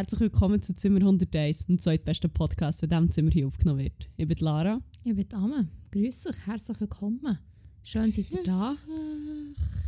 [0.00, 4.08] Herzlich willkommen zu Zimmer 101, dem zweitbesten Podcast, der in diesem Zimmer hier aufgenommen wird.
[4.16, 4.80] Ich bin Lara.
[5.04, 5.68] Ich bin Dame.
[5.90, 7.38] Grüß euch, herzlich willkommen.
[7.84, 8.74] Schön, seid ihr da.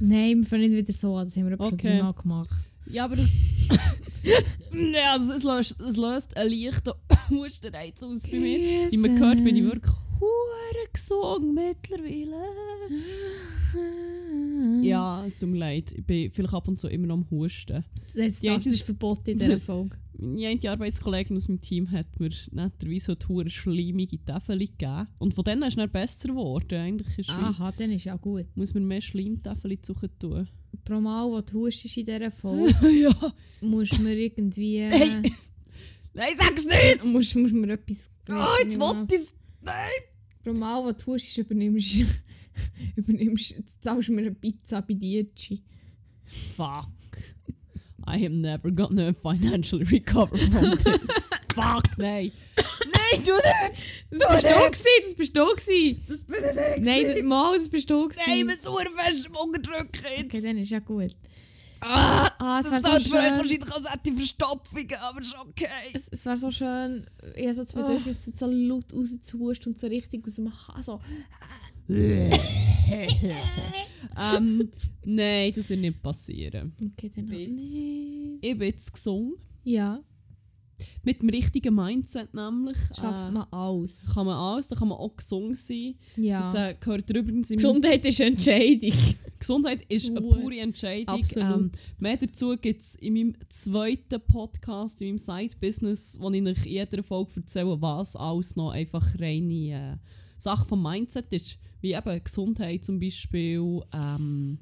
[0.01, 1.97] Nein, wir fangen nicht wieder so an, das haben wir schon Okay.
[1.97, 2.51] dreimal gemacht.
[2.91, 3.31] Ja, aber das...
[4.93, 6.93] ja, also es, löst, es löst einen leichten
[7.31, 8.93] Hustenreiz aus bei mir.
[8.93, 12.37] Wie man hört, bin ich wirklich hure gesungen mittlerweile.
[14.83, 15.93] Ja, es tut mir leid.
[15.93, 17.85] Ich bin vielleicht ab und zu immer noch am Husten.
[18.15, 19.97] Das, Ja, das das- ist verboten in dieser Folge.
[20.23, 25.09] Meine eine Arbeitskollegin aus meinem Team hat mir netterweise so hure schleimige Tafel gegeben.
[25.19, 26.79] Und von denen ist es besser geworden.
[26.79, 28.47] Eigentlich ist Aha, dann ist ja gut.
[28.55, 30.49] muss man mehr Schleimtafel suchen tun.
[30.85, 33.33] Pro Mal, wo du hustest in dieser Folge, ja.
[33.61, 34.79] musst du mir irgendwie...
[34.79, 35.33] äh, Hey.
[36.15, 37.05] Nein, sag's nicht!
[37.05, 38.09] Musst, musst mir etwas...
[38.29, 39.33] Oh, jetzt wollte ich's!
[39.61, 39.91] Nein!
[40.45, 42.05] Pro Mal, wo du hustest, übernimmst...
[42.97, 43.55] übernimmst...
[43.81, 45.63] zahlst du mir eine Pizza bei Dietschi.
[46.57, 46.89] Fuck.
[48.15, 51.31] I am never gonna financially recover from this.
[51.55, 52.33] Fuck, nein.
[52.57, 53.85] Nein, du nicht!
[54.11, 56.03] Das bist du gewesen, das bist du gewesen.
[56.09, 56.79] Das bin ich nicht!
[56.85, 58.23] Nein, das, mal, das bist du gewesen.
[58.27, 60.25] Nein, bin so fest am Unterdrücken jetzt!
[60.27, 61.17] Okay, dann ist ja gut.
[61.81, 63.39] Ah, Ah, das tut so für euch schön.
[63.39, 65.67] wahrscheinlich als hätte Verstopfungen, aber ist okay.
[65.93, 69.87] Es, es wäre so schön, ich habe so das Bedürfnis, so laut rauszuhusten und so
[69.89, 71.01] richtig aus dem Ha so.
[74.19, 74.71] ähm,
[75.05, 76.73] nein, das wird nicht passieren.
[76.81, 77.49] Okay, dann Witz.
[77.73, 78.39] nicht.
[78.41, 79.35] Ich bin jetzt gesungen.
[79.65, 80.03] Ja,
[81.05, 82.77] Mit dem richtigen Mindset nämlich.
[82.99, 84.11] schafft äh, man alles.
[84.13, 85.95] Kann man alles, da kann man auch gesungen sein.
[86.17, 86.41] Ja.
[86.41, 88.93] Das äh, gehört übrigens in Gesundheit ist eine Entscheidung.
[89.39, 90.37] Gesundheit ist eine Ur.
[90.37, 91.17] pure Entscheidung.
[91.17, 91.55] Absolut.
[91.57, 96.67] Ähm, mehr dazu gibt es in meinem zweiten Podcast, in meinem Side-Business, wo ich euch
[96.67, 99.55] in jeder Folge erzähle, was alles noch einfach reine
[99.95, 99.97] äh,
[100.39, 101.59] Sache vom Mindset ist.
[101.83, 104.59] Wie eben Gesundheit zum Beispiel, ähm,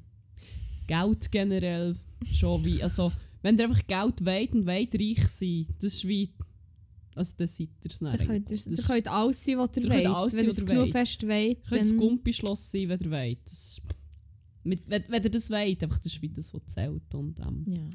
[0.87, 1.95] Geld generell
[2.25, 3.11] schon wie, also
[3.41, 6.29] wenn ihr einfach Geld wollt und wollt reich sein, das ist wie,
[7.15, 9.89] also dann seid ihr es dann Ihr könnt, ihr Das könnt alles sein, was ihr
[9.89, 10.05] wollt.
[10.07, 11.97] alles Wenn ihr es genug fest wollt, Ihr könnt das.
[11.97, 13.39] Gumpischloss sein, wenn ihr wollt.
[13.45, 13.81] Das,
[14.63, 17.15] mit, wenn, wenn ihr das wollt, einfach das ist wie das, was zählt.
[17.15, 17.89] Und ähm, Ja.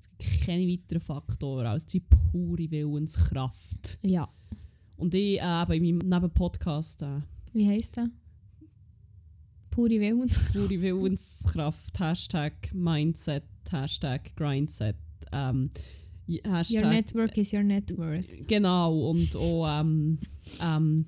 [0.00, 3.98] es gibt keine weiteren Faktoren als die pure Willenskraft.
[4.02, 4.28] ja.
[4.98, 7.20] Und ich äh, eben in meinem Nebenpodcast äh,
[7.52, 8.08] Wie heisst der?
[9.76, 10.52] Pure Willenskraft.
[10.68, 14.96] pure Willenskraft, Hashtag Mindset, Hashtag Grindset,
[15.32, 15.68] ähm,
[16.26, 18.24] j- Your Hashtag network is your net worth.
[18.48, 20.18] Genau, und auch ähm,
[20.62, 21.04] ähm,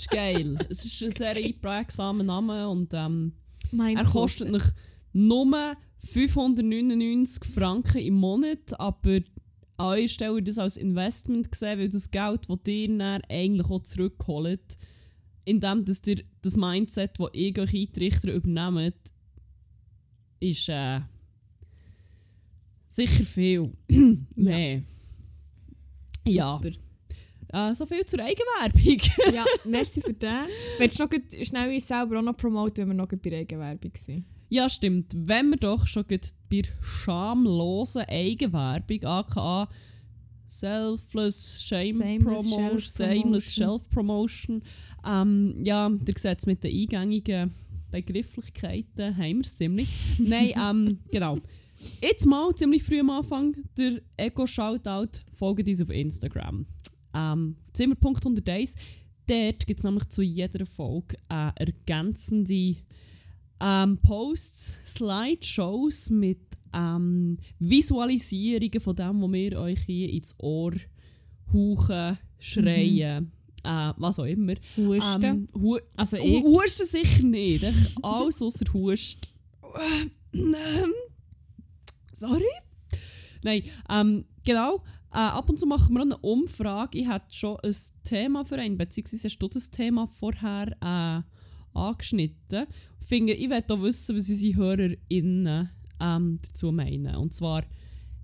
[0.00, 0.58] ist geil.
[0.68, 3.32] Es ist ein sehr einprägsamer Name und ähm,
[3.72, 4.64] er kostet noch
[5.12, 5.76] nur
[6.12, 9.20] 599 Franken im Monat, aber
[9.76, 13.82] an eurer Stelle das als Investment gesehen, weil das Geld, das ihr dann eigentlich auch
[13.82, 14.78] zurückholt,
[15.44, 18.94] indem dass ihr das Mindset, das ich euch eintrichter übernehmt,
[20.40, 21.00] ist äh,
[22.86, 23.72] sicher viel
[24.34, 24.82] mehr.
[26.26, 26.60] Ja.
[27.52, 29.00] Äh, so viel zur Eigenwerbung.
[29.34, 30.46] Ja, merci für den.
[30.78, 31.10] Willst du noch
[31.42, 34.24] schnell uns selber auch noch promoten, wenn wir noch bei der Eigenwerbung sind?
[34.48, 35.12] Ja, stimmt.
[35.14, 39.68] Wenn wir doch schon bei schamlosen Eigenwerbung, aka
[40.46, 42.80] Selfless Shame Shameless Promotion.
[42.80, 44.62] Shameless Self-Promotion,
[45.06, 47.52] ähm, ja, der Gesetz mit den eingängigen
[47.92, 49.88] Begrifflichkeiten haben wir es ziemlich.
[50.18, 51.38] Nein, ähm, genau.
[52.02, 55.20] Jetzt mal ziemlich früh am Anfang der Ego-Shoutout.
[55.32, 56.66] Folgt uns auf Instagram.
[57.14, 58.74] Ähm, Zimmerpunkt 101.
[59.26, 62.76] Dort gibt es nämlich zu jeder Folge äh, ergänzende
[63.60, 66.40] ähm, Posts, Slideshows mit
[66.72, 70.72] ähm, Visualisierungen von dem, was wir euch hier ins Ohr
[71.52, 74.54] hauchen, schreien, äh, was auch immer.
[74.76, 75.22] Husten.
[75.22, 76.42] Ähm, hu also ich.
[76.42, 77.64] Husten sicher nicht.
[78.02, 79.32] Alles außer Hust.
[80.32, 80.92] Ähm,
[82.12, 82.44] Sorry?
[83.42, 84.82] Nein, ähm, genau.
[85.12, 86.98] Äh, ab und zu machen wir auch eine Umfrage.
[86.98, 87.74] Ich hatte schon ein
[88.04, 92.66] Thema für einen, beziehungsweise hast du das Thema vorher äh, angeschnitten.
[93.00, 95.70] Ich finde, ich möchte auch wissen, was unsere HörerInnen
[96.00, 97.16] ähm, dazu meinen.
[97.16, 97.64] Und zwar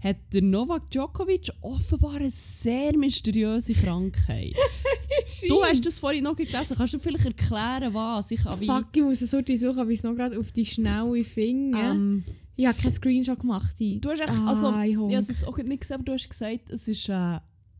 [0.01, 4.55] hat der Novak Djokovic offenbar eine sehr mysteriöse Krankheit.
[5.49, 6.77] du hast das vorhin noch gelesen.
[6.77, 8.31] Kannst du vielleicht erklären, was?
[8.31, 11.25] Ich Fuck, ich muss es so suchen, aber ich es noch gerade auf die schnelle
[11.25, 11.91] Finger.
[11.91, 12.25] ähm,
[12.57, 13.75] ich habe keinen Screenshot gemacht.
[13.79, 16.13] Ich- Du hast echt, Ah, also, ich habe es jetzt auch nicht gesehen, aber du
[16.13, 17.39] hast gesagt, es ist, äh,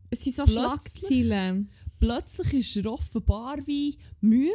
[0.09, 1.69] Es sind so Plötzlich- Schlagzeilen.
[1.99, 4.53] plötzlich ist er offenbar wie müde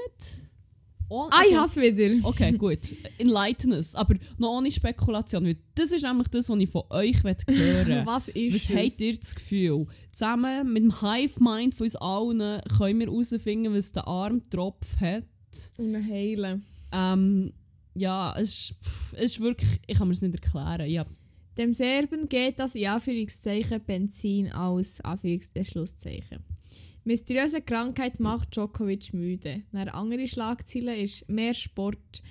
[1.11, 2.27] oh, Ah, ich also- hasse wieder.
[2.27, 2.79] Okay, gut.
[3.19, 3.95] Enlighten us.
[3.95, 5.55] Aber noch ohne Spekulation.
[5.75, 8.07] Das ist nämlich das, was ich von euch hören.
[8.07, 8.69] Was ist Was es?
[8.77, 9.87] habt ihr das Gefühl?
[10.11, 15.25] Zusammen mit dem Hive-Mind von uns allen können wir herausfinden, was der Armtropf hat.
[15.77, 16.65] Und heilen.
[16.93, 17.53] Ähm,
[17.95, 18.75] ja, es
[19.19, 19.81] ist, wirklich...
[19.87, 20.89] Ich kann mir es nicht erklären.
[20.89, 21.07] Ja,
[21.59, 25.01] Dem Serben geht das in Anführungszeichen Benzin aus.
[25.01, 26.45] Anführungs Schlusszeichen.
[27.05, 29.63] Mysteriöse Krankheit macht Djokovic müde.
[29.73, 32.23] Eine andere Schlagzeile ist mehr Sport.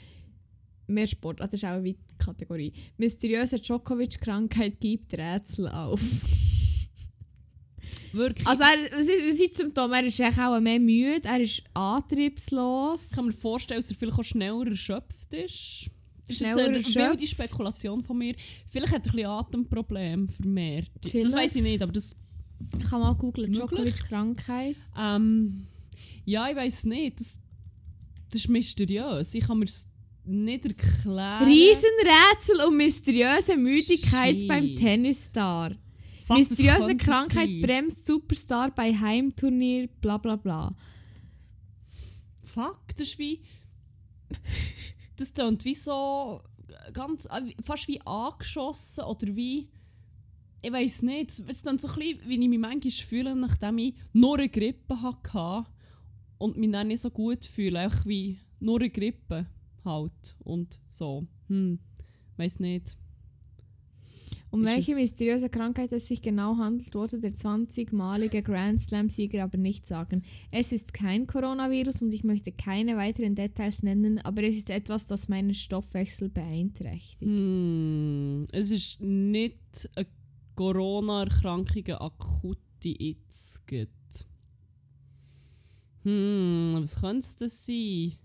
[0.87, 2.73] Mehr Sport, ah, das ist auch eine Kategorie.
[2.97, 6.01] Mysteriöse Djokovic-Krankheit gibt Rätsel auf.
[8.13, 8.47] Wirklich.
[8.47, 9.91] Also, er, was ist, was ist zum Tom?
[9.93, 13.07] Er ist echt auch mehr müde, er ist antriebslos.
[13.09, 15.89] ich kann mir vorstellen, dass er vielleicht auch schneller erschöpft ist.
[16.27, 16.95] Das ist eine erschöpft.
[16.95, 18.35] wilde Spekulation von mir.
[18.69, 20.91] Vielleicht hat er ein bisschen Atemprobleme vermehrt.
[21.01, 21.35] Das Vielleicht.
[21.35, 22.15] weiß ich nicht, aber das...
[22.79, 23.51] Ich kann mal googeln.
[23.51, 24.75] Djokovic-Krankheit.
[24.97, 25.65] Ähm,
[26.25, 27.19] ja, ich weiß nicht.
[27.19, 27.39] Das,
[28.29, 29.33] das ist mysteriös.
[29.33, 29.87] Ich kann mir es
[30.23, 31.45] nicht erklären.
[31.45, 34.47] Riesenrätsel und mysteriöse Müdigkeit Shit.
[34.47, 35.71] beim Tennisstar.
[36.39, 37.61] Fuck, Mysteriöse Krankheit sein?
[37.61, 40.75] bremst Superstar bei Heimturnier, bla bla bla.
[42.43, 43.41] Fuck, das ist wie...
[45.15, 46.41] Das klingt wie so...
[46.93, 49.69] Ganz, äh, fast wie angeschossen oder wie...
[50.63, 51.31] Ich weiß nicht.
[51.31, 55.01] Es- klingt so ein bisschen, wie ich mich manchmal fühle, nachdem ich nur eine Grippe
[55.01, 55.65] hatte
[56.37, 57.79] und mich dann nicht so gut fühle.
[57.79, 59.47] Einfach wie nur eine Grippe
[59.83, 60.35] halt.
[60.39, 61.27] Und so.
[61.47, 61.79] Hm,
[62.37, 62.95] weiß nicht.
[64.51, 69.57] Um Ist welche mysteriöse Krankheit es sich genau handelt, wollte der 20-malige Grand Slam-Sieger aber
[69.57, 70.23] nicht sagen.
[70.51, 75.07] Es ist kein Coronavirus und ich möchte keine weiteren Details nennen, aber es ist etwas,
[75.07, 77.21] das meinen Stoffwechsel beeinträchtigt.
[77.21, 80.07] Hm, es ist nicht eine
[80.55, 84.27] Corona-Erkrankung, eine akute jetzt gibt.
[86.03, 88.17] Hm, was könnte es denn sein?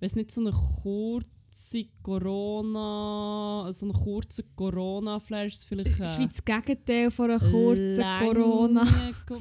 [0.00, 1.39] Wenn es nicht so eine kurze
[2.02, 5.98] Corona, so ein kurzer Corona-Flash ist, vielleicht.
[6.00, 8.84] Das ist wie das Gegenteil von einer kurzen Corona.
[9.26, 9.38] Co-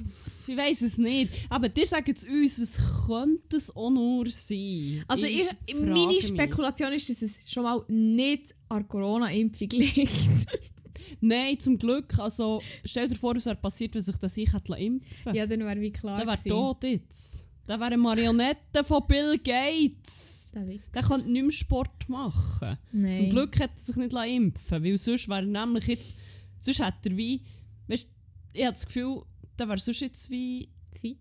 [0.48, 1.32] Ich weiß es nicht.
[1.50, 2.78] Aber dir sagen es uns, was
[3.08, 5.04] könnte es auch nur sein?
[5.08, 6.26] Also ich, frage meine mich.
[6.28, 10.10] Spekulation ist, dass es schon mal nicht an Corona-Impfung liegt.
[11.22, 12.18] Nein, zum Glück.
[12.20, 15.62] Also, stell dir vor, was wäre passiert, wenn sich das ich hätte impfen ja, dann
[15.62, 17.49] wäre wie klar Der wäre tot jetzt.
[17.70, 20.50] Der wäre eine Marionette von Bill Gates.
[20.56, 20.66] Der.
[20.92, 22.80] Der könnte nicht mehr Sport machen.
[22.92, 23.16] Nein.
[23.16, 26.16] Zum Glück hat er sich nicht lassen impfen weil sonst wäre er nämlich jetzt...
[26.58, 27.44] Sonst hätte er wie...
[27.88, 28.10] Weißt,
[28.54, 29.22] ich habe das Gefühl,
[29.60, 30.70] der wäre sonst jetzt wie
[31.00, 31.20] Fit.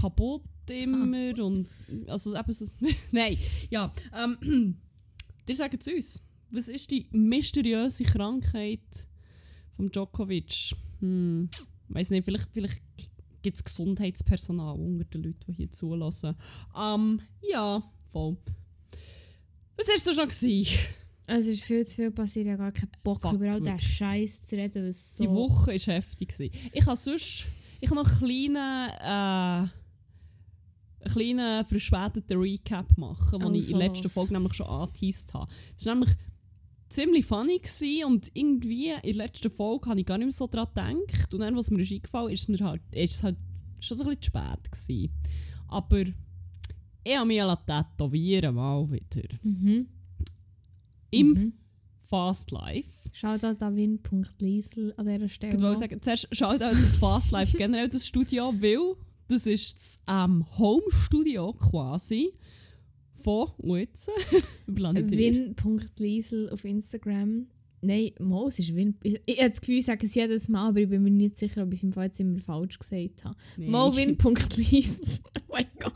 [0.00, 1.68] kaputt immer und...
[2.06, 2.64] Also eben so...
[3.12, 3.36] Nein,
[3.68, 3.92] ja.
[4.16, 4.78] Ähm,
[5.46, 6.22] dir sagen es uns.
[6.50, 8.80] Was ist die mysteriöse Krankheit
[9.76, 10.74] von Djokovic?
[11.00, 11.50] Hm,
[11.88, 12.80] weiß nicht, vielleicht, vielleicht
[13.44, 16.34] gibt es Gesundheitspersonal unter den Leuten, die hier zulassen.
[16.76, 18.36] Ähm, ja, voll.
[19.76, 20.78] Was hast du schon gewesen?
[21.26, 23.78] Es ist viel zu viel passiert, ich habe gar keinen Bock, Fuck, über all diesen.
[23.78, 25.24] Scheiß zu reden, was so...
[25.24, 26.28] Die Woche war heftig.
[26.28, 26.54] Gewesen.
[26.72, 27.46] Ich habe sonst
[27.80, 29.68] ich habe noch einen kleinen, äh,
[31.00, 34.08] einen kleinen verspäteten Recap machen, den Oh, ich in der letzten.
[34.08, 35.50] Folge nämlich schon angeteased habe.
[35.76, 36.14] Das war nämlich
[36.94, 40.46] ziemlich funny gewesen und irgendwie in der letzten Folge habe ich gar nicht mehr so
[40.46, 41.34] daran gedacht.
[41.34, 43.36] Und dann, was mir ist eingefallen ist, mir halt, ist es halt
[43.80, 45.12] schon so ein bisschen zu spät gewesen.
[45.68, 46.00] Aber
[47.04, 49.28] ich habe mich ja tätowieren mal wieder.
[49.42, 49.88] Mhm.
[51.10, 51.52] Im Mhm.
[52.08, 52.88] Fast Life.
[53.12, 55.56] Shoutout an win.liesel an dieser Stelle.
[55.56, 58.96] Ich wollte sagen, zuerst schaut auch das Fast Life generell das Studio, weil
[59.28, 62.32] das ist das ähm, Home-Studio quasi
[63.24, 64.08] von, und jetzt.
[64.66, 67.46] Win.liesel auf Instagram.
[67.80, 68.96] Nein, Mo, es ist Win.
[69.02, 71.36] Ich, ich habe das Gefühl, ich sage es jedes Mal, aber ich bin mir nicht
[71.36, 73.36] sicher, ob ich es im Fall jetzt immer falsch gesagt habe.
[73.56, 75.20] Nee, Molwin.liesel.
[75.36, 75.92] oh mein Gott.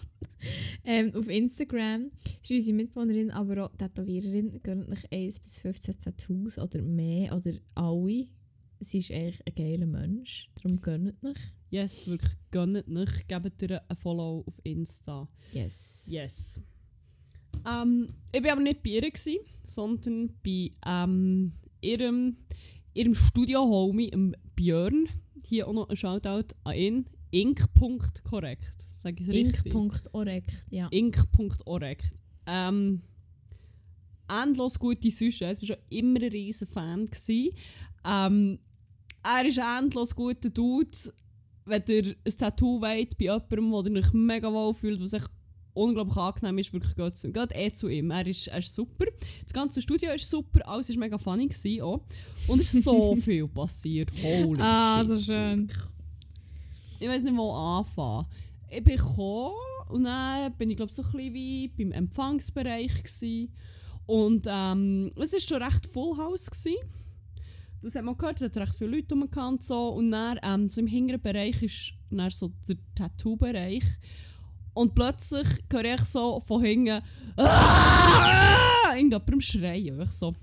[0.85, 2.11] Ähm, auf Instagram
[2.43, 4.61] ist unsere Mitbewohnerin, aber auch Tätowiererin.
[4.63, 8.27] Gönnt euch 1 bis 15 Tattoos oder mehr oder alle.
[8.81, 10.51] Sie ist eigentlich ein geiler Mensch.
[10.55, 11.37] Darum gönnt euch.
[11.71, 15.29] Yes, wirklich, gönnt nicht, gebt ihr ein Follow auf Insta.
[15.53, 16.07] Yes.
[16.09, 16.63] Yes.
[17.67, 22.37] Ähm, ich war aber nicht bei ihr, gewesen, sondern bei ähm, ihrem,
[22.95, 24.11] ihrem Studio-Homie,
[24.55, 25.09] Björn.
[25.45, 27.07] Hier auch noch ein Shoutout an ihn.
[27.31, 28.75] Ink.korrekt.
[28.95, 29.67] Sag ich es richtig?
[29.67, 30.45] Ink.org.
[30.71, 30.89] Ja.
[30.91, 31.99] Ink.org.
[32.47, 33.03] Ähm,
[34.29, 35.63] endlos gute Sujets.
[35.63, 37.07] Ich war schon immer ein riesen Fan.
[37.07, 37.51] gewesen.
[38.05, 38.59] Ähm,
[39.23, 40.97] er ist ein endlos guter Dude.
[41.65, 45.25] Wenn ihr ein Tattoo wollt bei jemandem, ihr euch mega wohl fühlt, was sich
[45.79, 48.11] unglaublich angenehm ist, wirklich geht, zu, geht eh zu ihm.
[48.11, 49.07] Er ist, er ist super.
[49.45, 51.47] Das ganze Studio ist super, alles war mega funny.
[51.49, 52.01] Gewesen, auch.
[52.49, 54.11] Und es ist so viel passiert.
[54.23, 55.09] Holy Ah, shit.
[55.09, 55.71] so schön.
[57.01, 58.27] Ich weiß nicht, wo anfangen.
[58.71, 59.55] Ich bin gekommen
[59.89, 63.53] und dann bin ich glaube so ein bisschen wie beim Empfangsbereich gewesen.
[64.07, 66.51] und ähm, es war schon recht Full House.
[66.51, 66.77] Gewesen.
[67.81, 70.81] Das hat man gehört, es hat recht viele Leute umgekannt so und dann ähm, so
[70.81, 73.85] im hinteren Bereich ist dann so der Tattoo-Bereich
[74.79, 77.03] und plötzlich höre ich so von hinten
[77.37, 80.01] «Aah!» irgendjemandem schreien.
[80.01, 80.35] Ich so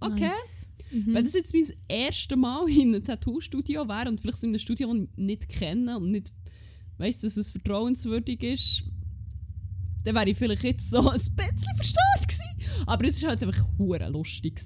[0.00, 0.26] «Okay».
[0.26, 0.68] Nice.
[0.90, 1.14] Mhm.
[1.14, 4.58] Wenn das jetzt mein erstes Mal in einem Tattoo-Studio wäre und vielleicht so in einem
[4.58, 6.32] Studio, das ich nicht kenne und nicht
[6.98, 8.82] weiss, dass es vertrauenswürdig ist,
[10.02, 12.39] dann wäre ich vielleicht jetzt so ein bisschen verstört gewesen.
[12.86, 14.60] Aber es war halt einfach lustig.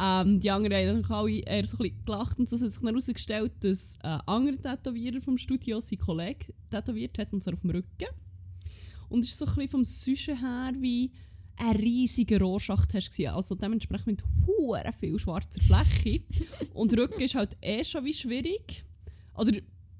[0.00, 2.56] Ähm, die anderen haben dann alle eher so ein bisschen gelacht und so.
[2.56, 7.32] Es hat sich dann herausgestellt, dass ein anderer Tätowierer vom Studio seinen Kollegen tätowiert hat,
[7.32, 8.08] und zwar auf dem Rücken.
[9.08, 11.12] Und es ist so ein bisschen vom Süschen her wie
[11.58, 13.30] ein riesiger Rohrschacht hast gewesen.
[13.30, 16.22] Also dementsprechend mit hure viel schwarzer Fläche.
[16.74, 18.84] und Rücken ist halt eh schon wie schwierig.
[19.34, 19.52] Oder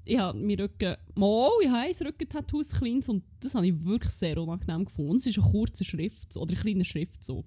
[0.07, 3.85] ich habe meinen Rücken, mal, ich habe ein Rückentattoo, ein kleines, und das habe ich
[3.85, 5.17] wirklich sehr unangenehm gefunden.
[5.17, 7.45] Es ist ein kurzer Schrift oder ein kleiner Schriftzug.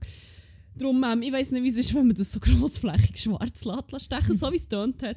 [0.76, 4.04] Darum, ähm, ich weiß nicht, wie es ist, wenn man das so grossflächig schwarz lässt,
[4.04, 5.16] stechen, so wie es tönt hat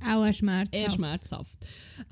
[0.00, 0.68] Auch ein Schmerz.
[0.72, 1.56] eher schmerzhaft.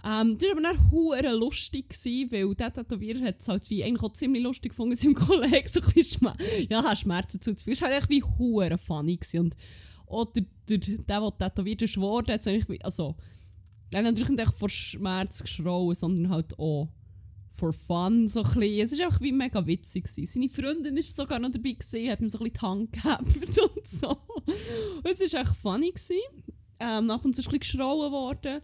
[0.04, 3.84] Ähm, das war aber dann hure lustig, gewesen, weil der Tätowierer hat es halt wie
[3.84, 6.36] eigentlich auch ziemlich lustig gefunden, seinem Kollegen so ein bisschen Schmer
[6.68, 7.74] ja, Schmerzen zuzufügen.
[7.74, 9.40] Es war halt echt wie hure funny gewesen.
[9.40, 9.56] und
[10.06, 13.16] auch der, der, der, tätowiert ist worden, hat eigentlich wie, also,
[13.94, 16.88] hat natürlich nicht vor Schmerz geschrauen, sondern halt auch
[17.54, 18.62] for fun, so ein.
[18.80, 20.04] Es war einfach wie mega witzig.
[20.04, 20.26] Gewesen.
[20.26, 23.24] Seine Freundin war sogar noch dabei, gewesen, hat ihm so ein bisschen die Hand gehabt
[23.76, 24.10] und so.
[24.10, 25.90] Und es war echt funny.
[25.90, 26.16] Gewesen.
[26.80, 28.60] Ähm, ab und zu ist ein geschrauen worden.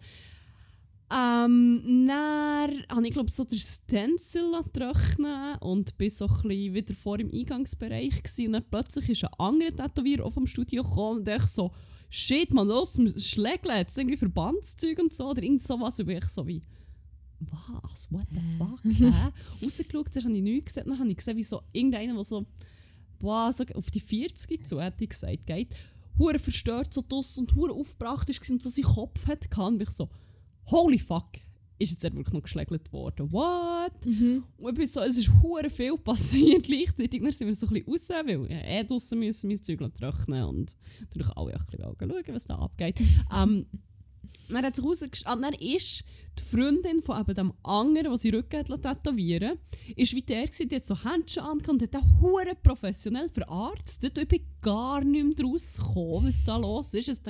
[1.13, 7.19] Ähm, dann habe ich glaube so den Stencil trocknen und bin so ein wieder vor
[7.19, 8.47] im Eingangsbereich gewesen.
[8.47, 11.71] und dann plötzlich ist ein anderer Tätowierer auch vom Studio gekommen und ich so
[12.13, 16.45] «Shit, man, los, Schlägle, jetzt irgendwie Verbandszeug und so» oder irgend sowas und ich so
[16.45, 16.61] wie
[17.39, 18.11] «Was?
[18.11, 19.31] What the fuck?» hä?
[19.65, 22.45] Rausgeschaut, zuerst habe ich nichts gesehen, dann habe ich gesehen, wie so irgendeiner, der so,
[23.17, 25.73] boah, so auf die 40 zu, hätte ich gesagt, geht,
[26.19, 29.81] hure verstört so das und hure aufgebracht ist und so seinen Kopf hat gehabt, und
[29.81, 30.09] ich so
[30.67, 31.29] «Holy fuck!»
[31.81, 33.31] Ist jetzt wirklich noch geschlägelt worden.
[33.31, 34.05] What?
[34.05, 34.43] Mhm.
[34.57, 37.21] Und ich bin so, es ist hure viel passiert gleichzeitig.
[37.21, 40.43] Dann sind wir so ein bisschen raus, weil wir eh draussen müssen mein Zeug trocknen
[40.43, 42.99] und natürlich alle ein bisschen schauen, was da abgeht.
[43.35, 43.65] ähm,
[44.49, 46.03] dann hat sich herausgestellt, ah, dann ist
[46.37, 49.57] die Freundin von eben dem anderen, der sie Rücken hat tätowieren
[49.95, 54.17] ist wie der gewesen, die hat so Händchen angehabt und hat auch hure professionell verarztet.
[54.17, 57.09] Und ich bin gar nicht mehr draus gekommen, was da los ist.
[57.09, 57.21] Also,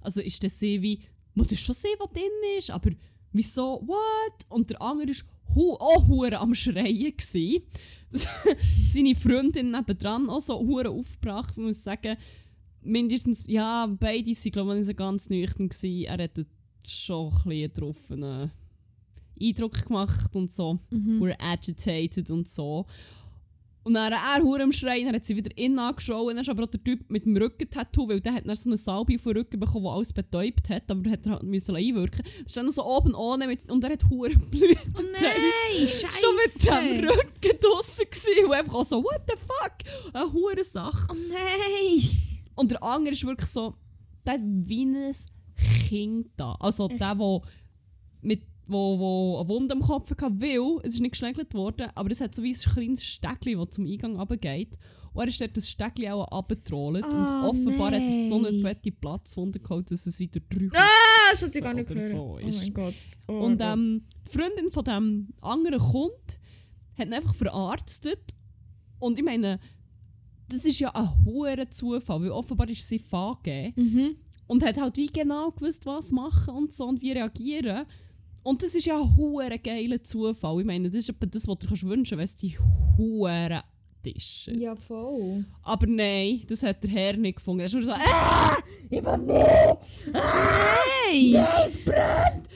[0.00, 1.00] also ist das sie wie,
[1.34, 2.90] muss das schon sehen, was drin ist, aber
[3.32, 4.46] wieso, what?
[4.48, 7.16] Und der andere war hu auch hure am Schreien.
[7.16, 7.62] Gewesen.
[8.92, 12.16] Seine Freundin nebendran auch so hure aufgebracht, ich muss sagen,
[12.82, 15.68] mindestens, ja, beide waren, glaube ich, so ganz nüchtern.
[15.68, 16.04] Gewesen.
[16.04, 16.46] Er hat
[16.86, 18.50] schon ein bisschen einen getroffenen
[19.40, 20.78] Eindruck gemacht und so.
[20.90, 21.20] Mhm.
[21.20, 22.86] Hure agitated und so.
[23.88, 26.28] Und dann er hure am Schreien, dann hat sie wieder innen angeschaut.
[26.28, 28.76] Dann ist aber auch der Typ mit dem Rückentattoo, weil der hat dann so eine
[28.76, 32.22] Salbe auf den Rücken bekommen, die alles betäubt hat, aber hat er halt müssen einwirken.
[32.22, 34.94] Das ist dann noch so oben ohne mit, und er hat hure Blüten.
[34.94, 36.06] Oh nein, scheiße.
[36.20, 40.12] Schon mit dem Rücken draussen gewesen und einfach auch so, what the fuck?
[40.12, 41.08] Eine hure Sache.
[41.10, 42.10] Oh nein.
[42.56, 43.74] Und der andere ist wirklich so,
[44.26, 45.14] der hat wie ein
[45.88, 46.58] Kind da.
[46.60, 47.40] Also der, der
[48.20, 52.10] mit wo, wo eine Wunde am Kopf hatte, weil es ist nicht geschlägelt worden, aber
[52.10, 54.78] es hat so wie ein kleines Steckchen, das zum Eingang runtergeht.
[55.14, 58.52] Und er ist dort das Steckchen auch abgetrollt und Oh, offenbar hat er so eine
[58.52, 58.60] nein.
[58.60, 62.08] fette Platzwunde gehabt, dass es wieder drüber Ah, das sollte ich gar nicht hören.
[62.08, 62.60] so oh ist.
[62.62, 62.94] mein Gott.
[63.26, 63.66] Oh Und Gott.
[63.72, 66.38] ähm, die Freundin von dem anderen Kund
[66.98, 68.34] hat ihn einfach verarztet.
[69.00, 69.58] Und ich meine,
[70.50, 74.16] das ist ja ein hoher Zufall, weil offenbar ist sie VG Mhm.
[74.46, 77.86] und hat halt wie genau gewusst, was machen und so und wie reagieren.
[78.48, 80.60] Und das ist ja ein geiler Zufall.
[80.60, 82.58] Ich meine, das ist etwa das, was du dir wünschen kannst, wenn es die
[82.96, 83.60] hohen
[84.02, 84.54] Tische.
[84.56, 85.44] Ja, voll.
[85.62, 87.60] Aber nein, das hat der Herr nicht gefunden.
[87.60, 88.56] Er ist nur so, ah,
[88.90, 90.14] ich will nicht,
[91.08, 91.32] Hey!
[91.32, 92.48] Nein, es brennt!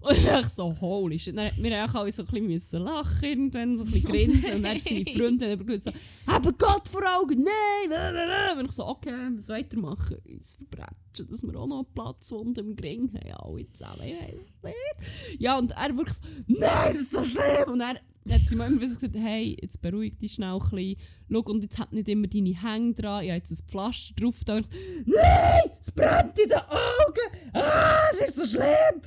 [0.00, 1.36] Und ich so, holy shit.
[1.36, 4.54] Dann, wir haben alle so ein bisschen lachen, irgendwann so ein bisschen grinsen.
[4.54, 5.16] Und dann ist seine nein.
[5.16, 5.92] Freundin aber so,
[6.26, 8.58] haben Gott vor Augen, nein!
[8.58, 10.18] Und ich so, okay, müssen weitermachen.
[10.28, 13.54] Uns verbrechen, dass wir auch noch einen Platzwunde im Gring haben.
[13.54, 15.40] Alle zusammen, ich weiß es nicht.
[15.40, 17.68] Ja, und er wirklich so, nein, es ist so schlimm!
[17.68, 20.96] Und er hat sie mir immer gesagt, hey, jetzt beruhig dich schnell ein bisschen.
[21.30, 23.24] Schau, und jetzt hat nicht immer deine Hänge dran.
[23.24, 24.44] Ich habe jetzt ein Pflaster drauf.
[24.44, 24.54] Da.
[24.54, 27.52] Nein, es brennt in den Augen!
[27.52, 29.02] Ah, es ist so schlimm!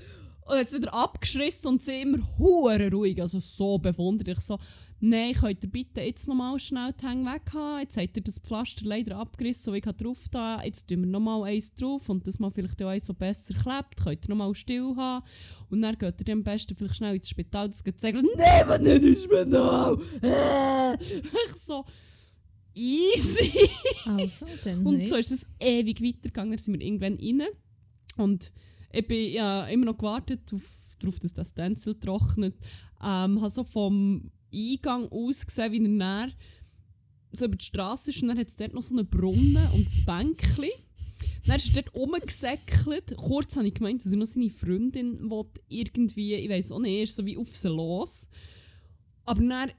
[0.46, 4.28] Und jetzt wieder abgeschrissen und sie immer hure ruhig, also so bewundert.
[4.28, 4.60] Ich so,
[5.00, 8.40] nein, könnt ihr bitte jetzt nochmal schnell die Hänge weg haben, jetzt habt ihr das
[8.40, 12.26] Pflaster leider abgerissen, so wie ich drauf da, jetzt tun wir nochmal eins drauf und
[12.28, 15.26] das mal vielleicht auch eins, so besser klebt, könnt ihr nochmal still haben
[15.70, 18.80] und dann geht ihr am besten vielleicht schnell ins Spital, das geht sagen, nein, was
[18.82, 20.96] nicht ins Spital, äh.
[20.96, 21.86] ich so,
[22.76, 23.70] easy.
[24.06, 27.48] Also, dann Und so ist es ewig weitergegangen, dann sind wir irgendwann rein.
[28.18, 28.54] Und
[28.92, 30.62] ich bin ja immer noch gewartet auf,
[31.00, 32.56] darauf, dass das Stencil trocknet.
[33.04, 36.32] Ähm, habe so vom Eingang aus gesehen, wie er näher
[37.32, 39.88] so über die Straße ist und dann hat es dort noch so einen Brunnen und
[39.88, 40.70] ein Bänkchen.
[41.46, 43.16] Dann ist er dort rumgesäckelt.
[43.18, 47.04] Kurz habe ich gemeint, dass er noch seine Freundin will, irgendwie, ich weiß auch nicht,
[47.04, 48.28] ist so wie auf sie los.
[49.26, 49.72] Aber dann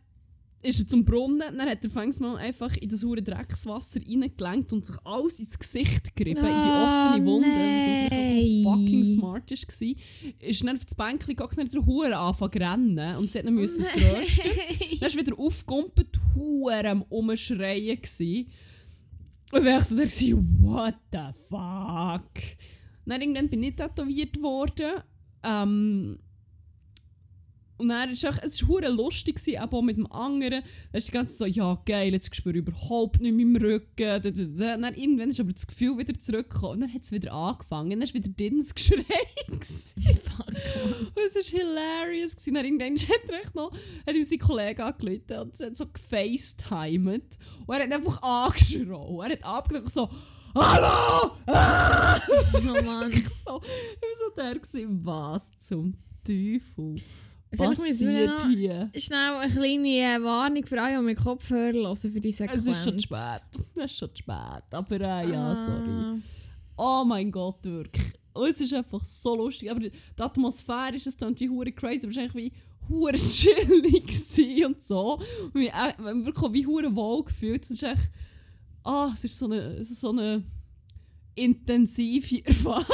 [0.67, 4.73] ist er zum Brunnen, dann hat er fängs mal einfach in das hure Dreckswasser reingelenkt
[4.73, 9.51] und sich alles ins Gesicht gerieben, in die Ah, offene Wunde, was natürlich fucking smart
[9.51, 10.49] war.
[10.49, 13.39] Ist dann auf das Bänkchen gegangen, dann hat er hure angefangen zu rennen und sie
[13.39, 14.51] hat ihn müssen trösten.
[15.01, 18.49] Dann ist er wieder aufgekumpelt, hure am Umschreien gsi.
[19.53, 21.19] Und ich war so da, gsi, what the
[21.49, 22.31] fuck?
[23.07, 25.03] Dann irgendwann bin ich tätowiert worden.
[25.45, 26.19] Ähm,
[27.79, 30.63] und dann ist es, es ist hure lustig gewesen, aber auch mit dem anderen.
[30.93, 33.57] Da ist die ganze Zeit so, ja geil, jetzt spüre ich überhaupt nicht mehr im
[33.57, 34.15] Rücken.
[34.15, 36.73] Und dann irgendwann ist aber das Gefühl wieder zurückgekommen.
[36.75, 37.91] Und dann hat es wieder angefangen.
[37.91, 39.03] Dann ist wieder dins Geschrei.
[39.49, 39.95] und es
[41.35, 42.37] war hilarious.
[42.37, 42.55] Gewesen.
[42.55, 43.73] Dann irgendwann hat er noch,
[44.07, 47.39] hat ihm sein Kollege angerufen und hat so gefacetimed.
[47.67, 48.91] Und er hat einfach angeschrien.
[48.91, 50.09] Er hat abgedrückt so,
[50.59, 51.33] Hallo!
[51.49, 52.19] Ah!
[52.55, 53.13] Oh Mann.
[53.13, 55.93] ich so, ich war so der, gewesen, was zum
[56.25, 56.97] Teufel
[57.57, 58.91] Vielleicht müssen wir hier?
[58.97, 62.67] schnell eine kleine äh, Warnung für alle, die mit Kopfhörer hören für die Sequenz.
[62.67, 63.43] Es ist schon spät.
[63.77, 64.63] Es ist schon spät.
[64.71, 65.65] Aber äh, ja, Ah.
[65.65, 66.23] sorry.
[66.77, 68.13] Oh mein Gott, wirklich.
[68.35, 69.71] Und es ist einfach so lustig.
[69.71, 72.07] Aber die Atmosphäre ist es dann wie hure crazy.
[72.07, 72.53] Wahrscheinlich wie
[72.89, 75.15] hure chillig und so.
[75.45, 77.65] Und wir haben wirklich wie hure wohl gefühlt.
[77.65, 78.11] Es ist echt...
[78.85, 80.45] Ah, es ist so eine, es ist so eine
[81.35, 82.85] intensive Erfahrung.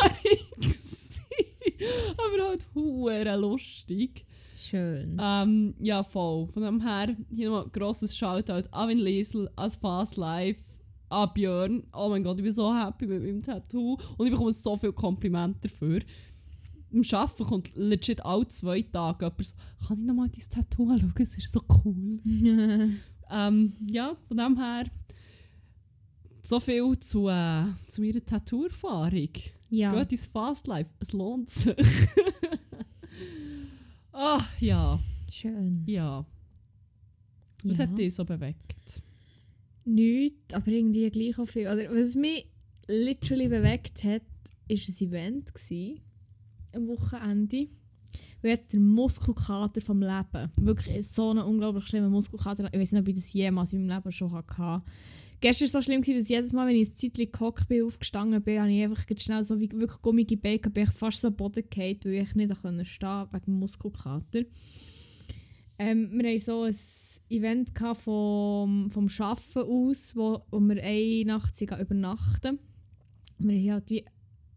[2.16, 4.25] Aber halt hure lustig.
[4.62, 5.16] Schön.
[5.20, 6.46] Ähm, ja, voll.
[6.48, 10.61] Von dem her, hier nochmal ein grosses Shoutout an Win Liesel, an Fast Life,
[11.09, 11.83] an Björn.
[11.92, 14.92] Oh mein Gott, ich bin so happy mit meinem Tattoo und ich bekomme so viele
[14.92, 16.01] Komplimente dafür.
[16.90, 19.57] Im Arbeiten kommt legit alle zwei Tage jemand so,
[19.88, 21.12] kann ich nochmal dein Tattoo anschauen?
[21.16, 22.20] Es ist so cool.
[23.31, 24.85] ähm, ja, von dem her,
[26.42, 29.31] so viel zu, äh, zu meiner Tattoo-Erfahrung.
[29.70, 29.94] ja.
[29.94, 31.75] Geht ins Fast Life, es lohnt sich.
[34.12, 34.98] Ah, ja,
[35.31, 35.83] Schön.
[35.87, 36.25] ja.
[37.64, 37.87] Was ja.
[37.87, 39.03] hat dich so bewegt?
[39.85, 41.66] Nichts, aber irgendwie gleich auch viel.
[41.66, 42.46] Oder was mich
[42.88, 44.22] literally bewegt hat,
[44.68, 46.03] war ein Event gsi
[46.75, 47.68] am Wochenende.
[48.42, 50.51] Wo jetzt der Muskelkater vom Leben.
[50.57, 52.68] Wirklich so einen unglaublich schlimmen Muskelkater.
[52.72, 54.83] Ich weiß nicht, ob ich das jemals in meinem Leben schon hatte.
[55.42, 58.61] Gestern so schlimm, gewesen, dass jedes Mal, wenn ich ein Zeitchen gehockt bin, aufgestanden bin,
[58.61, 61.68] habe ich einfach schnell so wie wirklich gummige Beine, bin ich fast so am Boden
[61.68, 64.42] gefallen, weil ich nicht stehen konnte wegen dem Muskelkater.
[65.81, 66.76] Ähm, wir hatten so ein
[67.28, 72.61] Event vom, vom Arbeiten aus, wo, wo wir eine Nacht übernachten.
[73.38, 74.05] Wir haben halt wie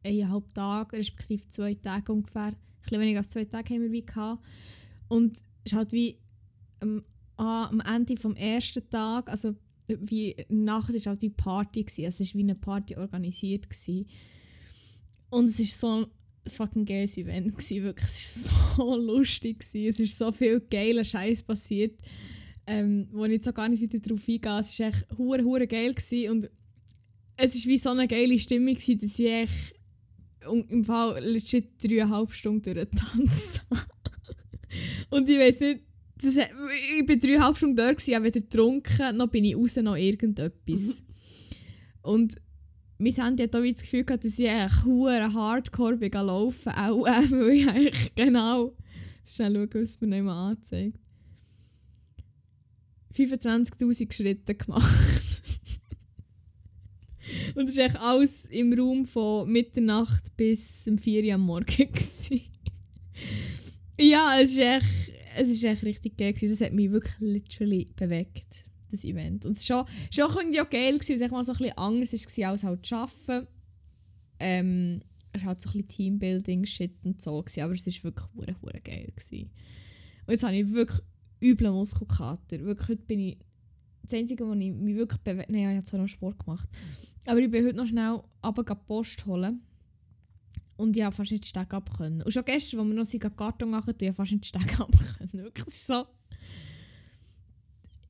[0.03, 4.05] eineinhalb Tage, respektive zwei Tage ungefähr, ein bisschen weniger als zwei Tage haben wir wie
[4.05, 4.45] gehabt.
[5.07, 6.19] Und es ist halt wie
[6.79, 7.03] am,
[7.37, 9.55] ah, am Ende vom ersten Tag, also
[9.87, 12.05] wie Nacht ist halt wie Party gewesen.
[12.05, 14.07] Es war wie eine Party organisiert gewesen.
[15.29, 16.05] Und es ist so ein
[16.47, 18.11] fucking geiles Event gewesen, wirklich.
[18.11, 19.89] Es war so lustig gewesen.
[19.89, 21.99] Es ist so viel geiler Scheiß passiert,
[22.67, 24.59] ähm, wo ich jetzt auch gar nicht wieder drauf eingehe.
[24.59, 26.49] Es war echt hure hure geil gewesen und
[27.37, 29.75] es ist wie so eine geile Stimmung gewesen, dass ich echt
[30.47, 33.81] im Fall legit dreieinhalb Stunden durchgetanzt habe.
[35.09, 35.84] und ich weiß nicht,
[36.21, 41.01] das, ich bin dreieinhalb Stunden dort, gewesen, weder getrunken, noch bin ich raus, noch irgendetwas.
[42.01, 42.35] Und
[42.97, 46.71] mein Handy hat auch wie das Gefühl gehabt, dass ich eigentlich hure Hardcore bin laufen,
[46.71, 48.75] auch äh, weil ich eigentlich genau...
[49.27, 50.99] Schnell schauen, was mir noch mal anzeigt.
[53.15, 54.85] 25'000 Schritte gemacht.
[57.55, 61.89] Und das war eigentlich alles im Raum von Mitternacht bis um 4 Uhr am Morgen.
[63.99, 66.33] ja, es ist echt, es ist echt richtig geil.
[66.33, 66.49] Gewesen.
[66.49, 69.45] Das hat mich wirklich literally bewegt, das Event.
[69.45, 71.77] Und es war schon, schon irgendwie auch geil, gewesen, weil es mal so ein bisschen
[71.77, 73.47] anders war als halt arbeiten.
[74.39, 78.27] Ähm, es war halt so ein bisschen Teambuilding-Shit und so, gewesen, aber es war wirklich
[78.35, 79.11] hure hure geil.
[79.15, 79.51] Gewesen.
[80.25, 81.01] Und jetzt habe ich wirklich
[81.41, 82.59] üblen Muskelkater.
[82.59, 83.37] Wirklich, heute bin ich
[84.03, 86.69] das Einzige, wo ich mich wirklich bewegt Nein, ich habe zwar noch Sport gemacht.
[87.25, 89.61] Aber ich bin heute noch schnell runter Post holen.
[90.77, 92.21] Und ich habe fast nicht Steg ab können.
[92.21, 95.31] Und schon gestern, als wir noch sind, Karton machen, ich fast nicht Steg ab können.
[95.31, 96.05] Wirklich, so...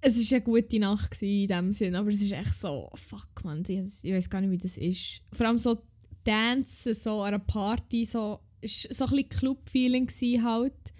[0.01, 3.63] es war eine gute Nacht in dem Sinn, aber es ist echt so, fuck man,
[3.67, 5.21] ich, ich weiß gar nicht, wie das ist.
[5.31, 5.81] Vor allem so
[6.23, 10.09] Dancen, so an einer Party, so, so ein bisschen Club-Feeling
[10.43, 10.93] halt.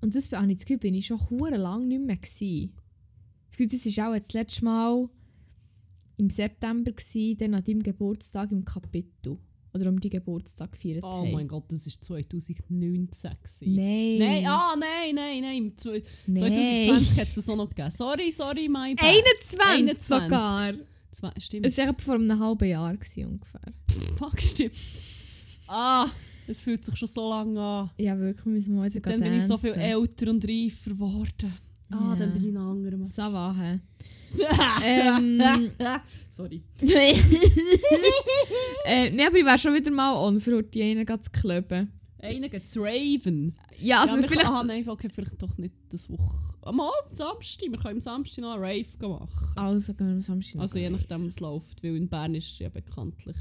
[0.00, 2.16] Und das habe ich das Gefühl, bin ich schon hure lang nicht mehr.
[2.16, 2.38] Das
[3.56, 5.08] Gefühl, das war auch das letzte Mal
[6.16, 9.38] im September, gewesen, dann an deinem Geburtstag im Kapitel.
[9.74, 11.32] Oder um die Geburtstag gefeiert Oh haben.
[11.32, 13.30] mein Gott, das war 2019.
[13.42, 13.74] gewesen.
[13.74, 14.18] Nein.
[14.18, 15.56] Nein, ah, nein, nein, nein.
[15.56, 16.52] Im zwe- Nein.
[16.52, 17.90] 2020 hat es so noch gegeben.
[17.90, 19.04] Sorry, sorry, my bad.
[19.04, 20.02] 21, 21.
[20.02, 20.72] sogar.
[21.10, 21.66] Zwei, stimmt.
[21.66, 23.60] Es war etwa vor einem halben Jahr gewesen, ungefähr.
[24.18, 24.74] Fuck, stimmt.
[25.66, 26.08] Ah,
[26.46, 27.90] es fühlt sich schon so lange an.
[27.98, 31.52] Ja, wirklich, müssen wir heute Seitdem bin ich so viel älter und reifer geworden.
[31.90, 32.16] Ah, Ja.
[32.16, 33.04] dann bin ich ein anderer Mann.
[33.06, 33.80] Sava, hä?
[34.84, 35.42] Ähm,
[36.28, 36.62] Sorry.
[38.86, 41.92] äh, nee, aber ich wäre schon wieder mal on für heute einen zu kleben.
[42.20, 43.56] Geht zu Raven.
[43.80, 44.46] Ja, also ja, wir vielleicht...
[44.46, 46.38] Können, ah, nein, okay, vielleicht doch nicht das Woche.
[46.62, 47.68] Am Abend, Samstag.
[47.68, 49.48] Wir können am Samstag noch einen Rave machen.
[49.56, 51.82] Also gehen wir am Samstag noch Also je nachdem, was läuft.
[51.82, 53.36] Weil in Bern ist es ja bekanntlich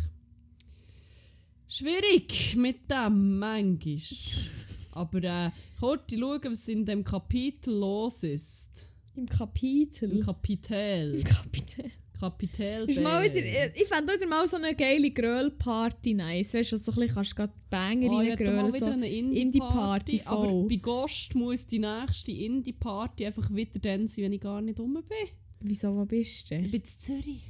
[1.72, 4.02] schwierig mit dem, manchmal.
[4.92, 8.88] Aber äh, kurz schauen, was in dem Kapitel los ist.
[9.16, 10.12] Im Kapitel.
[10.12, 11.16] Im Kapitel.
[11.16, 11.92] Im Kapitel.
[12.20, 16.54] Kapitel Ist mal wieder, ich fände wieder mal so eine geile Gröll-Party nice.
[16.54, 18.86] Weißt du, so ein bisschen kannst du gerade Banger Oh, ich wieder so.
[18.86, 20.22] eine Indie-Party, Indie-Party.
[20.26, 24.80] aber bei Ghost muss die nächste Indie-Party einfach wieder dann sein, wenn ich gar nicht
[24.80, 25.30] rum bin.
[25.62, 26.70] Wieso, wo bist Ich du?
[26.70, 27.42] bin in Zürich.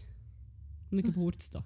[0.89, 1.65] An einem Geburtstag.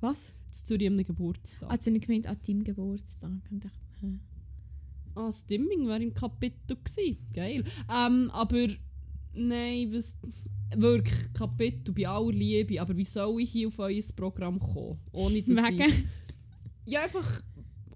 [0.00, 0.34] Was?
[0.48, 1.70] In Zürich einem Geburtstag.
[1.70, 3.30] Also ich gemeint, an deinem Geburtstag.
[3.50, 4.18] Und dachte?
[5.14, 7.16] Ah, das Dimming wäre im Kapitel gewesen.
[7.32, 7.64] Geil.
[7.90, 8.68] Ähm, aber
[9.34, 10.16] nein, was.
[10.76, 12.80] Wirklich, Kapitel bei aller Liebe.
[12.80, 15.00] Aber wie soll ich hier auf euer Programm kommen?
[15.12, 16.04] Ohne dass ich.
[16.84, 17.42] Ja, einfach.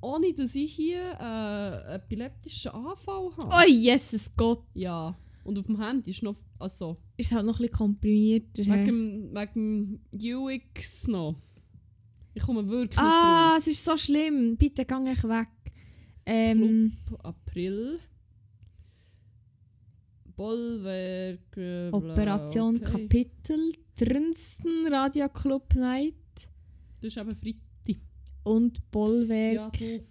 [0.00, 3.48] Ohne dass ich hier äh, einen epileptischen Anfall habe.
[3.50, 4.64] Oh, Jesus Gott.
[4.74, 5.16] Ja.
[5.44, 6.36] Und auf dem Handy ist noch.
[6.58, 6.96] Also.
[7.16, 8.64] Ist halt noch ein bisschen komprimierter.
[8.66, 11.36] Wegen, wegen UX noch.
[12.34, 14.56] Ich komme wirklich Ah, nicht es ist so schlimm.
[14.56, 15.48] Bitte gang ich weg.
[16.26, 17.20] Ähm, raus.
[17.22, 18.00] April.
[20.36, 21.56] Bollwerk.
[21.56, 22.84] äh, Operation okay.
[22.84, 26.14] Kapitel, Drinsten Radio Club Night
[27.00, 28.00] Das ist eben Freitag.
[28.44, 29.80] und Bollwerk.
[29.80, 30.04] Ja, du.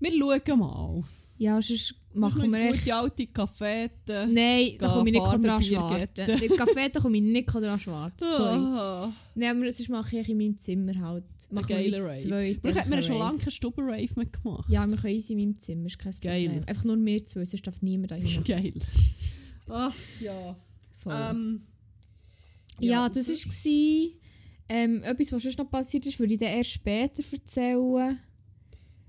[0.00, 1.04] Wir schauen mal.
[1.38, 2.80] Ja, sonst machen wir echt...
[2.84, 4.26] gute alte Kaffeete.
[4.30, 5.98] Nein, da komme ich nicht dran schwarten.
[6.14, 6.40] getten.
[6.40, 8.24] Mit Kaffee da komme ich nicht dran schwarten.
[8.24, 9.12] Sorry.
[9.34, 11.24] Nein, aber sonst mache ich in meinem Zimmer halt.
[11.50, 12.56] Machen wir geiler jetzt Rave.
[12.56, 12.58] zwei.
[12.62, 13.24] Wir haben schon Rave.
[13.26, 14.70] lange keinen Stubenrave mehr gemacht.
[14.70, 16.46] Ja, wir können easy in meinem Zimmer, ist kein Geil.
[16.46, 16.64] Problem.
[16.68, 18.42] Einfach nur wir zwei, sonst darf niemand da hin.
[18.44, 18.72] Geil.
[19.68, 20.56] Ach ja.
[21.08, 21.62] Ähm,
[22.80, 24.10] ja, und das war
[24.68, 28.18] ähm, etwas, was sonst noch passiert ist, würde ich dann erst später erzählen.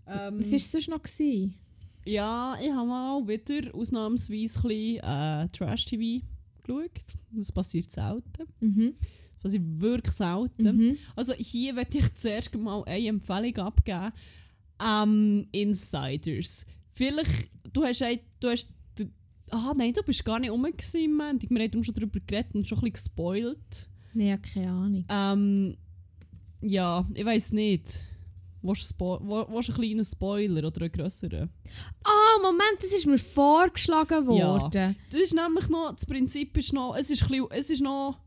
[0.08, 1.02] Ähm, Was war sonst noch?
[1.02, 1.56] Gewesen?
[2.06, 6.26] Ja, ich habe mal wieder ausnahmsweise ein bisschen, äh, Trash-TV
[6.64, 6.92] geschaut.
[7.32, 8.48] Das passiert selten.
[8.62, 8.94] Mhm.
[9.32, 10.78] Das passiert wirklich selten.
[10.78, 10.98] Mhm.
[11.16, 14.14] Also hier möchte ich zuerst mal eine Empfehlung abgeben.
[14.80, 16.66] Ähm, Insiders.
[16.92, 18.02] Vielleicht, du hast,
[18.40, 18.68] du hast
[19.50, 21.50] Ah nein, du bist gar nicht rum gewesen, Montag.
[21.50, 23.90] Wir haben schon darüber geredet und schon ein bisschen gespoilt.
[24.14, 25.06] Nein, ja, keine Ahnung.
[25.10, 25.78] Ähm,
[26.62, 28.02] ja, ich weiß nicht.
[28.62, 31.50] Willst du einen kleinen Spoiler oder einen grösseren?
[32.04, 34.96] Ah, Moment, das ist mir vorgeschlagen worden.
[35.12, 38.18] Das ist nämlich noch, das Prinzip ist noch, es ist, ein bisschen, es ist noch,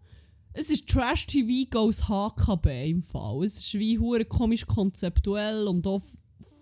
[0.53, 3.45] es ist Trash-TV goes HKB im Fall.
[3.45, 6.03] Es ist wie hure komisch konzeptuell und auch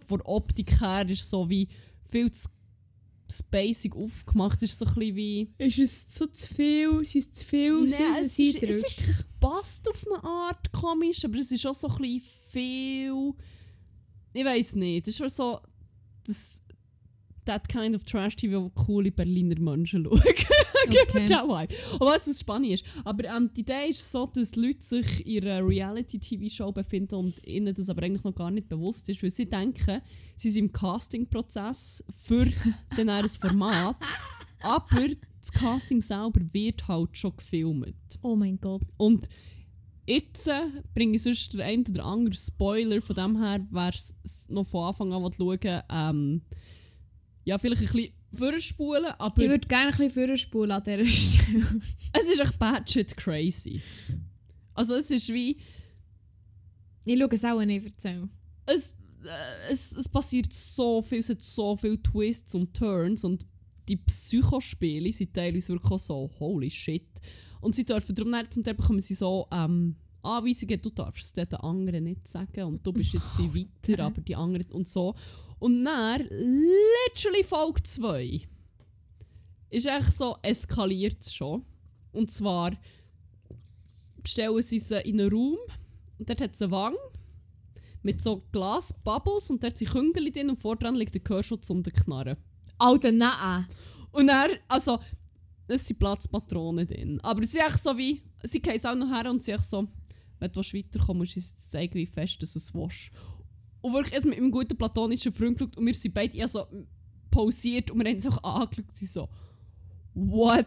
[0.06, 1.68] von Optik her ist so wie
[2.10, 2.48] viel zu
[3.30, 4.62] spacig aufgemacht.
[4.62, 5.48] Es ist so ein bisschen wie...
[5.58, 7.04] Ist es so zu viel?
[7.04, 7.86] Sind es zu viel?
[7.86, 11.74] Nein, es, ist, es, ist, es passt auf eine Art komisch, aber es ist auch
[11.74, 13.32] so ein bisschen viel...
[14.32, 15.60] Ich weiß nicht, es ist so...
[16.24, 16.62] Das,
[17.48, 20.20] that kind of Trash-TV, wo coole Berliner Menschen schauen.
[20.86, 21.28] Okay.
[21.28, 21.74] Vibe.
[21.94, 22.84] Und was was spannend ist.
[23.04, 27.74] Aber ähm, die Idee ist so, dass Leute sich in einer Reality-TV-Show befinden und ihnen
[27.74, 30.00] das aber eigentlich noch gar nicht bewusst ist, weil sie denken,
[30.36, 32.46] sie sind im Casting-Prozess für
[32.96, 33.96] dann ein Format.
[34.60, 35.08] Aber
[35.40, 38.18] das Casting selber wird halt schon gefilmt.
[38.22, 38.82] Oh mein Gott.
[38.96, 39.28] Und
[40.06, 40.62] jetzt äh,
[40.94, 43.00] bringe ich sonst den einen oder anderen Spoiler.
[43.00, 44.14] Von dem her, wer es
[44.48, 46.42] noch von Anfang an will schauen ähm,
[47.48, 51.80] ja, vielleicht ein bisschen vorspulen, aber Ich würde gerne ein bisschen vorspulen an dieser Stelle.
[52.12, 53.80] es ist echt bad shit crazy.
[54.74, 55.56] Also es ist wie,
[57.06, 58.28] Ich schaue es auch nicht, erzähl.
[58.66, 58.90] es,
[59.24, 63.46] äh, es, es passiert so viel, es hat so viele Twists und Turns und
[63.88, 67.08] die Psychospiele sind teilweise wirklich auch so, holy shit.
[67.62, 71.32] Und sie dürfen darum dann zum Teil bekommen sie so ähm, Anweisungen, du darfst es
[71.32, 75.14] den anderen nicht sagen und du bist jetzt wie weiter, aber die anderen und so.
[75.58, 78.48] Und dann, literally Folge 2,
[79.70, 81.64] ist echt so, eskaliert es schon.
[82.12, 82.72] Und zwar
[84.22, 85.58] bestellen sie sie in einen Raum
[86.18, 86.96] und dort hat es eine Wange
[88.02, 91.82] mit so Glasbubbles und dort sind Küngel drin und vor dran liegt der Gehörschutz um
[91.82, 92.36] den Knarren.
[92.78, 93.66] Alter, nein.
[94.12, 94.98] Und er, also,
[95.66, 97.20] es sind Platzpatronen drin.
[97.22, 99.86] Aber sie echt so wie, sie gehen auch noch her und sie echt so,
[100.38, 103.10] wenn du weiterkommen musst du uns zeigen, wie fest dass es wasch.
[103.80, 106.66] Und wirklich, erst mit meinem guten platonischen Freund geschaut und wir sind beide so
[107.30, 109.28] pausiert und wir haben uns auch angeschaut und sie so,
[110.14, 110.66] what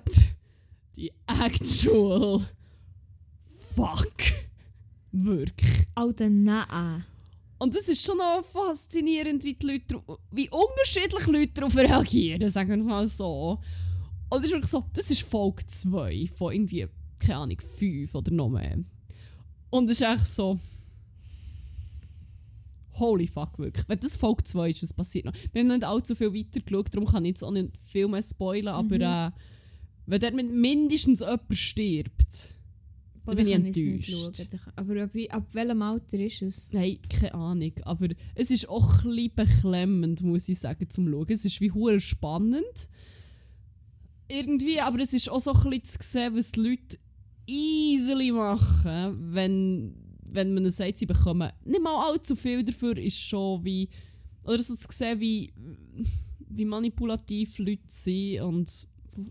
[0.95, 2.45] the actual
[3.75, 4.15] fuck?
[5.11, 5.87] Wirklich.
[5.95, 7.05] Alter, nein.
[7.57, 12.69] Und es ist schon noch faszinierend, wie, die Leute, wie unterschiedlich Leute darauf reagieren, sagen
[12.69, 13.59] wir es mal so.
[14.29, 16.87] Und es ist wirklich so, das ist Folge 2 von irgendwie,
[17.19, 18.79] keine Ahnung, 5 oder noch mehr.
[19.69, 20.59] Und es ist echt so.
[22.93, 23.87] Holy fuck, wirklich.
[23.87, 25.33] Wenn das Folge 2 ist, das passiert noch.
[25.53, 28.07] Wir haben noch nicht allzu viel weiter geschaut, darum kann ich jetzt auch nicht viel
[28.07, 29.31] mehr spoilern, aber äh,
[30.05, 32.55] wenn dort mit mindestens jemand stirbt,
[33.23, 34.49] Boah, bin ich enttäuscht.
[34.75, 36.73] Aber ab, ab welchem Alter ist es?
[36.73, 37.73] Nein, keine Ahnung.
[37.83, 41.27] Aber es ist auch ein beklemmend, muss ich sagen, zum Schauen.
[41.29, 42.89] Es ist wie hure spannend.
[44.27, 46.97] Irgendwie, aber es ist auch so ein bisschen zu sehen, was die Leute
[47.45, 49.93] easily machen, wenn,
[50.33, 53.89] wenn man ihnen sagt, sie bekommen nicht mal allzu viel dafür, ist schon wie.
[54.43, 55.53] Oder so zu sehen, wie,
[56.49, 58.41] wie manipulativ Leute sind.
[58.41, 58.69] Und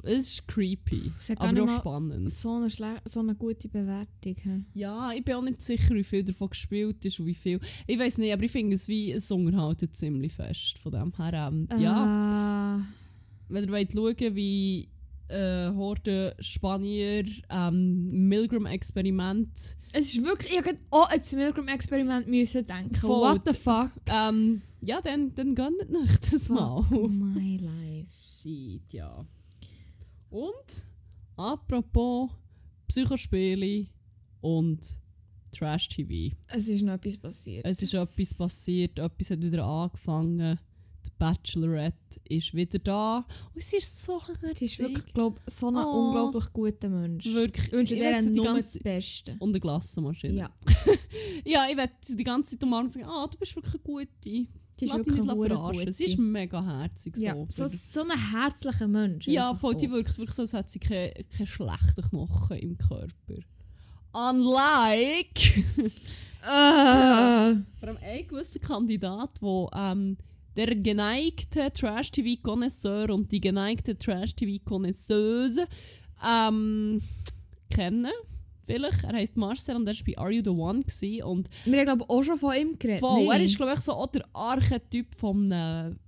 [0.05, 1.11] es ist creepy.
[1.21, 2.31] Es Aber auch mal spannend.
[2.31, 4.37] so eine, schle- so eine gute Bewertung.
[4.43, 4.61] hä?
[4.75, 7.59] Ja, ich bin auch nicht sicher, wie viel davon gespielt ist und wie viel.
[7.87, 10.79] Ich weiß nicht, aber ich finde es wie es unterhalten ziemlich fest.
[10.79, 12.87] Von dem her, ähm, ja, Ah,
[13.49, 14.89] wenn ihr wollt schauen, wie
[15.31, 22.95] äh, Horde Spanier ähm, Milgram-Experiment es ist wirklich, ich auch an das Milgram-Experiment müssen denken.
[22.95, 23.35] Voll.
[23.35, 23.90] What the fuck?
[24.07, 26.83] ähm, ja, dann, dann gönnt nicht das mal.
[26.85, 28.09] Fuck my life.
[28.12, 29.25] Shit, ja.
[30.31, 30.87] Und,
[31.37, 32.31] apropos
[32.87, 33.88] Psychospiele
[34.40, 34.79] und
[35.51, 36.37] Trash-TV.
[36.47, 37.66] Es ist noch etwas passiert.
[37.66, 40.59] Es ist etwas passiert, etwas hat wieder angefangen.
[41.21, 43.27] Die Bachelorette ist wieder da.
[43.55, 44.59] Und sie ist so herzig.
[44.59, 46.07] Sie ist wirklich, glaub, so ein Oh.
[46.09, 47.27] unglaublich guter Mensch.
[47.27, 47.67] Wirklich.
[47.67, 49.37] Ich wünsche dir die nur ganze- das Beste.
[49.39, 50.33] Und eine Glassenmaschine.
[50.35, 50.51] Ja,
[51.45, 54.09] Ja, ich werde die ganze Zeit umarmen und sagen, ah, du bist wirklich eine gute.
[54.23, 54.49] sie
[54.81, 55.93] ist Lass wirklich nicht verarschen.
[55.93, 57.17] Sie ist mega herzig.
[57.19, 57.23] So.
[57.27, 59.27] ja, so, so ein herzlicher Mensch.
[59.29, 63.43] ja, voll, die wirkt wirklich so, als hätte sie keine, keine schlechten Knochen im Körper.
[64.13, 65.65] Unlike
[66.43, 66.45] Äh,
[67.79, 70.17] vor allem ein gewisser Kandidat, der ähm,
[70.57, 75.67] der geneigte Trash-TV-Connoisseur und die geneigte Trash-TV-Connoisseuse
[76.27, 77.01] ähm,
[77.71, 78.11] kennen.
[78.65, 79.05] Vielleicht.
[79.05, 80.81] Er heißt Marcel und er war bei Are You the One.
[80.83, 81.23] Gewesen.
[81.25, 83.01] Und wir haben, glaube ich, auch schon von ihm geredet.
[83.01, 83.29] voll, Nee.
[83.33, 85.99] er ist, glaube ich, so auch der Archetyp von einem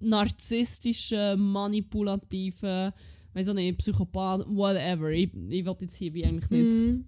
[0.00, 2.92] narzisstischen, manipulativen,
[3.34, 5.10] weiß auch nicht, Psychopath, whatever.
[5.10, 6.86] Ich, ich will jetzt hier wie eigentlich nicht.
[6.86, 7.04] Mhm.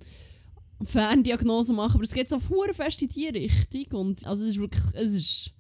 [0.85, 4.59] Ferndiagnose machen, aber es geht so hure fest in die Richtung und also es ist
[4.61, 5.53] wirklich, es ist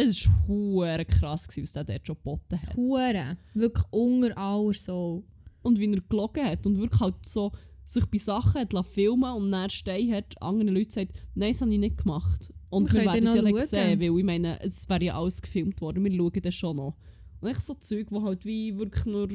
[0.00, 2.76] es ist hure krass gewesen, was der dort schon geboten hat.
[2.76, 3.36] Hure.
[3.54, 5.24] Wirklich unter aller so.
[5.62, 7.52] Und wie er gelogen hat und wirklich halt so
[7.84, 11.72] sich bei Sachen hat filmen und dann stehen hat, anderen Leuten sagt, nein, das habe
[11.72, 12.52] ich nicht gemacht.
[12.70, 15.42] Und Wir wir, werden es ja nicht sehen, weil ich meine, es wäre ja alles
[15.42, 16.96] gefilmt worden, wir schauen das schon noch.
[17.40, 19.28] Und echt so Zeug, wo halt wie wirklich nur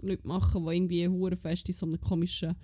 [0.00, 2.56] Leute machen, die irgendwie hure fest in so einem komischen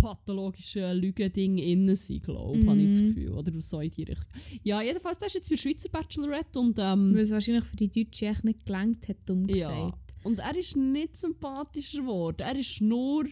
[0.00, 3.08] pathologischen Lügending innen sind, glaube ich, habe ich das Mhm.
[3.14, 3.32] Gefühl.
[3.32, 4.26] Oder so in die Richtung.
[4.62, 7.90] Ja, jedenfalls, das ist jetzt für Schweizer Bachelorette und ähm, Weil es wahrscheinlich für die
[7.90, 9.68] Deutsche echt nicht gelangt hat, dumm ja.
[9.68, 9.98] gesagt.
[10.24, 12.40] Und er ist nicht sympathischer geworden.
[12.40, 13.26] Er ist nur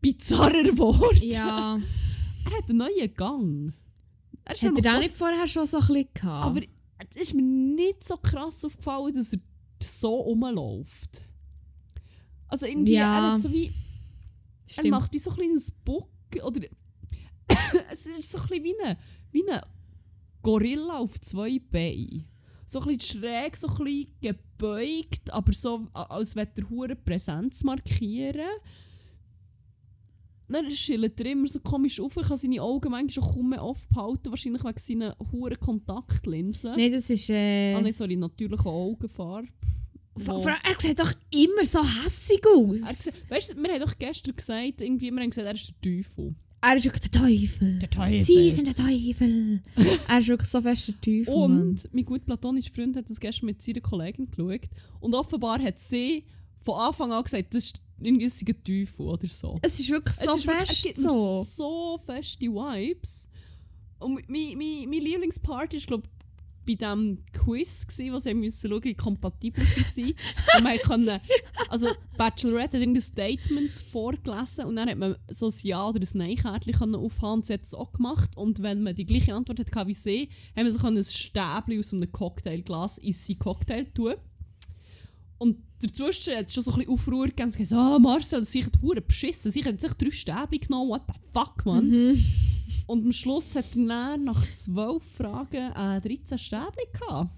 [0.00, 1.22] bizarrer geworden.
[1.22, 1.78] Ja.
[2.50, 3.74] Er hat einen neuen Gang.
[4.44, 6.46] Er Hat er noch- da nicht vorher schon so ein bisschen gehabt?
[6.46, 6.60] Aber
[7.14, 9.40] es ist mir nicht so krass aufgefallen, dass er
[9.82, 11.20] so rumläuft.
[12.46, 13.14] Also irgendwie, Ja.
[13.26, 13.70] er hat so wie...
[14.76, 14.90] Er Stimmt.
[14.90, 16.08] macht wie so ein kleines Bock
[16.42, 16.60] oder...
[17.92, 18.96] es ist so ein bisschen wie ein,
[19.32, 19.60] wie ein
[20.42, 22.26] Gorilla auf zwei Beinen.
[22.66, 27.64] So ein bisschen schräg, so ein bisschen gebeugt, aber so, als würde er hure Präsenz
[27.64, 28.46] markieren.
[30.50, 33.62] Dann schillt er immer so komisch auf, er kann seine Augen manchmal schon kaum mehr
[33.62, 36.74] aufhalten, wahrscheinlich wegen seiner hure Kontaktlinsen.
[36.76, 37.28] Nein, das ist.
[37.28, 39.48] Äh, Ah, nein, sorry, natürliche Augenfarbe.
[40.18, 43.06] Vor- allem, er sieht doch immer so hässig aus.
[43.06, 45.92] Er Weißt du, wir haben doch gestern gesagt, irgendwie, wir haben gesagt, er ist der
[45.96, 46.34] Teufel.
[46.60, 47.78] Er ist wirklich der Teufel.
[47.78, 48.20] Der Teufel.
[48.20, 49.62] Sie sind der Teufel.
[50.08, 51.32] er ist wirklich so fest der Teufel.
[51.48, 51.60] Mann.
[51.60, 54.68] Und mein gut platonischer Freund hat das gestern mit seiner Kollegin geschaut.
[55.00, 56.24] Und offenbar hat sie
[56.60, 59.58] von Anfang an gesagt, das ist irgendwie ein Teufel oder so.
[59.62, 61.44] Es ist wirklich so es ist wirklich- fest er gibt mir so.
[61.44, 63.28] so feste Vibes.
[64.00, 66.08] Und mein, mein, mein Lieblingspart ist, glaube
[66.68, 70.14] bei diesem Quiz, gewesen, wo sie müssen schauen, wie kompatibel sie sind.
[70.56, 71.20] und man konnte,
[71.70, 76.18] also Bachelorette hat irgendein Statement vorgelesen und dann hat man so ein Ja oder ein
[76.18, 78.36] Nein-Kärtchen aufhaben und sie hat es auch gemacht.
[78.36, 81.94] Und wenn man die gleiche Antwort hatte wie sie, haben wir so ein Stäbchen aus
[81.94, 84.14] einem Cocktailglas in sein Cocktail tun.
[85.38, 87.50] Und dazwischen hat es schon so ein bisschen Aufruhr gegeben.
[87.50, 88.72] So, oh, Marcel, sie hat
[89.06, 89.50] beschissen.
[89.50, 90.90] Sie hat sich drei Stäbchen genommen.
[90.90, 91.88] What the fuck, man?
[91.88, 92.24] Mhm.
[92.88, 97.30] Und am Schluss hat er nach zwölf Fragen äh, 13 Stäbchen gehabt.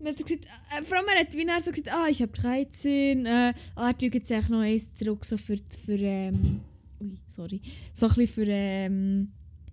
[0.00, 2.20] Und hat er gesagt, äh, vor allem er hat wie er so gesagt, ah, ich
[2.20, 6.60] habe 13, äh, ah, jetzt echt noch eins zurück, so für, für ähm,
[7.00, 7.60] ui, sorry,
[7.94, 9.28] so ein bisschen für, ähm,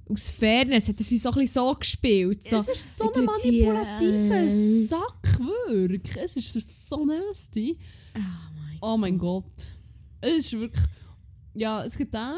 [0.08, 2.43] aus Fairness hat er es wie so ein bisschen so gespielt.
[2.43, 6.15] So, es ist so ein manipulativer äh, Sack, wirklich.
[6.17, 7.80] Es ist so nasty.
[8.15, 9.74] oh mein Oh mein Gott.
[10.22, 10.84] Es ist wirklich...
[11.56, 12.38] Ja, es gibt den.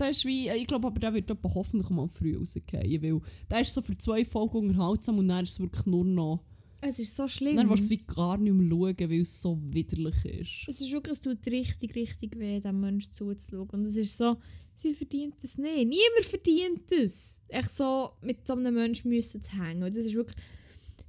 [0.00, 0.48] Der ist wie...
[0.48, 4.24] Ich glaube aber, der wird hoffentlich mal früh rausgehen, weil der ist so für zwei
[4.24, 6.44] Folgen unterhaltsam und dann ist es wirklich nur noch...
[6.82, 7.56] Es ist so schlimm.
[7.56, 10.66] Dann willst du es wie gar nicht mehr schauen, weil es so widerlich ist.
[10.66, 13.68] Es ist wirklich, es tut richtig, richtig weh, diesem Menschen zuzuschauen.
[13.68, 14.38] Und es ist so,
[14.78, 15.76] sie verdient es nicht.
[15.88, 17.38] Niemand verdient es.
[17.48, 19.82] Echt so mit so einem Menschen müssen zu hängen.
[19.82, 20.38] Und das ist wirklich,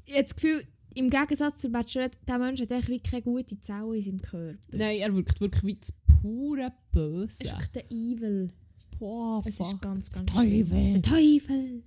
[0.05, 3.57] ich habe das Gefühl, im Gegensatz zur Bachelorette, dieser Mensch hat echt wirklich keine gute
[3.61, 4.57] Zelle in seinem Körper.
[4.73, 7.43] Nein, er wirkt wirklich wie das pure Es Böse.
[7.43, 8.51] ist wirklich der Evil.
[9.01, 9.73] Boah, Es fuck.
[9.73, 10.65] ist ganz, ganz Teufel.
[10.67, 10.93] schlimm.
[10.93, 11.83] Der Teufel.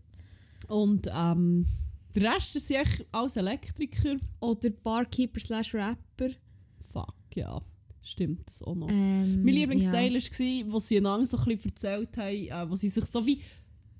[0.67, 1.65] Und ähm,
[2.13, 4.17] der Rest ist echt als Elektriker.
[4.41, 6.31] Oder Barkeeper slash Rapper.
[6.93, 7.63] Fuck, ja.
[8.03, 8.89] Stimmt das auch noch.
[8.91, 10.21] Ähm, mein Lieblingsteil ja.
[10.21, 13.41] war, wo sie einander so ein bisschen erzählt haben, äh, wo sie sich so wie.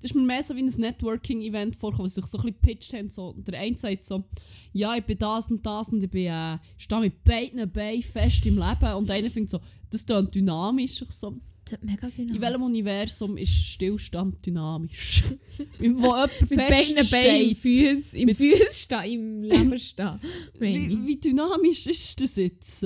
[0.01, 2.59] Das ist mir mehr so wie ein Networking-Event vorgekommen, wo sie sich so ein bisschen
[2.61, 3.09] gepitcht haben.
[3.09, 4.25] So, der eine sagt so:
[4.73, 8.45] Ja, ich bin das und das und ich bin, äh, stehe mit beiden Beinen fest
[8.45, 8.93] im Leben.
[8.93, 11.01] Und einer findet so: Das klingt dynamisch.
[11.01, 15.23] Ich so, Das hat mega viel in welchem Universum ist Stillstand dynamisch?
[15.79, 17.55] Wo jemand Mit beiden Beinen im.
[17.55, 20.19] Fuß, im Fuß stehen, im Leben stehen.
[20.59, 22.85] Wie, wie dynamisch ist das jetzt?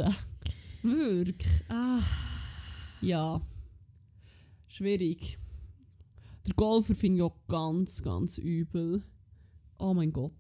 [0.82, 1.50] Wirklich.
[1.68, 2.00] Ah.
[3.02, 3.42] Ja.
[4.70, 5.38] Schwierig.
[6.48, 9.04] Der Golfer finde ich auch ganz, ganz übel.
[9.78, 10.32] Oh mein Gott.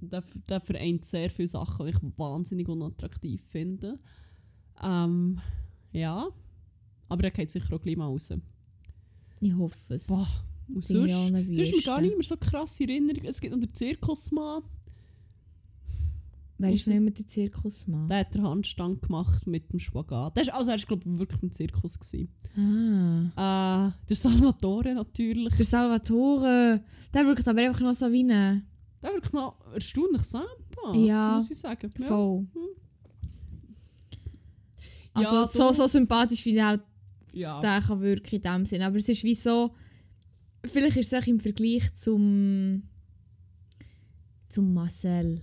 [0.00, 3.98] Der, der vereint sehr viele Sachen, die ich wahnsinnig unattraktiv finde.
[4.82, 5.38] Ähm,
[5.92, 6.28] ja.
[7.08, 8.32] Aber er geht sicher auch gleich mal raus.
[9.40, 10.06] Ich hoffe es.
[10.06, 10.26] Boah.
[10.72, 13.26] Und sonst, eine sonst ist mir gar nicht mehr so krasse Erinnerungen.
[13.26, 14.62] Es gibt noch den Zirkusmann.
[16.56, 18.08] Wer ist nicht mit der Zirkusmann?
[18.08, 20.36] Der hat den Handstand gemacht mit dem Spagat.
[20.36, 21.98] Der ist, also er war glaube ich wirklich im Zirkus.
[21.98, 22.28] Gewesen.
[23.36, 23.88] Ah.
[23.88, 25.54] Äh, der Salvatore natürlich.
[25.56, 26.80] Der Salvatore,
[27.12, 28.64] der wirkt aber einfach noch so wie ein
[29.02, 31.36] Der wirkt noch erstaunlich sampa, Ja.
[31.36, 31.92] muss ich sagen.
[31.98, 32.06] Ja.
[32.06, 32.46] Voll.
[32.54, 32.62] Hm.
[35.12, 36.78] Also Ja, so, so sympathisch wie auch
[37.34, 37.60] Ja.
[37.60, 38.82] der kann wirken in dem Sinn.
[38.82, 39.74] Aber es ist wie so,
[40.64, 42.82] vielleicht ist es auch im Vergleich zum
[44.48, 45.42] zum Marcel.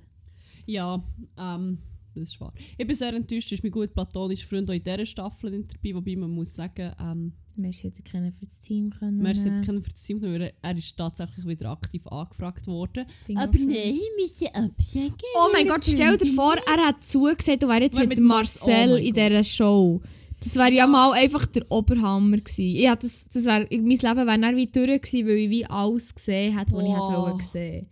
[0.66, 1.04] ja,
[1.38, 1.80] ähm,
[2.14, 2.54] das ist wahr.
[2.78, 5.96] Ich bin sehr enttäuscht, ist mein gut platonischer Freund auch in dieser Staffel nicht dabei,
[5.96, 9.18] wobei man muss sagen, ähm, Merci, hätte können für das Team können.
[9.18, 13.06] Merci hat können für das Team weil er ist tatsächlich wieder aktiv angefragt worden.
[13.36, 15.14] Aber nein, müssen absagen.
[15.36, 18.94] Oh mein Gott, stell dir vor, er hat zugesagt und wäre jetzt mit, mit Marcel
[18.94, 20.02] oh in dieser Show.
[20.44, 22.76] Das wäre ja mal einfach der Oberhammer gewesen.
[22.76, 26.16] Ja, das, das wär, mein Leben wäre dann wie durch gewesen, weil ich wie alles
[26.16, 27.22] gesehen hätte, was ich hätte Boah.
[27.22, 27.90] wollen sehen.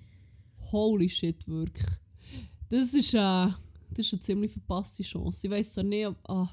[0.72, 1.88] Holy shit, wirklich.
[2.70, 3.48] Das ist, äh,
[3.92, 5.46] das ist eine ziemlich verpasste Chance.
[5.46, 6.18] Ich weiß zwar nicht, ob.
[6.28, 6.50] Ah,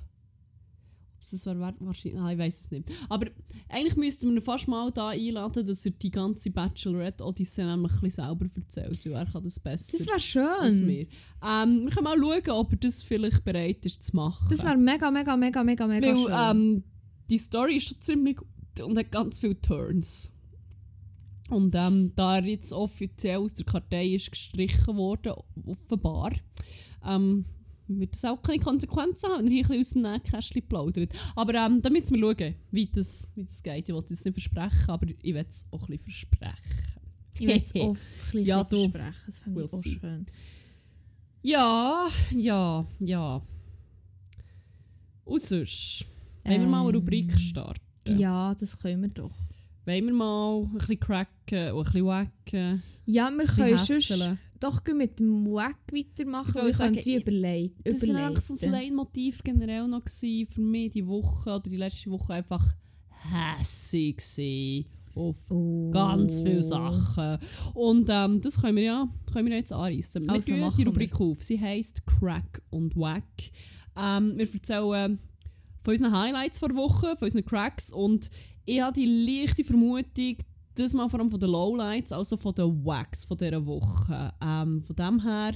[1.21, 2.21] das wert wahrscheinlich.
[2.21, 2.91] Ah, ich weiß es nicht.
[3.09, 3.27] Aber
[3.69, 7.93] eigentlich müssten wir ihn fast mal da einladen, dass er die ganze Bachelorette Odyssey nämlich
[7.93, 9.05] ein bisschen selber erzählt.
[9.07, 10.87] Weil er kann das besser Das wäre schön.
[10.89, 11.07] wir.
[11.45, 14.47] Ähm, wir können mal schauen, ob er das vielleicht bereit ist zu machen.
[14.51, 16.33] Das wäre mega, mega, mega, mega, mega Weil schön.
[16.33, 16.85] ähm,
[17.29, 20.33] die Story ist schon ziemlich gut und hat ganz viele Turns.
[21.49, 26.33] Und ähm, da er jetzt offiziell aus der Kartei ist gestrichen worden, offenbar,
[27.07, 27.45] ähm,
[27.89, 31.13] wird das auch keine Konsequenzen haben, wenn er hier ein bisschen aus dem Nähkästchen plaudert.
[31.37, 33.89] Aber ähm, da müssen wir schauen, wie das, wie das geht.
[33.89, 36.57] Ich will das nicht versprechen, aber ich will es auch ein bisschen versprechen.
[37.39, 37.99] ich will es auch ein
[38.33, 39.15] bisschen Ja, versprechen.
[39.27, 39.99] Das fände ich auch see.
[40.01, 40.27] schön.
[41.43, 43.43] Ja, ja, ja.
[45.25, 46.05] Und sonst,
[46.45, 47.81] wollen wir mal eine Ähm, Rubrik starten?
[48.19, 49.31] Ja, das können wir doch.
[49.85, 52.83] Wollen wir mal ein bisschen cracken und ein bisschen wacken?
[53.07, 54.39] Ja, wir können hässeln?
[54.61, 58.73] Doch mit dem Wack weitermachen, weil ich könnte wie überlegt, Das war eigentlich so ein
[58.73, 62.65] Leitmotiv generell noch gewesen für mich die Woche oder die letzte Woche einfach
[63.33, 65.91] hässig gewesen auf Oh.
[65.93, 67.39] ganz viele Sachen.
[67.73, 70.23] Und ähm, das können wir ja können wir jetzt anreißen.
[70.23, 70.87] Wir Also machen die wir.
[70.89, 71.43] Rubrik auf.
[71.43, 73.25] Sie heisst Crack und Wack.
[73.97, 75.19] Ähm, wir erzählen
[75.83, 78.29] von unseren Highlights vor Woche, von unseren Cracks und
[78.67, 80.37] ich habe die leichte Vermutung,
[80.79, 84.33] das mal vor allem von den Lowlights, also von den Wax von dieser Woche.
[84.43, 85.53] Ähm, von dem her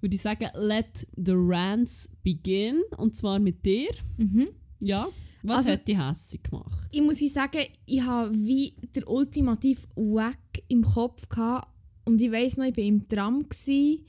[0.00, 2.82] würde ich sagen, let the rants begin.
[2.96, 3.90] Und zwar mit dir.
[4.16, 4.48] Mhm.
[4.80, 5.08] Ja.
[5.42, 6.88] Was Also- hat dich hässlich gemacht?
[6.90, 11.68] Ich muss sagen, ich habe wie der ultimativ Wack im Kopf gehabt.
[12.06, 13.48] Und ich weiss noch, ich war im Tram.
[13.48, 14.04] Gewesen.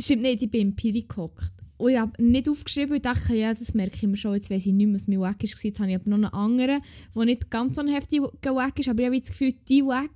[0.00, 1.52] Stimmt nicht, ich bin im Piri gehockt.
[1.82, 4.64] Und ich habe nicht aufgeschrieben und dachte, ja, das merke ich mir schon, jetzt weiss
[4.64, 5.64] ich nicht mehr, was mein Wack war.
[5.64, 6.80] Jetzt habe ich aber noch einen anderen,
[7.12, 10.10] der nicht ganz so ein heftiger Wack ist, aber ich habe das Gefühl, die Wack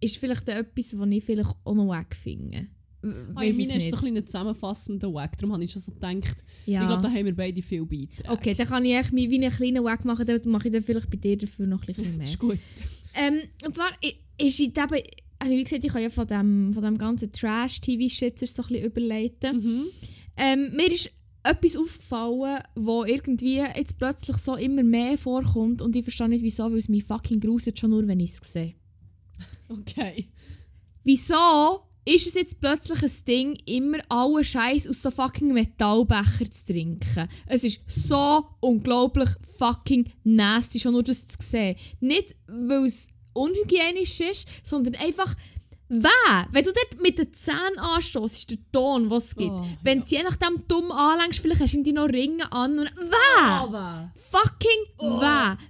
[0.00, 2.68] ist vielleicht etwas, was ich vielleicht auch noch Wack finde.
[3.02, 5.36] Ah, Weiss meine es ist so ein bisschen zusammenfassender Wack.
[5.36, 6.82] Darum habe ich schon so gedacht, ja.
[6.82, 8.28] ich glaube, da haben wir beide viel beitragen.
[8.28, 11.10] Okay, dann kann ich echt wie einen kleinen Wack machen, dann mache ich dann vielleicht
[11.10, 12.26] bei dir dafür noch ein bisschen Das mehr.
[12.26, 12.58] ist gut.
[13.16, 13.90] Ähm, und zwar
[14.38, 15.04] ist in dem, ich
[15.44, 19.56] wie gesagt, ich kann ja von dem, von dem ganzen Trash-TV-Shit so ein bisschen überleiten.
[19.56, 19.84] Mhm.
[20.36, 21.10] Ähm, mir ist
[21.44, 26.64] etwas aufgefallen, wo irgendwie jetzt plötzlich so immer mehr vorkommt und ich verstehe nicht wieso,
[26.64, 28.74] weil es mich fucking gruselt schon nur, wenn ich es sehe.
[29.68, 30.28] Okay.
[31.02, 36.72] Wieso ist es jetzt plötzlich ein Ding, immer allen Scheiß aus so fucking Metallbecher zu
[36.72, 37.28] trinken?
[37.46, 41.76] Es ist so unglaublich fucking nasty, schon nur das zu sehen.
[42.00, 45.34] Nicht, weil es unhygienisch ist, sondern einfach,
[45.92, 49.50] weh, wenn du dort mit den Zähnen anstößt, ist der Ton, was es gibt.
[49.52, 50.02] Oh, wenn ja.
[50.02, 53.40] du sie je nachdem dumm anlängst, vielleicht hast du irgendwie noch Ringe an und weh!
[53.40, 54.12] Aber.
[54.30, 55.20] fucking Oh.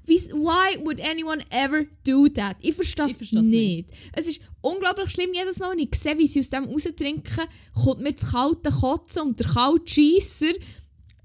[0.06, 2.56] Wie- Why would anyone ever do that?
[2.60, 3.90] Ich verstehe es versteh's nicht.
[4.12, 5.32] Es ist unglaublich schlimm.
[5.34, 7.44] Jedes Mal, wenn ich sehe, wie sie aus dem raustrinken,
[7.74, 10.52] kommt mir das kalte Kotzen und der kalte Scheisser.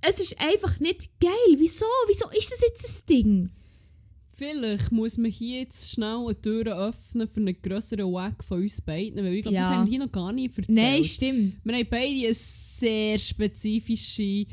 [0.02, 1.32] Es ist einfach nicht geil.
[1.58, 1.86] Wieso?
[2.08, 3.50] Wieso ist das jetzt ein Ding?
[4.38, 8.80] Vielleicht muss man hier jetzt schnell eine Tür öffnen für einen grösseren Wack von uns
[8.82, 9.18] beiden.
[9.24, 9.76] Weil ich glaube, das Ja.
[9.76, 10.78] haben wir hier noch gar nicht erzählt.
[10.78, 11.56] Nein, stimmt.
[11.64, 14.46] Wir haben beide eine sehr spezifische.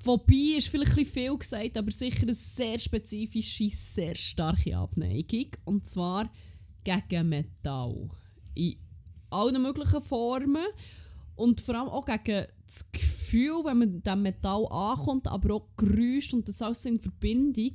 [0.00, 5.46] Phobie ist vielleicht ein bisschen viel gesagt, aber sicher eine sehr spezifische, sehr starke Abneigung.
[5.64, 6.30] Und zwar
[6.84, 8.10] gegen Metall.
[8.54, 8.76] In
[9.30, 10.66] allen möglichen Formen.
[11.34, 16.36] Und vor allem auch gegen das Gefühl, wenn man dem Metall ankommt, aber auch Geräusche
[16.36, 17.72] und das alles in Verbindung.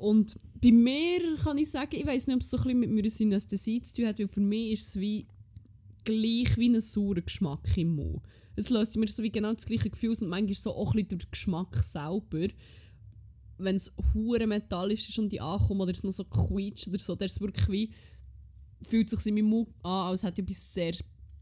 [0.00, 2.90] Und bei mir kann ich sagen, ich weiß nicht, ob es so ein bisschen mit
[2.90, 5.26] meiner Synästhesie zu tun hat, weil für mich ist es wie
[6.04, 8.22] gleich wie ein saurer Geschmack im Mund.
[8.56, 11.18] Es löst mir so wie genau das gleiche Gefühl und manchmal so auch ein bisschen
[11.18, 12.48] der Geschmack selber.
[13.58, 17.14] Wenn es hure metallisch ist und ich ankomme oder es noch so quietscht oder so,
[17.14, 17.90] der ist wirklich wie
[18.88, 20.94] fühlt sich in meinem Mund an, als hätte ich etwas sehr,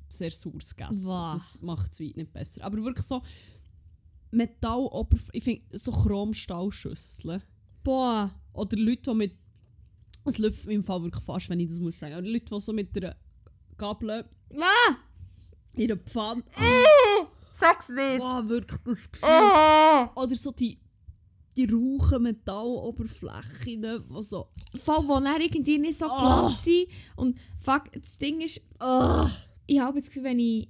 [0.09, 1.05] sehr Saures gegessen.
[1.05, 1.33] Wow.
[1.33, 2.65] Das macht es weit nicht besser.
[2.65, 3.23] Aber wirklich so
[4.33, 7.41] Metalloberfläche, ich finde so Chromstahlschüsseln.
[7.85, 8.35] Boah.
[8.53, 9.37] Oder Leute, die mit.
[10.24, 12.14] Es läuft im Fall wirklich fast, wenn ich das muss sagen.
[12.16, 13.16] Oder Leute, die so mit einer
[13.76, 14.97] Gabel Ah!
[15.74, 16.43] in einer Pfanne.
[17.61, 18.18] Sag's nicht.
[18.18, 19.29] Boah, wirklich das Gefühl.
[19.29, 20.11] Ah!
[20.16, 20.81] Oder so die,
[21.57, 24.49] die rauchen Metalloberflächen, die so.
[24.76, 26.49] Voll, die dann irgendwie nicht so Ah.
[26.49, 26.89] glatt sind.
[27.16, 28.57] Und fuck, das Ding ist,
[29.66, 30.68] ich habe das Gefühl, wenn ich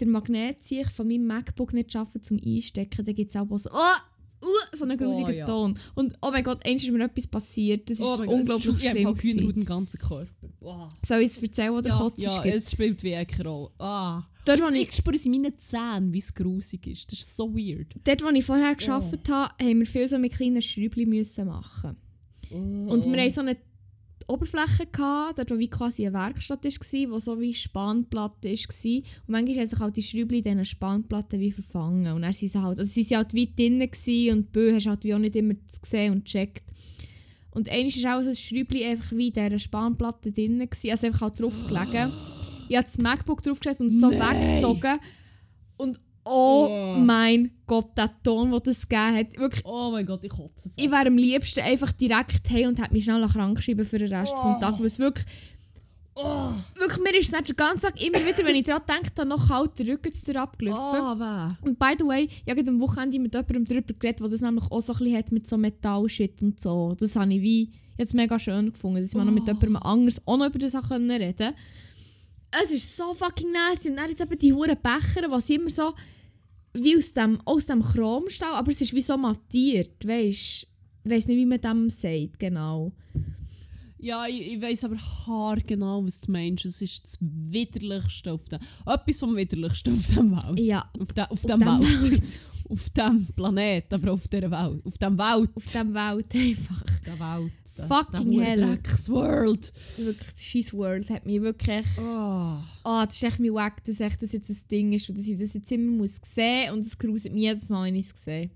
[0.00, 3.70] den Magnet ziehe von meinem MacBook nicht schaffe zum Einstecken, dann gibt es auch so,
[3.72, 4.09] oh,
[4.72, 5.46] so einen grusigen Oh, ja.
[5.46, 5.78] Ton.
[5.94, 7.88] Und oh mein Gott, eins ist mir etwas passiert.
[7.90, 9.36] Das ist Oh mein Gott, unglaublich ist- ich habe schlimm.
[9.38, 10.48] Hühnerhaut im ganzen Körper.
[10.60, 10.88] Wow.
[11.06, 12.64] Soll ich es erzählen, wo der Ja, Kotz ja ist?
[12.64, 13.70] es spielt wie eine Rolle.
[13.78, 14.22] Ah.
[14.44, 17.12] Dort, Das wo ich ich, spüre es in meinen Zähnen, wie es grusig ist.
[17.12, 17.94] Das ist so weird.
[18.04, 18.76] dort, wo ich vorher Oh.
[18.84, 21.96] gearbeitet habe, haben wir viel so mit kleinen Schräubchen müssen machen.
[22.50, 23.56] Und wir haben so eine
[24.30, 28.96] Oberfläche gehabt, dort wo wie quasi eine Werkstatt war, wo so wie Spannplatte war.
[28.96, 32.12] Und manchmal haben sich halt die Schräubchen in diesen Spannplatten wie verfangen.
[32.12, 34.74] Und dann sind sie halt, also sie sind halt wie drinnen gewesen und die Böe
[34.74, 36.64] hast halt wie auch nicht immer gesehen und gecheckt.
[37.52, 41.06] Und einmal war auch so ein Schräubchen einfach wie in dieser Spannplatte drinnen gewesen, also
[41.06, 42.12] einfach halt drauf gelegen.
[42.68, 44.20] Ich habe das MacBook draufgestellt und so Nein.
[44.20, 44.98] weggezogen.
[45.76, 46.94] Und oh Oh.
[46.98, 50.70] mein Gott, der Ton, den das gegeben hat, wirklich Oh mein Gott, ich kotze.
[50.76, 54.12] ich wäre am liebsten einfach direkt hey und hätte mich schnell krank geschrieben für den
[54.12, 54.52] Rest Oh.
[54.52, 54.78] des Tages.
[54.80, 55.26] Weil es wirklich,
[56.22, 59.10] Oh, wirklich, mir ist es nicht den ganzen Tag immer wieder, wenn ich daran denke,
[59.14, 61.00] dann noch kalt der Rücken zu abgelaufen.
[61.00, 61.52] oh weh.
[61.66, 64.64] Und by the way, ich habe am Wochenende mit jemandem darüber geredet, der das nämlich
[64.70, 66.94] auch so ein bisschen hat mit so Metallshit und so.
[66.98, 69.46] Das habe ich wie jetzt mega schön gefunden, dass ich mal noch mit Oh.
[69.46, 71.54] jemandem anderes auch noch über das reden
[72.62, 73.90] Es ist so fucking nasty.
[73.90, 75.94] Und dann jetzt eben die huren Becher, was immer so
[76.72, 80.66] wie aus dem, aus dem Chromstahl, aber es ist wie so mattiert, weißt
[81.04, 82.92] Ich weiß nicht, wie man dem sagt, genau.
[83.98, 86.64] Ja, ich, ich weiss aber haargenau, was du meinst.
[86.64, 88.60] Es ist das Widerlichste auf dem...
[88.86, 90.58] Etwas vom Widerlichsten auf dem Welt.
[90.58, 92.10] Ja, Auf, de, auf, auf dem dem Welt.
[92.10, 92.22] Welt.
[92.70, 94.86] auf dem Planet, aber auf dieser Welt.
[94.86, 95.50] Auf dem Welt.
[95.54, 96.84] auf dem Welt einfach.
[97.04, 97.52] der Welt.
[97.86, 98.78] Fucking hell.
[99.08, 99.72] World.
[99.96, 101.86] Wirklich, Scheiß World hat mich wirklich...
[101.98, 102.58] Oh.
[102.84, 105.26] Ah, das ist echt mein Wack, dass echt das jetzt ein Ding ist und dass
[105.26, 108.24] ich das jetzt immer muss sehen und es gruselt mich jedes Mal, wenn ich es
[108.24, 108.50] sehe.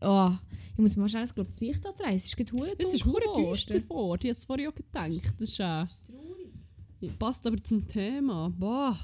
[0.00, 0.30] Oh,
[0.72, 2.16] ich muss mir wahrscheinlich glaub, das Licht andrehen.
[2.16, 4.16] Es ist gerade hure Es ist hure düster vor.
[4.16, 5.34] Ich habe es vorhin auch gedacht.
[5.38, 8.50] Das ist, äh, passt aber zum Thema.
[8.56, 8.98] Boah.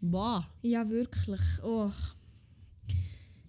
[0.00, 0.48] Boah.
[0.62, 1.40] Ja, wirklich.
[1.62, 1.90] Oh.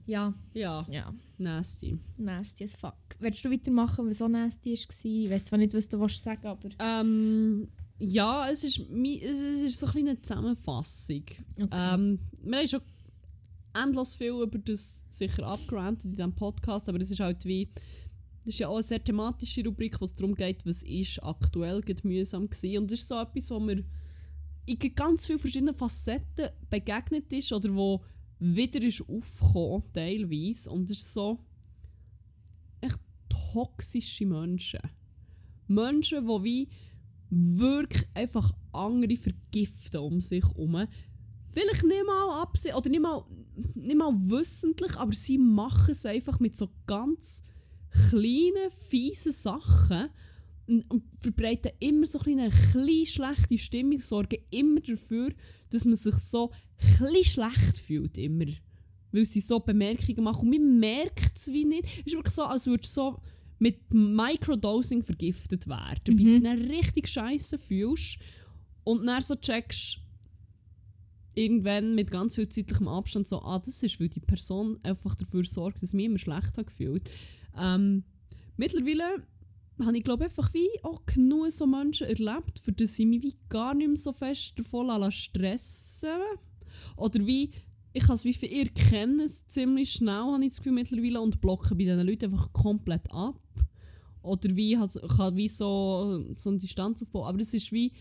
[0.09, 1.13] Ja, Ja, ja.
[1.37, 1.97] nasty.
[2.17, 2.95] Nasty as fuck.
[3.19, 5.05] Willst du weitermachen, was so nasty war?
[5.05, 6.69] Ich weiß zwar nicht, was du willst sagen aber...
[6.79, 7.67] Ähm,
[7.99, 11.23] ja, es ist, mi- es es ist so ein bisschen eine Zusammenfassung.
[11.61, 11.67] Okay.
[11.71, 12.81] Ähm, wir haben schon
[13.73, 17.67] endlos viel über das sicher abgerantet in diesem Podcast, aber es ist halt wie.
[18.45, 21.81] Das ist ja auch eine sehr thematische Rubrik, wo es darum geht, was ist aktuell
[22.03, 22.77] mühsam gewesen.
[22.83, 23.83] Und das ist so etwas, wo mir
[24.65, 28.01] in ganz vielen verschiedenen Facetten begegnet ist oder wo
[28.39, 30.69] wieder ist aufgekommen, teilweise.
[30.71, 31.39] Und es ist so
[32.81, 32.99] echt
[33.51, 34.79] toxische Menschen.
[35.67, 36.69] Menschen, die wie
[37.29, 40.87] wirklich einfach andere vergiften um sich herum.
[41.51, 43.23] Vielleicht nicht mal absehen oder nicht mal,
[43.75, 47.43] nicht mal wissentlich, aber sie machen es einfach mit so ganz
[48.09, 50.09] kleinen, fiesen Sachen
[50.67, 55.31] und, und verbreiten immer so ein eine kleine schlechte Stimmung, sorgen immer dafür,
[55.69, 56.51] dass man sich so
[56.99, 58.17] ein schlecht fühlt.
[58.17, 58.45] Immer.
[59.11, 60.47] Weil sie so Bemerkungen machen.
[60.47, 61.85] Und man merkt es wie nicht.
[61.85, 63.21] Es ist wirklich so, als würdest du so
[63.57, 66.15] mit Microdosing vergiftet werden.
[66.15, 66.35] Bis Mhm.
[66.35, 68.17] du dann richtig scheiße fühlst
[68.83, 69.99] und dann so checkst,
[71.35, 75.43] irgendwann mit ganz viel zeitlichem Abstand so, ah, das ist, weil die Person einfach dafür
[75.45, 77.09] sorgt, dass mich immer schlecht habe gefühlt.
[77.57, 78.03] Ähm,
[78.57, 79.23] mittlerweile
[79.85, 83.35] habe ich glaube einfach wie auch genug so Menschen erlebt, für das ich mich wie
[83.49, 86.09] gar nicht mehr so fest davon stressen
[86.95, 87.51] Oder wie,
[87.93, 91.21] ich kann es wie für ihr kennen, es ziemlich schnell, habe ich das Gefühl mittlerweile,
[91.21, 93.39] und blocke bei diesen Leuten einfach komplett ab.
[94.21, 97.27] Oder wie, halt, kann wie so, so eine Distanz aufbauen.
[97.27, 97.93] Aber es ist wie,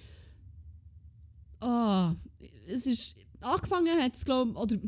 [1.61, 2.17] ah,
[2.67, 4.79] es ist, angefangen hat es glaube oder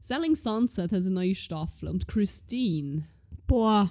[0.00, 3.04] Selling Sunset hat eine neue Staffel und Christine
[3.46, 3.90] Boah.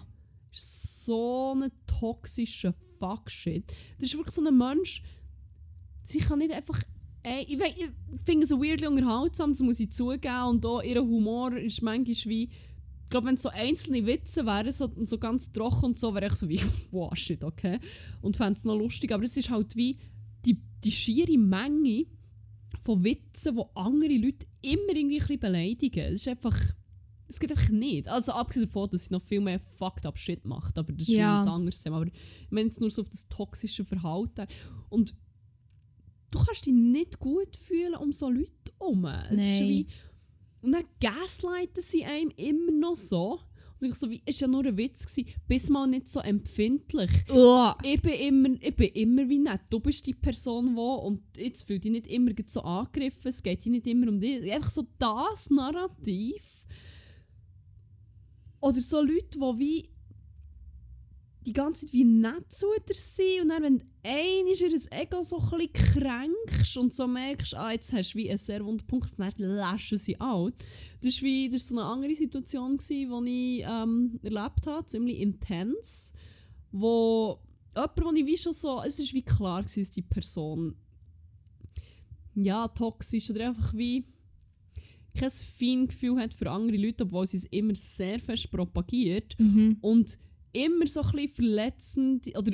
[0.58, 3.66] Ist so ein toxischer Fuckshit.
[3.99, 5.01] Das ist wirklich so ein Mensch,
[6.04, 6.82] sie kann nicht einfach.
[7.26, 7.89] Ey, ich, ich
[8.26, 10.43] finde es so weirdly unterhaltsam, das muss ich zugeben.
[10.49, 12.43] Und auch ihr Humor ist manchmal wie.
[12.43, 16.28] Ich glaube, wenn es so einzelne Witze wären, so, so ganz trocken und so, wäre
[16.28, 16.60] ich so wie,
[16.91, 17.80] wow, shit, okay.
[18.22, 19.12] Und fände es noch lustig.
[19.12, 19.97] Aber es ist halt wie
[20.45, 22.08] die, die schiere Menge
[22.82, 26.14] von Witzen, die andere Leute immer irgendwie ein bisschen beleidigen.
[26.14, 26.60] Es ist einfach.
[27.34, 28.07] Es geht einfach nicht.
[28.07, 31.15] Also abgesehen davon, dass sie noch viel mehr fucked up Shit macht, aber das ist
[31.15, 31.41] Ja.
[31.41, 31.95] ein anderes Thema.
[31.97, 32.13] Aber ich
[32.51, 34.45] meine jetzt nur so auf das toxische Verhalten.
[34.89, 35.15] Und
[36.29, 39.05] du kannst dich nicht gut fühlen um so Leute herum.
[39.05, 39.61] Es ist Nein.
[39.67, 39.88] wie,
[40.61, 43.39] und dann gaslighten sie einem immer noch so.
[43.81, 47.09] Und ich so wie, war ja nur ein Witz, gewesen, bist mal nicht so empfindlich.
[47.31, 47.75] Uah.
[47.84, 49.61] Ich bin, immer, ich bin immer wie nett.
[49.71, 53.27] Du bist die Person, wo und jetzt fühlt dich nicht immer so angegriffen.
[53.29, 54.49] Es geht dir nicht immer um dich.
[54.53, 56.53] Einfach so das Narrativ.
[58.64, 59.89] Oder so Leute, die wie
[61.45, 65.22] die ganze Zeit wie nett zu dir sind und dann, wenn du einmal ihr Ego
[65.22, 69.09] so ein kränkst und so merkst, ah, jetzt hast du wie einen sehr wunden Punkt,
[69.18, 70.53] dann läschen sie out.
[71.01, 74.88] Das war wie, das ist so eine andere Situation, gewesen, die ich ähm, erlebt habe,
[74.88, 76.14] ziemlich intens,
[76.72, 77.41] wo
[77.76, 80.78] jemand, wo ich wie schon so, es ist wie klar gewesen, dass die Person
[82.36, 84.07] ja, toxisch oder einfach wie
[85.18, 89.78] kein Feingefühl hat für andere Leute, obwohl sie es immer sehr fest propagiert Mhm.
[89.82, 90.18] und
[90.51, 92.53] immer so ein bisschen verletzende oder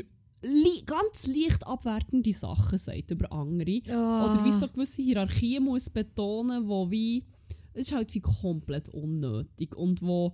[0.86, 3.82] ganz leicht abwertende Sachen sagt über andere.
[4.26, 7.26] Oder wie so gewisse Hierarchien muss betonen, wo wie
[7.74, 10.34] es ist halt wie komplett unnötig und wo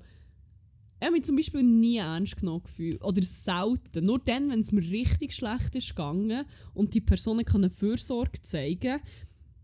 [0.99, 3.03] ich habe mich zum Beispiel nie ernst genommen gefühlt.
[3.03, 4.05] Oder selten.
[4.05, 8.41] Nur dann, wenn es mir richtig schlecht ist gegangen und die Person kann eine Fürsorge
[8.41, 9.01] zeigen.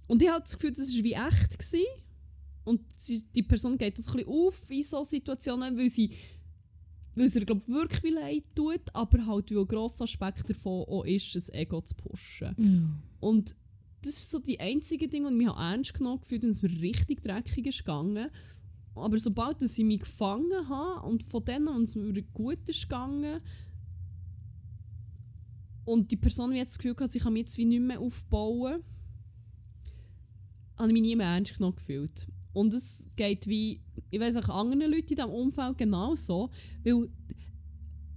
[0.07, 1.57] Und ich hatte das Gefühl, das war wie echt.
[1.57, 1.85] Gewesen.
[2.63, 2.81] Und
[3.35, 6.11] die Person geht das ein bisschen auf in solchen Situationen, weil sie
[7.15, 11.03] weil es ihr glaub, wirklich leid tut, aber halt, weil ein grosser Aspekt davon auch
[11.03, 12.55] ist, das Ego zu pushen.
[12.57, 12.93] Mhm.
[13.19, 13.55] Und
[14.01, 16.81] das ist so die einzige Ding, die mich auch ernst genommen gefühlt und es mir
[16.81, 18.29] richtig dreckig ist gegangen.
[18.95, 22.83] Aber sobald dass ich mich gefangen habe und von denen und es mir gut ist
[22.83, 23.41] gegangen
[25.85, 27.99] und die Person wie jetzt das Gefühl hatte, sie kann mich jetzt wie nicht mehr
[27.99, 28.83] aufbauen,
[30.77, 32.27] habe ich mich nie mehr ernst genommen gefühlt.
[32.53, 36.49] Und es geht wie, ich weiß auch anderen Leuten in diesem Umfeld genauso,
[36.83, 37.09] weil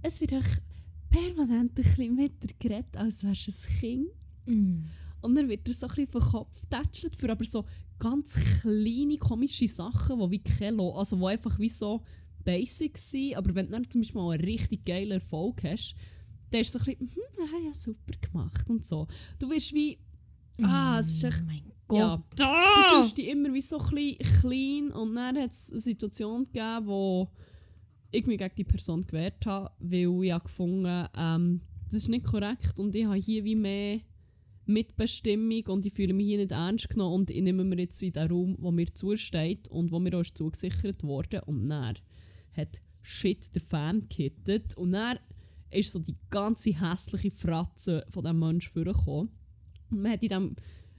[0.01, 0.61] es wird echt
[1.09, 4.07] permanent ein bisschen mit dir geredet, als wärst du ein Kind.
[4.45, 4.85] Mhm.
[5.21, 7.65] Und dann wird er so ein bisschen den Kopf getätschelt für aber so
[7.97, 12.03] ganz kleine komische Sachen, die wie kein Lo- also die einfach wie so
[12.43, 13.35] basic sind.
[13.35, 15.95] Aber wenn du dann zum Beispiel mal einen richtig geilen Erfolg hast,
[16.51, 19.07] dann ist es so ein bisschen, ah, ja, super gemacht und so.
[19.39, 19.97] Du wirst wie,
[20.61, 22.39] ah, es ist echt, Oh mein ja, Gott.
[22.39, 22.93] du Ah!
[22.93, 27.29] fühlst dich immer wie so klein und dann hat es eine Situation gegeben, wo
[28.11, 32.25] ich mich gegen die Person gewehrt habe, weil ich habe gefunden ähm, das ist nicht
[32.25, 33.99] korrekt und ich habe hier wie mehr
[34.65, 38.11] Mitbestimmung und ich fühle mich hier nicht ernst genommen und ich nehme mir jetzt wie
[38.11, 41.95] den Raum, der mir zusteht und wo mir auch ist zugesichert wurde und dann
[42.53, 45.19] hat Shit der Fan gehittet und dann
[45.69, 49.29] ist so die ganze hässliche Fratze von diesem Menschen vorgekommen.
[49.91, 50.55] Und man hat in dem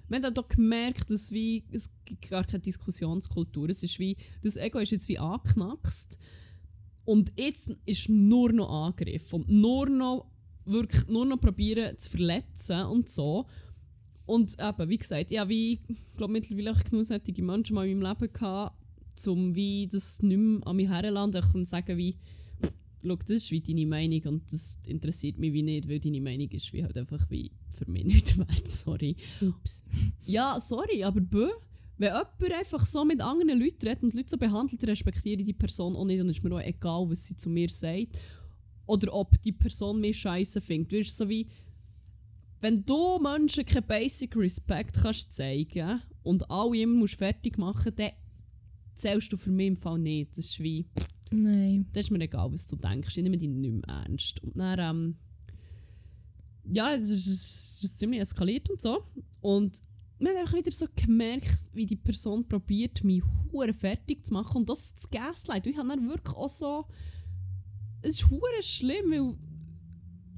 [0.09, 3.69] man hat auch gemerkt, dass wie, es gibt gar keine Diskussionskultur.
[3.69, 6.19] Es ist wie, das Ego ist jetzt wie angeknackst.
[7.05, 9.33] Und jetzt ist nur noch Angriff.
[9.33, 10.27] Und nur noch,
[10.65, 13.47] wirklich nur noch probieren zu verletzen und so.
[14.27, 15.81] Und eben, wie gesagt, ja, wie,
[16.17, 18.77] glaube mittlerweile auch genug Menschen mal in meinem Leben gehabt,
[19.29, 22.17] um wie das nicht mehr an mich heranlanden und sagen wie,
[23.05, 26.51] schau, das ist wie deine Meinung und das interessiert mich wie nicht, weil deine Meinung
[26.51, 29.17] ist wie halt einfach wie für mich nicht wert, sorry.
[29.41, 29.85] Ups.
[30.25, 31.49] Ja, sorry, aber bö,
[31.99, 35.47] wenn jemand einfach so mit anderen Leuten redet und die Leute so behandelt, respektiere ich
[35.47, 38.19] die Person auch nicht und ist mir auch egal, was sie zu mir sagt.
[38.87, 40.93] Oder ob die Person mich scheiße findet.
[40.93, 41.49] Du so wie,
[42.61, 48.13] wenn du Menschen keinen Basic Respect kannst zeigen und alle immer musst fertig machen, dann
[48.95, 50.37] zählst du für mich im Fall nicht.
[50.37, 50.87] Das ist wie,
[51.31, 51.87] Nein.
[51.93, 53.17] das ist mir egal, was du denkst.
[53.17, 54.43] Ich nehme dich nicht mehr ernst.
[54.43, 55.17] Und dann, ähm,
[56.71, 59.05] ja, das ist, ist ziemlich eskaliert und so.
[59.41, 59.83] Und
[60.19, 64.59] man hat einfach wieder so gemerkt, wie die Person probiert, mich hure fertig zu machen
[64.59, 65.67] und das zu gaslight.
[65.67, 66.87] Ich habe dann wirklich auch so,
[68.03, 69.37] es ist hure schlimm, weil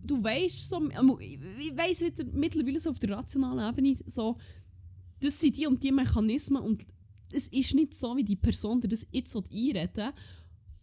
[0.02, 0.82] du weißt so,
[1.20, 4.36] ich weiß wieder mittlerweile so auf der rationalen Ebene so,
[5.20, 6.84] das sind die und die Mechanismen und
[7.32, 10.12] es ist nicht so, wie die Person dir das jetzt einreden will.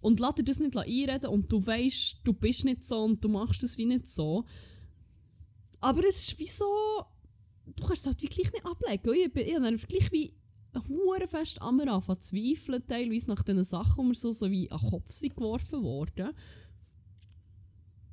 [0.02, 3.30] Und lass dir das nicht einreden und du weißt, du bist nicht so und du
[3.30, 4.46] machst das wie nicht so.
[5.86, 6.66] Aber es ist wie so,
[7.68, 9.14] du kannst es halt wirklich nicht ablegen.
[9.14, 10.34] Ich, bin, ich habe dann wirklich wie
[10.90, 14.50] hure fest an mir anfangen zu zweifeln, teilweise nach diesen Sachen, die mir so, so
[14.50, 16.32] wie an den Kopf sind geworfen worden.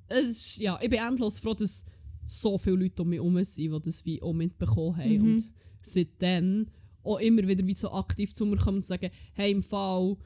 [0.07, 1.87] Es ist, ja, ich bin endlos froh, dass
[2.27, 5.19] so viele Leute um mich herum sind, die das wie auch mitbekommen haben.
[5.19, 5.33] Mhm.
[5.33, 5.51] Und
[5.81, 6.67] seitdem
[7.03, 10.19] auch immer wieder wie so aktiv zu mir kommen und sagen, hey, im Fall,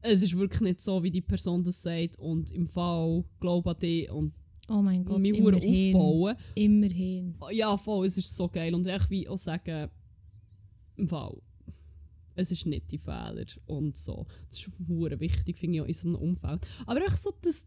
[0.00, 3.78] es ist wirklich nicht so, wie die Person das sagt und im Fall, glaube an
[3.78, 4.32] dich und
[4.68, 5.94] Oh mein Gott, mich immerhin.
[5.94, 6.36] aufbauen.
[6.54, 7.34] Immerhin.
[7.50, 8.74] Ja, voll, es ist so geil.
[8.74, 9.90] Und echt wie auch sagen,
[11.06, 11.42] Fall,
[12.34, 14.26] es ist nicht die Fehler und so.
[14.48, 16.66] Das ist hure wichtig, finde ich auch in so einem Umfeld.
[16.86, 17.66] Aber echt so, dass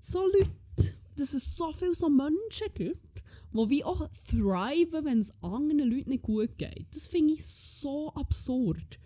[0.00, 5.34] so Leute, dass es so viele so Menschen gibt, die wie auch thriven, wenn es
[5.42, 6.86] anderen Leuten nicht gut geht.
[6.92, 8.98] Das finde ich so absurd.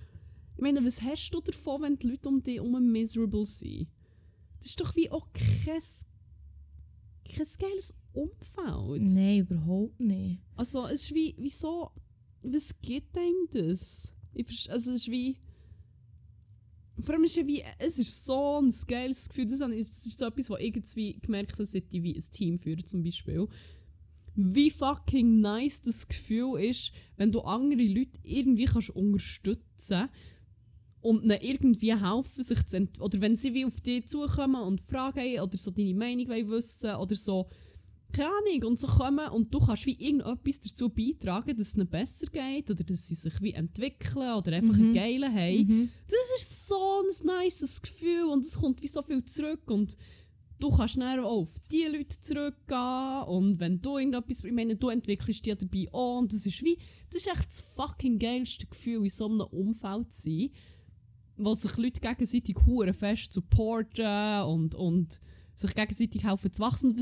[0.57, 3.89] Ich meine, was hast du davon, wenn die Leute um dich herum miserable sind?
[4.59, 5.83] Das ist doch wie auch kein,
[7.35, 9.03] kein geiles Umfeld.
[9.03, 10.41] Nein, überhaupt nicht.
[10.57, 11.91] Also es ist wie, wie so,
[12.43, 14.13] was gibt einem das?
[14.33, 15.37] Ich also es ist wie,
[17.03, 20.51] vor allem ist ja wie, es ist so ein geiles Gefühl, das, ist so etwas,
[20.51, 23.49] was ich irgendwie gemerkt habe, seit ich wie ein Team führe zum Beispiel.
[24.37, 30.09] Wie fucking nice das Gefühl ist, wenn du andere Leute irgendwie kannst unterstützen
[31.05, 34.81] und ihnen irgendwie helfen, sich zu ent oder wenn sie wie auf dich zukommen und
[34.81, 37.49] fragen haben oder so deine Meinung wollen wissen oder so
[38.13, 41.89] keine Ahnung, und so kommen und du kannst wie irgendetwas dazu beitragen, dass es ihnen
[41.89, 44.85] besser geht oder dass sie sich wie entwickeln oder einfach Mhm.
[44.85, 45.67] einen geilen haben.
[45.67, 45.91] Mhm.
[46.07, 49.97] Das ist so ein nices Gefühl und es kommt wie so viel zurück und
[50.61, 54.91] du kannst dann auch auf die Leute zurückgehen und wenn du irgendetwas, ich meine, du
[54.91, 56.79] entwickelst dich dabei auch und das ist wie,
[57.11, 60.51] das ist echt das fucking geilste Gefühl, in so einem Umfeld zu sein,
[61.37, 65.21] wo sich Leute gegenseitig hure fest supporten und, und
[65.57, 66.97] sich gegenseitig helfen zu wachsen.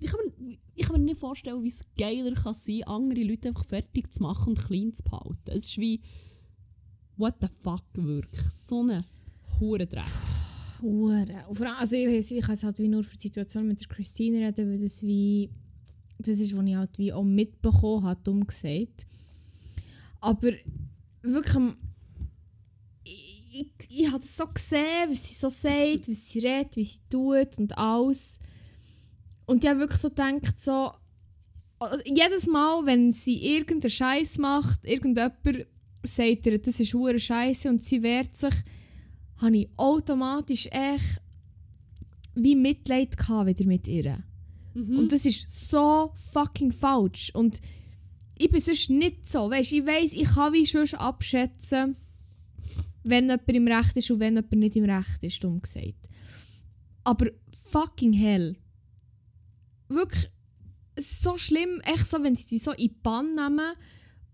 [0.00, 3.48] Ich kann, mir, ich kann mir nicht vorstellen, wie es geiler kann sein andere Leute
[3.48, 5.50] einfach fertig zu machen und klein zu behalten.
[5.50, 6.00] Es ist wie,
[7.16, 8.50] what the fuck, wirklich.
[8.52, 9.04] So eine
[9.60, 10.04] hure Dreck.
[10.80, 11.44] Hure.
[11.78, 14.40] Also ich, weiss, ich kann jetzt halt wie nur für die Situation mit der Christine
[14.46, 15.50] reden, weil das wie,
[16.18, 19.06] das ist, was ich halt wie auch mitbekommen habe, dumm gesagt.
[20.20, 20.52] Aber
[21.22, 21.74] wirklich,
[23.52, 27.00] ich, ich, habe das so gesehen, was sie so sagt, was sie redet, wie sie
[27.10, 28.38] tut und alles.
[29.46, 30.92] Und ich habe wirklich so gedacht, so,
[32.04, 35.66] jedes Mal, wenn sie irgendeinen Scheiß macht, irgendjemand
[36.04, 38.54] sagt ihr, das ist hure Scheiße und sie wehrt sich,
[39.36, 41.20] habe ich automatisch echt
[42.34, 44.22] wie Mitleid gehabt wieder mit ihr.
[44.74, 44.98] Mhm.
[44.98, 47.30] Und das ist so fucking falsch.
[47.34, 47.60] Und
[48.38, 49.50] ich bin sonst nicht so.
[49.50, 51.96] Weißt, ich weiss, ich kann wie schon abschätzen,
[53.04, 56.08] wenn jemand im Recht ist und wenn jemand nicht im Recht ist, dumm gesagt.
[57.04, 57.26] Aber
[57.70, 58.56] fucking hell.
[59.88, 60.30] Wirklich,
[60.98, 63.74] so schlimm, echt so, wenn sie dich so in die Bann nehmen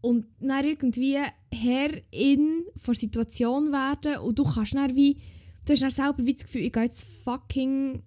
[0.00, 1.18] und dann irgendwie
[1.52, 5.18] Herrin von Situation werden und du kannst dann wie
[5.64, 8.02] du hast dann selber wie das Gefühl, ich gehe jetzt fucking,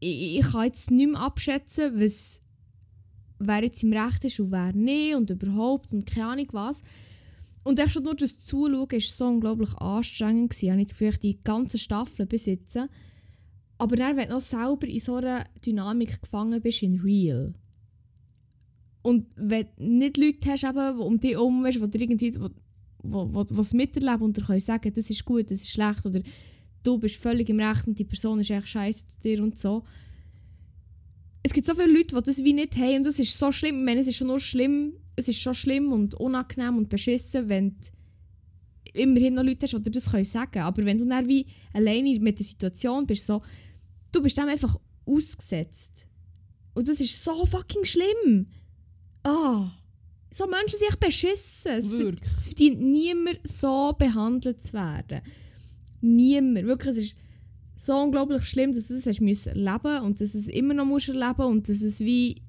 [0.00, 2.42] ich, ich kann jetzt nicht mehr abschätzen, was,
[3.38, 6.82] wer jetzt im Recht ist und wer nicht und überhaupt und keine Ahnung was.
[7.66, 10.50] Und echt schon nur das Zuschauen war so unglaublich anstrengend.
[10.50, 10.66] Gewesen.
[10.66, 12.88] Ich habe das Gefühl, ich die ganze Staffel besitzen.
[13.76, 17.54] Aber dann, wenn du noch selber in so einer Dynamik gefangen bist, in real.
[19.02, 22.38] Und wenn du nicht Leute hast, eben, die um dich herum weißt, die dir irgendwie
[23.02, 26.20] wo, was miterleben und dir können sagen, das ist gut, das ist schlecht oder
[26.84, 29.82] du bist völlig im Recht und die Person ist echt scheiße zu dir und so.
[31.42, 33.80] Es gibt so viele Leute, die das wie nicht haben und das ist so schlimm.
[33.80, 37.48] Ich meine, es ist schon nur schlimm, es ist schon schlimm und unangenehm und beschissen,
[37.48, 37.88] wenn du
[38.92, 42.18] immerhin noch Leute hast, die dir das können sagen Aber wenn du dann wie alleine
[42.20, 43.42] mit der Situation bist, so,
[44.12, 46.06] du bist dem einfach ausgesetzt.
[46.74, 48.48] Und das ist so fucking schlimm.
[49.22, 49.70] Ah.
[50.30, 51.72] So Menschen sind echt beschissen.
[51.72, 52.30] Es, Wirklich.
[52.36, 55.22] es verdient niemand so behandelt zu werden.
[56.02, 56.66] Niemand.
[56.66, 57.16] Wirklich, es ist
[57.78, 61.08] so unglaublich schlimm, dass du das hast erleben und dass du es immer noch musst
[61.08, 62.42] erleben und dass es wie...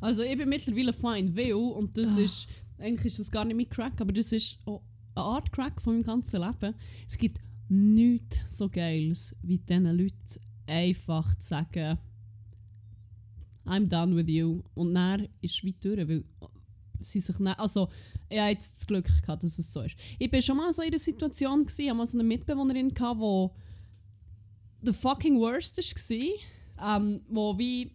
[0.00, 2.20] Also ich bin mittlerweile fein will und das Ah.
[2.20, 4.82] ist, eigentlich ist das gar nicht mein Crack, aber das ist auch
[5.14, 6.74] eine Art Crack von meinem ganzen Leben.
[7.08, 11.98] Es gibt nichts so Geiles, wie diesen Leuten einfach zu sagen,
[13.64, 14.62] I'm done with you.
[14.74, 16.24] Und dann ist es weit durch, weil
[17.00, 17.88] sie sich dann, also
[18.28, 19.96] ich hatte jetzt das Glück gehabt, dass es so ist.
[20.18, 22.92] Ich war schon mal so in einer Situation, gewesen, ich hatte mal so eine Mitbewohnerin,
[22.94, 27.90] gehabt, die the fucking worst war, ähm, wo wie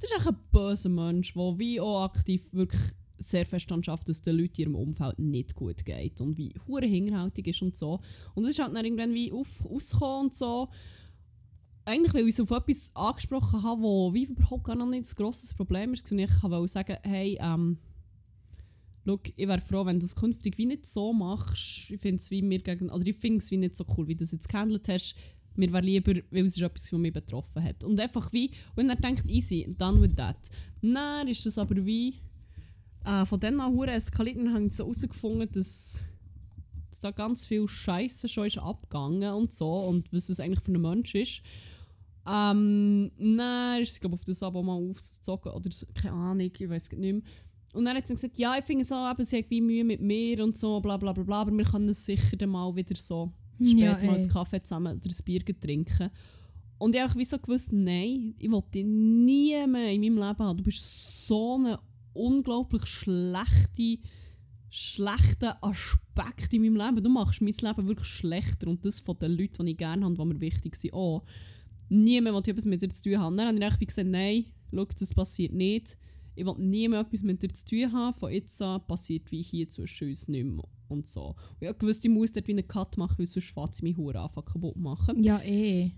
[0.00, 2.82] das ist ein böser Mensch, der wie auch aktiv wirklich
[3.18, 6.86] sehr fest schafft, dass den Leuten in ihrem Umfeld nicht gut geht und wie hure
[6.86, 8.00] hinterhältig ist und so.
[8.34, 10.68] Und es ist halt dann irgendwann wie auf, ausgekommen und so.
[11.84, 15.16] Eigentlich, weil ich so auf etwas angesprochen habe, wo wie überhaupt gar noch nicht ein
[15.16, 16.10] grosses Problem ist.
[16.12, 17.78] Und ich wollte sagen, hey, ähm,
[19.08, 21.90] Look, ich wäre froh, wenn du das künftig wie nicht so machst.
[21.90, 24.14] Ich finde es wie mir gegen, oder ich finde es wie nicht so cool, wie
[24.14, 25.14] du das jetzt gehandelt hast.
[25.58, 27.82] Mir wäre lieber, weil es ist etwas, was mich betroffen hat.
[27.82, 30.36] Und einfach wie, wenn er denkt, easy, done with that.
[30.80, 32.14] Dann ist das aber wie,
[33.04, 36.02] äh, von dann an hure eskaliert und habe so herausgefunden, dass,
[36.90, 40.72] dass da ganz viel Scheiße schon ist abgegangen und so und was es eigentlich für
[40.72, 41.42] ein Mensch ist.
[42.26, 46.68] Ähm, dann ist sie, glaube auf das Abo mal aufgezogen oder so, keine Ahnung, ich
[46.68, 47.22] weiß nicht mehr.
[47.72, 50.00] Und dann hat sie gesagt, ja, ich finde so, eben, sie hat wie Mühe mit
[50.00, 52.96] mir und so, bla bla bla bla, aber wir können es sicher dann mal wieder
[52.96, 53.32] so
[53.64, 56.10] später Ja, mal einen Kaffee zusammen oder ein Bier trinken.
[56.78, 60.38] Und ich habe wie so gewusst, nein, ich will dich nie mehr in meinem Leben
[60.38, 60.56] haben.
[60.56, 61.80] Du bist so eine
[62.12, 63.98] unglaublich schlechte,
[64.70, 67.02] schlechter Aspekt in meinem Leben.
[67.02, 70.14] Du machst mein Leben wirklich schlechter und das von den Leuten, die ich gerne habe,
[70.14, 71.24] die mir wichtig sind, auch.
[71.88, 73.36] Niemand will etwas mit dir zu tun haben.
[73.36, 75.96] Dann habe ich gesagt, nein, schau, das passiert nicht.
[76.38, 78.16] Ich will nie mehr etwas mit dir zu tun haben.
[78.16, 80.64] Von jetzt an passiert wie hier zwischen uns nicht mehr.
[80.88, 81.34] Und so.
[81.60, 83.96] Und ich gewusst, ich muss dort wie einen Cut machen, weil sonst fährt sie mich
[83.96, 85.22] hure an kaputt machen.
[85.22, 85.90] Ja, eh.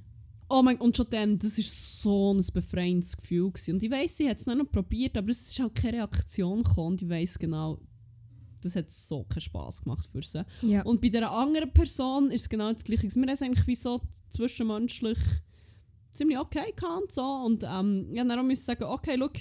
[0.49, 3.75] Oh mein und schon dann, das ist so ein befreiendes Gefühl gewesen.
[3.75, 6.95] Und ich weiss, sie hat es noch probiert, aber es ist halt keine Reaktion gekommen.
[6.95, 7.79] Und ich weiss genau,
[8.61, 10.45] das hat so keinen Spass gemacht für sie.
[10.63, 10.83] Ja.
[10.83, 13.03] Und bei dieser anderen Person ist es genau das Gleiche.
[13.05, 15.19] Wir haben es eigentlich wie so zwischenmenschlich
[16.11, 17.23] ziemlich okay gehabt und so.
[17.23, 19.35] Und ähm, ich musste dann auch sagen, okay, look,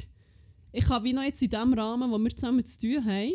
[0.72, 3.34] ich kann wie noch jetzt in dem Rahmen, wo wir zusammen zu tun haben,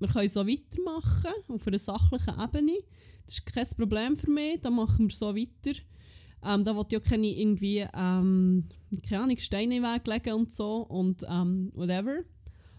[0.00, 2.78] wir können so weitermachen, auf einer sachlichen Ebene.
[3.24, 5.78] Das ist kein Problem für mich, dann machen wir so weiter.
[6.44, 8.68] Ähm, da wollte ich auch keine irgendwie, ähm,
[9.08, 12.20] keine Ahnung, Steine in den Weg legen und so und ähm, whatever.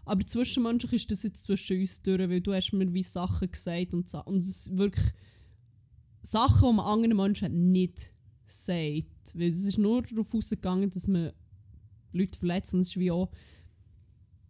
[0.06, 3.94] Aber zwischenmenschlich ist das jetzt zwischen uns durch, weil du hast mir wie Sachen gesagt
[3.94, 5.06] und, und es wirklich
[6.22, 8.10] Sachen, die man anderen Menschen nicht
[8.48, 9.36] sagt.
[9.36, 11.34] Weil es ist nur darauf ausgegangen, dass man
[12.14, 13.30] Leute verletzt und es ist wie auch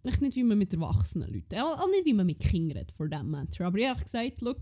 [0.04, 3.10] nicht wie man mit erwachsenen Leuten, auch auch nicht wie man mit Kindern redet, for
[3.10, 3.66] that matter.
[3.66, 4.62] Aber ich habe gesagt, look,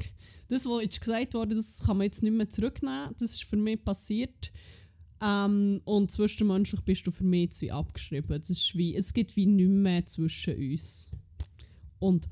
[0.49, 3.13] das, was jetzt gesagt wurde, das kann man jetzt nicht mehr zurücknehmen.
[3.17, 4.51] Das ist für mich passiert.
[5.21, 8.39] Ähm, und zwischenmenschlich bist du für mich wie abgeschrieben.
[8.39, 11.11] Das ist wie, es gibt wie nichts mehr zwischen uns.
[11.99, 12.27] Und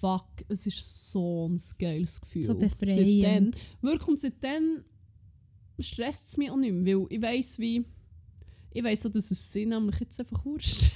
[0.00, 2.44] fuck, es ist so ein geiles Gefühl.
[2.44, 3.56] So Seitdem, befreiend.
[3.82, 4.84] wirklich, und seitdem
[5.78, 7.84] stresst es mich auch nicht mehr, weil ich weiss wie,
[8.74, 10.94] ich weiss auch, dass es sie nämlich jetzt einfach stresst.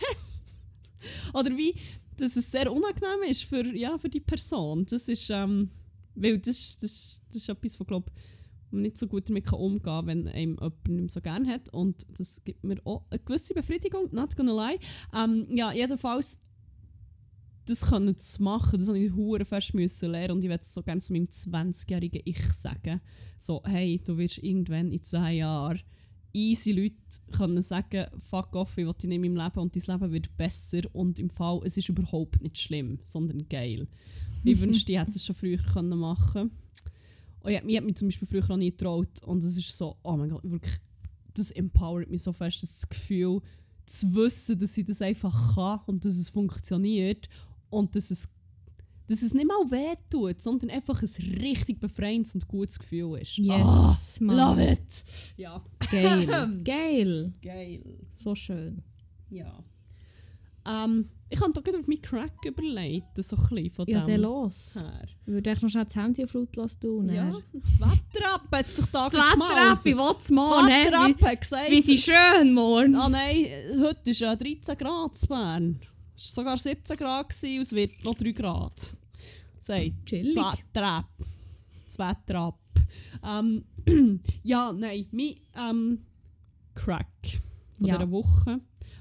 [1.35, 1.75] Oder wie,
[2.17, 4.87] dass es sehr unangenehm ist für, ja, für die Person.
[4.87, 5.71] Das ist, ähm,
[6.15, 8.11] weil das, das, das ist etwas, was, glaube
[8.71, 11.69] man nicht so gut damit kann umgehen kann, wenn einem jemand nicht so gerne hat.
[11.71, 14.79] Und das gibt mir auch eine gewisse Befriedigung, not gonna lie.
[15.15, 16.41] Ähm, ja, jedenfalls,
[17.67, 20.73] das können zu machen, das habe ich hure fest müssen lernen und ich werde es
[20.73, 23.01] so gerne zu meinem 20-jährigen Ich sagen.
[23.39, 25.81] So, hey, du wirst irgendwann in 10 Jahren
[26.37, 26.95] easy Leute
[27.33, 30.37] können sagen, fuck off, ich will dich nicht in meinem Leben und dein Leben wird
[30.37, 33.89] besser und im Fall, es ist überhaupt nicht schlimm, sondern geil.
[34.45, 36.51] Ich wünschte, ich hätte es schon früher können machen
[37.47, 39.23] Oh ja, mir hat mich zum Beispiel früher auch nie getraut.
[39.23, 40.81] Und es ist so, oh mein Gott, wirklich,
[41.33, 43.41] das empowert mich so fest, das Gefühl
[43.85, 47.29] zu wissen, dass ich das einfach kann und dass es funktioniert
[47.71, 48.29] und dass es,
[49.09, 53.37] dass es nicht mal weh tut, sondern einfach ein richtig befreiendes und gutes Gefühl ist.
[53.39, 54.37] Yes, oh, Mann.
[54.37, 55.05] love it!
[55.37, 56.27] Ja, Geil.
[56.65, 57.33] Geil.
[57.43, 57.99] geil.
[58.13, 58.83] So schön.
[59.31, 59.63] Ja.
[60.67, 64.75] Ähm, ich habe gerade auf meinen Crack überlegt, so ein bisschen von Ja, dem los.
[64.75, 65.03] her.
[65.27, 67.09] Ich würde echt noch schnell das Handy auf lautlos tun.
[67.09, 70.67] Ja, das Wetter ab hat sich da Das Wetter ab, ich will es morgen.
[70.67, 70.87] Das hä?
[70.87, 71.71] Wetter ab Wie, hat gesagt...
[71.71, 72.95] wie sie schön morgen.
[72.95, 73.47] Ah nein,
[73.81, 75.81] heute ist ja 13 Grad in Bern.
[76.17, 78.97] Es war sogar 17 Grad gewesen, und es wird noch 3 Grad.
[79.61, 80.35] Sagt Chillig.
[80.35, 81.11] das Wetter ab.
[81.87, 82.59] Das Wetter ab.
[83.25, 83.65] Ähm,
[84.43, 85.99] ja, nein, mein ähm,
[86.75, 87.07] Crack
[87.77, 87.99] von Ja.
[87.99, 88.61] dieser Woche,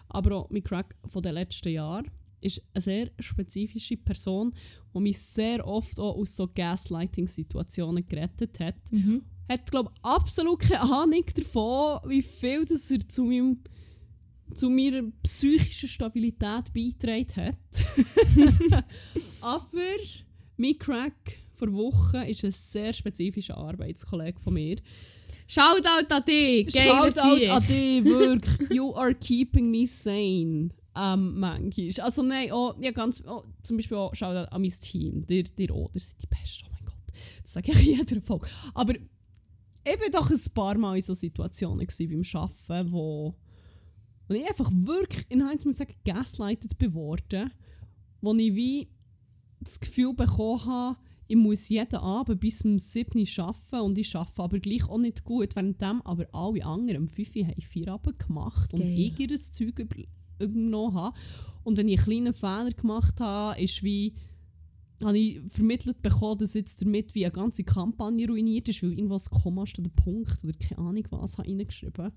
[0.09, 2.09] aber auch mein Crack von den letzten Jahren,
[2.41, 4.53] ist eine sehr spezifische Person,
[4.93, 9.24] die mich sehr oft auch aus so Gaslighting-Situationen gerettet hat Mhm.
[9.49, 13.59] hat glaube absolut keine Ahnung davon, wie viel das er zu, meinem,
[14.54, 18.86] zu meiner psychischen Stabilität beigetragen hat.
[19.41, 19.68] Aber
[20.58, 24.78] mein Crack vor Wochen ist ein sehr spezifischer Arbeitskollege von mir.
[25.48, 26.74] Shoutout an dich.
[26.74, 28.70] Shoutout an dich, wirklich.
[28.72, 30.70] You are keeping me sane.
[30.98, 31.91] Ähm, manchmal.
[32.00, 35.26] Also nein, oh, ja, ganz, oh, zum Beispiel auch Shoutout an mein Team.
[35.26, 37.14] Dir, dir auch, ihr seid die Besten, oh mein Gott.
[37.43, 38.48] Das sage ich in jeder Folge.
[38.74, 43.36] Aber ich war doch ein paar Mal in so Situationen gewesen beim Arbeiten, wo,
[44.28, 47.51] wo ich einfach wirklich, in Heinz muss ich sagen, gaslighted bin worden.
[48.21, 48.89] Wo ich wie
[49.59, 50.97] das Gefühl bekommen habe,
[51.28, 54.97] ich muss jeden Abend bis um 7 Uhr arbeiten und ich arbeite aber gleich auch
[54.97, 58.99] nicht gut, währenddem aber alle anderen um 5 Uhr haben Feierabend gemacht und Geil.
[58.99, 59.95] ich ihr Zeug über,
[60.39, 61.17] übernommen habe.
[61.63, 64.13] Und wenn ich einen kleinen Fehler gemacht habe, ist wie
[65.03, 69.30] habe ich vermittelt bekommen, dass jetzt damit wie eine ganze Kampagne ruiniert ist, weil irgendwas
[69.30, 72.11] Komma statt der Punkt oder keine Ahnung was habe reingeschrieben.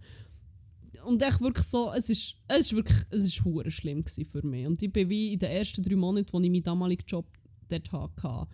[1.04, 4.66] Und echt wirklich so, es ist, es ist wirklich, es ist hure schlimm für mich.
[4.66, 7.26] Und ich bin wie in den ersten drei Monaten, als ich meinen damaligen Job
[7.68, 8.50] dort hatte,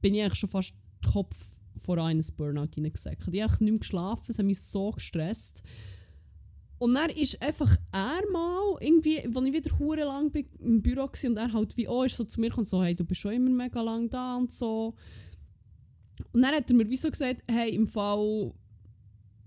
[0.00, 1.36] bin ich eigentlich schon fast den Kopf
[1.76, 3.28] vor eines Burnout hineingesackt.
[3.32, 5.62] Ich habe nicht mehr geschlafen, es hat mich so gestresst.
[6.78, 11.30] Und dann ist einfach er mal, irgendwie, als ich wieder hure lang im Büro war
[11.30, 13.32] und er halt wie auch ist so zu mir gekommen, so, hey, du bist schon
[13.32, 14.94] immer mega lang da und so.
[16.32, 18.52] Und dann hat er mir wie so gesagt, hey, im Fall,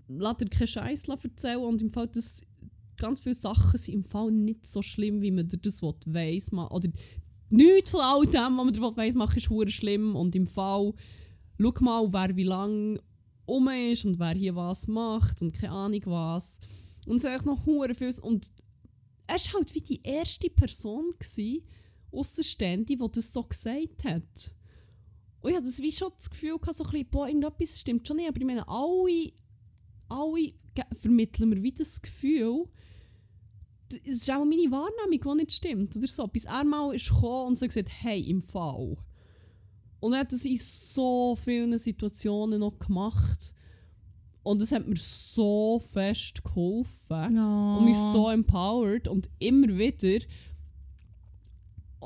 [0.08, 2.42] lass dir keinen Scheiß erzählen und im Fall, das,
[2.96, 6.52] ganz viele Sachen sind im Fall nicht so schlimm, wie man dir das weiss.
[6.52, 6.88] Oder
[7.50, 10.92] nichts von all dem, was man dir weiss machen, ist hure schlimm und im Fall,
[11.58, 13.00] schau mal, wer wie lange
[13.46, 16.60] um ist und wer hier was macht und keine Ahnung was.
[17.06, 18.12] Und es ist noch hure viel.
[18.20, 18.52] Und
[19.26, 21.64] er war halt wie die erste Person, gsi,
[22.10, 24.54] Aussenstehende, die das so gesagt hat.
[25.40, 28.16] Und ich hatte das wie schon das Gefühl, so ein bisschen, boah, irgendetwas stimmt schon
[28.16, 28.28] nicht.
[28.28, 29.32] Aber ich meine, alle,
[30.08, 30.52] alle
[31.00, 32.66] vermitteln mir wie das Gefühl,
[34.04, 35.96] es ist auch meine Wahrnehmung, die nicht stimmt.
[35.96, 36.26] Oder so.
[36.26, 38.96] Bis er mal ist gekommen und so gesagt hey, im Fall.
[40.00, 43.52] Und er hat das in so vielen Situationen noch gemacht.
[44.42, 50.24] Und es hat mir so fest geholfen und mich so empowered und immer wieder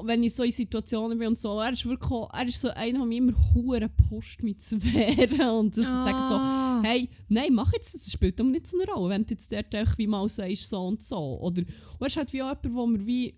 [0.04, 2.70] wenn ich so in Situationen bin und so, er ist wirklich auch, er ist so
[2.70, 6.82] einer, der mich immer hure pusht, mich zu wehren und das zu sagen so, Ah.
[6.82, 9.74] hey, nein, mach jetzt, das spielt doch nicht so eine Rolle, wenn du jetzt dort
[9.74, 11.38] einfach wie mal sagst, so und so.
[11.40, 13.34] Oder und er ist halt wie auch jemand, wo mir wie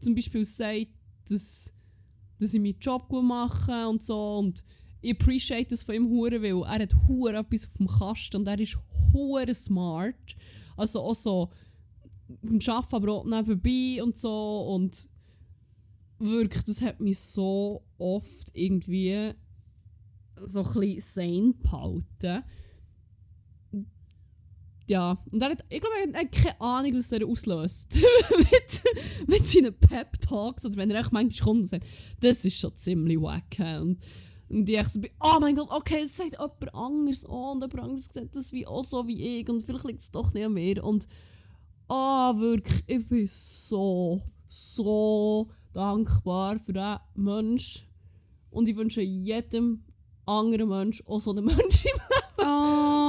[0.00, 0.88] zum Beispiel sagt,
[1.28, 1.72] dass,
[2.38, 4.64] dass ich meinen Job gut mache und so und
[5.02, 8.48] ich appreciate das von ihm hure, weil er hat hure etwas auf dem Kasten und
[8.48, 8.78] er ist
[9.12, 10.14] hure smart.
[10.76, 11.50] Also auch so
[12.28, 15.08] beim Arbeiten, aber auch nebenbei und so und
[16.20, 19.32] wirklich, das hat mich so oft irgendwie
[20.44, 22.44] so ein bisschen sane behalten.
[24.86, 27.94] Ja, und er hat, ich glaube, er hat keine Ahnung, was der auslöst.
[28.38, 31.86] mit, mit seinen Pep-Talks oder wenn er echt manchmal kommt und sagt,
[32.20, 33.56] das ist schon ziemlich wack.
[33.80, 33.98] Und,
[34.48, 37.80] und ich so bin, oh mein Gott, okay, es sagt jemand anderes an und jemand
[37.80, 40.82] anderes sagt das wie auch so wie ich und vielleicht liegt es doch nicht mir.
[40.82, 41.06] Und
[41.86, 47.86] ah, wirklich, ich bin so, so dankbar für diesen Mensch.
[48.50, 49.84] Und ich wünsche jedem
[50.26, 52.00] anderen Mensch auch so einen Mensch im
[52.42, 52.42] Oh.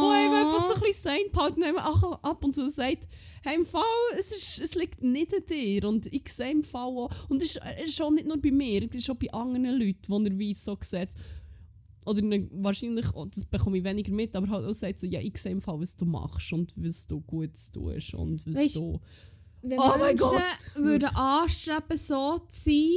[0.03, 3.07] wo eben einfach so ein bisschen sein behalten und auch ab und zu sagt,
[3.43, 3.81] hey, im Fall,
[4.19, 5.87] es, ist, es liegt nicht an dir.
[5.87, 8.93] Und ich sehe im Fall auch, und es ist, auch nicht nur bei mir, es
[8.95, 11.15] ist auch bei anderen Leuten, die er wie so sieht.
[12.05, 15.21] Oder ne, wahrscheinlich, oh, das bekomme ich weniger mit, aber halt auch sagt so, ja,
[15.21, 18.75] ich sehe im Fall, was du machst und was du gut tust und was Weisst-
[18.77, 18.99] du...
[19.61, 20.71] Wenn Oh mein Menschen Gott.
[20.75, 22.87] würden anstreben, so zu sein,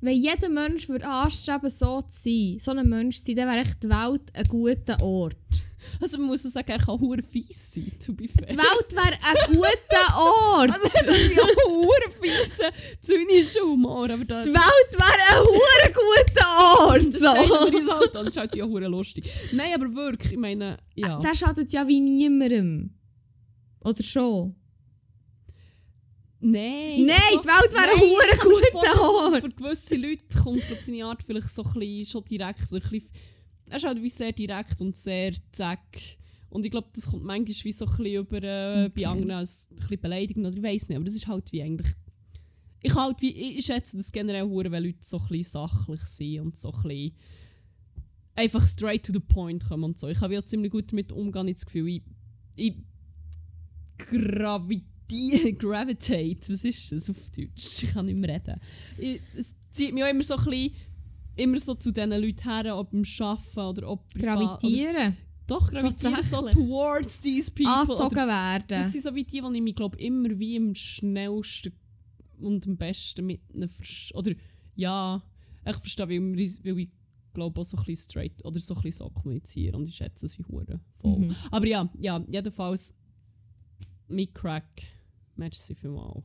[0.00, 3.60] wenn jeder Mensch würde anstreben, so zu sein, so ein Mensch zu sein, dann wäre
[3.60, 5.36] echt die Welt ein guter Ort.
[6.00, 8.48] Also man muss auch sagen, er kann hure fies sein, to be fair.
[8.48, 10.70] Die Welt wäre ein guter Ort.
[10.72, 12.64] Also er ist ja hure fiese
[13.00, 14.42] zynischer Humor, aber da...
[14.42, 17.14] Die Welt wäre ein hure guter Ort.
[17.14, 17.66] Das So.
[17.78, 19.30] ins Alter, das ist halt ja hure lustig.
[19.52, 21.20] Nein, aber wirklich, ich meine, ja.
[21.20, 22.90] Der schadet ja wie niemandem.
[23.84, 24.56] Oder schon?
[26.40, 27.04] Nein.
[27.04, 29.40] Nein, die Welt wäre ein hure guter Ort.
[29.42, 32.90] Für gewisse Leute kommt glaub, seine Art vielleicht so ein bisschen schon direkt oder ein
[32.90, 33.10] bisschen,
[33.70, 36.00] Er ist halt wie sehr direkt und sehr zack.
[36.50, 38.92] Und ich glaube, das kommt manchmal wie so ein bisschen über äh, Okay.
[39.02, 41.62] bei anderen als ein bisschen beleidigend oder ich weiß nicht, aber das ist halt wie
[41.62, 41.94] eigentlich...
[42.80, 46.40] Ich, halt wie, ich schätze das generell hure, wenn Leute so ein bisschen sachlich sind
[46.40, 47.12] und so ein bisschen
[48.36, 50.06] einfach straight to the point kommen und so.
[50.06, 52.02] Ich habe ja ziemlich gut damit umgehen, ich das Gefühl, ich,
[52.54, 52.74] ich
[53.98, 54.86] gravitiere,
[55.58, 57.82] gravitate, was ist das auf Deutsch?
[57.82, 58.60] Ich kann nicht mehr reden.
[58.98, 60.74] Ich, es zieht mich auch immer so ein bisschen
[61.38, 64.60] immer so zu diesen Leuten her, ob beim Arbeiten oder ob privat.
[64.60, 65.16] Gravitieren.
[65.46, 67.72] Doch, gravitieren so towards these people.
[67.72, 68.64] Angezogen werden.
[68.68, 71.72] das sind so wie die, die ich mich glaub, immer wie am schnellsten
[72.40, 74.18] und am besten mit ihnen verstehe.
[74.18, 74.32] Oder
[74.74, 75.22] ja,
[75.64, 76.90] ich verstehe, weil, weil ich
[77.32, 80.26] glaube auch so ein bisschen straight oder so ein bisschen so kommunizieren und ich schätze
[80.26, 81.18] es wie Huren voll.
[81.18, 81.36] Mhm.
[81.50, 82.94] Aber ja, ja, jedenfalls
[84.08, 84.82] mit Crack.
[85.38, 86.24] Merci vielmals.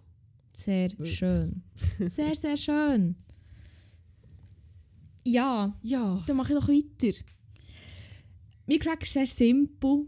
[0.55, 1.17] Sehr Wirklich.
[1.17, 1.63] schön.
[2.09, 3.15] Sehr, sehr schön.
[5.25, 6.21] Ja, Ja.
[6.27, 7.17] dann mache ich noch weiter.
[8.67, 10.05] Mein Crack ist sehr simpel.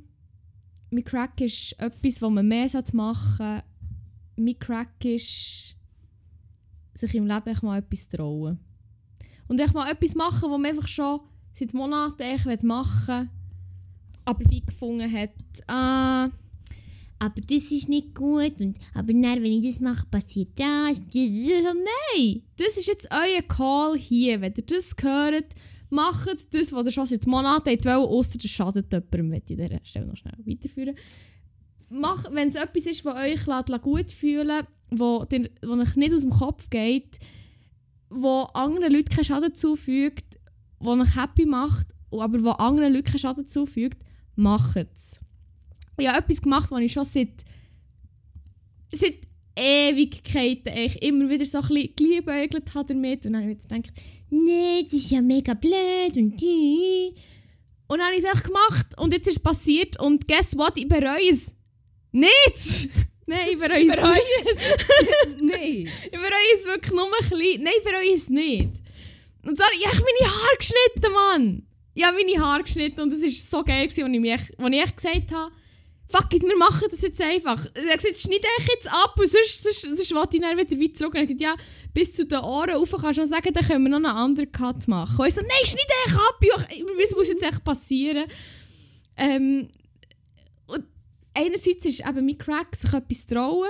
[0.91, 3.63] Mein Crack ist etwas, was man mehr machen sollte.
[4.37, 5.75] Mein Crack ist,
[6.95, 8.59] sich im Leben mal etwas trauen.
[9.47, 11.21] Und echt mal etwas machen, was man einfach schon
[11.53, 13.29] seit Monaten machen will,
[14.25, 15.31] aber wie gefunden hat,
[15.67, 16.29] ah,
[17.19, 20.99] aber das ist nicht gut und aber dann, wenn ich das mache, passiert das.
[21.13, 24.41] Nein, das ist jetzt euer Call hier.
[24.41, 25.53] Wenn ihr das hört,
[25.89, 29.67] macht das, was ihr schon seit Monaten wollt, außer das schadet jemandem, möchte ich an
[29.69, 30.95] dieser Stelle noch schnell weiterführen.
[31.89, 36.21] Mach, wenn es etwas ist, was euch lässt, gut fühlen wo, dir- euch nicht aus
[36.21, 37.17] dem Kopf geht,
[38.09, 40.37] wo anderen Leuten keinen Schaden zufügt,
[40.79, 44.03] wo euch happy macht, aber wo anderen Leuten keinen Schaden zufügt,
[44.35, 45.19] macht es.
[45.97, 47.45] Ich habe etwas gemacht, was ich schon seit,
[48.91, 49.19] seit
[49.55, 53.25] Ewigkeiten eigentlich immer wieder so ein bisschen geliebäugelt habe damit.
[53.25, 53.93] Und dann habe ich wieder gedacht,
[54.29, 57.13] nee, das ist ja mega blöd und die.
[57.87, 60.75] Und dann habe ich es echt gemacht und jetzt ist es passiert und guess what,
[60.75, 61.53] ich bereue es.
[62.11, 62.89] Nicht!
[63.27, 65.41] Nein, ich bereue es Bereue nicht.
[65.41, 65.89] Nein.
[66.05, 67.63] Ich bereue es wirklich nur ein bisschen.
[67.63, 68.69] Nein, ich bereue es nicht.
[69.45, 71.67] Und zwar, ich habe meine Haare geschnitten, Mann.
[71.93, 74.59] Ich habe meine Haare geschnitten und es war so geil, gewesen, als ich, mich echt,
[74.59, 75.51] als ich echt gesagt habe,
[76.09, 77.65] fuck it, wir machen das jetzt einfach.
[77.73, 80.81] Er hat gesagt, schneid dich jetzt ab und sonst, sonst, sonst will ich dann wieder
[80.81, 81.13] weit zurück.
[81.13, 81.55] Und er gesagt, ja,
[81.93, 84.51] bis zu den Ohren rauf kannst du noch sagen, dann können wir noch einen anderen
[84.51, 85.19] Cut machen.
[85.19, 86.39] Und ich so, nein, schneid dich ab,
[86.99, 88.25] das muss jetzt echt passieren.
[89.17, 89.69] Ähm,
[90.67, 90.85] und
[91.33, 93.69] einerseits ist eben mein Crack, sich etwas trauen.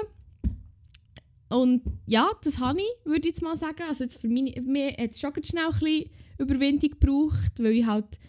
[1.50, 3.84] Und ja, das habe ich, würde ich jetzt mal sagen.
[3.88, 7.86] Also jetzt für mich, mir hat es schon schnell ein bisschen Überwindung gebraucht, weil ich
[7.86, 8.20] halt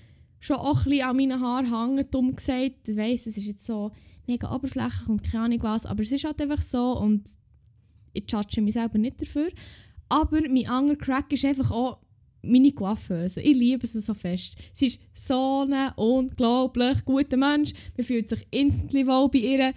[0.40, 2.88] schon auch ein an meinen Haaren hänge, dumm gesagt.
[2.88, 3.92] Ich weiss, es ist jetzt so
[4.26, 7.28] mega oberflächlich und keine Ahnung was, aber es ist halt einfach so und
[8.12, 9.50] ich judge mich selber nicht dafür.
[10.08, 11.98] Aber mein anderer Crack ist einfach auch
[12.42, 13.40] meine Coiffeuse.
[13.40, 14.54] Ich liebe sie so fest.
[14.72, 17.72] Sie ist so ein unglaublich guter Mensch.
[17.96, 19.74] Man fühlt sich instantly wohl bei ihr.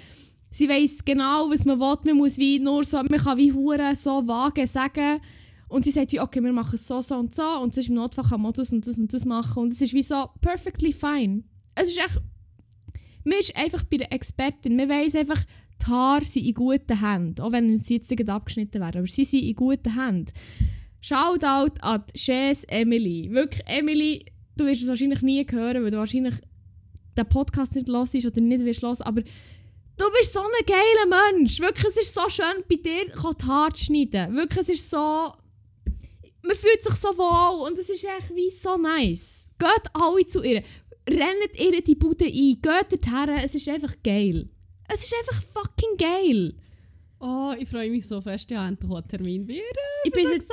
[0.52, 1.98] Sie weiss genau, was man will.
[2.06, 5.20] Man muss wie nur so, man kann wie hure so vage sagen.
[5.70, 7.44] Und sie sagt wie, okay, wir machen es so, so und so.
[7.44, 9.64] Und sonst im Notfall kann man das und das und das machen.
[9.64, 11.44] Und es ist wie so perfectly fine.
[11.76, 12.20] Es ist echt,
[13.24, 14.76] man ist einfach bei der Expertin.
[14.76, 15.44] Man weiss einfach,
[15.82, 17.42] die Haare sind in guten Händen.
[17.42, 18.98] Auch wenn sie jetzt abgeschnitten werden.
[18.98, 20.34] Aber sie sind in guten Händen.
[21.02, 23.30] Shoutout an Chess Emily.
[23.32, 24.26] Wirklich, Emily,
[24.58, 26.36] du wirst es wahrscheinlich nie hören, weil du wahrscheinlich
[27.16, 31.60] den Podcast nicht hörst oder nicht wirst hören, aber du bist so ein geiler Mensch.
[31.60, 34.36] Wirklich, es ist so schön, bei dir die Haare zu schneiden.
[34.36, 35.34] Wirklich, es ist so...
[36.42, 39.48] Man fühlt sich so wohl und es ist echt wie so nice.
[39.58, 40.64] Geht alle zu ihr.
[41.10, 42.32] Rennt ihr die Bude ein.
[42.32, 43.38] Geht dorthin.
[43.44, 44.50] Es ist einfach geil.
[44.92, 46.56] Es ist einfach fucking geil.
[47.20, 49.64] Oh, ich freue mich so fest, ja, endlich einen Termin bei ihr.
[50.06, 50.52] Ich bin, so jetzt,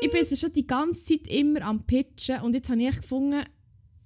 [0.00, 3.44] ich bin jetzt schon die ganze Zeit immer am Pitchen und jetzt habe ich gefunden,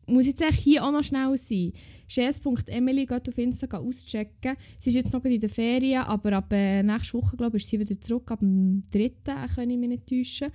[0.06, 1.72] muss jetzt echt hier auch noch schnell sein.
[2.08, 4.56] Chess.emily geht auf Instagram auschecken.
[4.80, 7.70] Sie ist jetzt noch in der Ferien, aber ab äh, nächste Woche, glaube ich, ist
[7.70, 8.30] sie wieder zurück.
[8.32, 8.98] Ab dem 3.
[8.98, 9.10] äh,
[9.54, 10.50] kann ich mich nicht täuschen.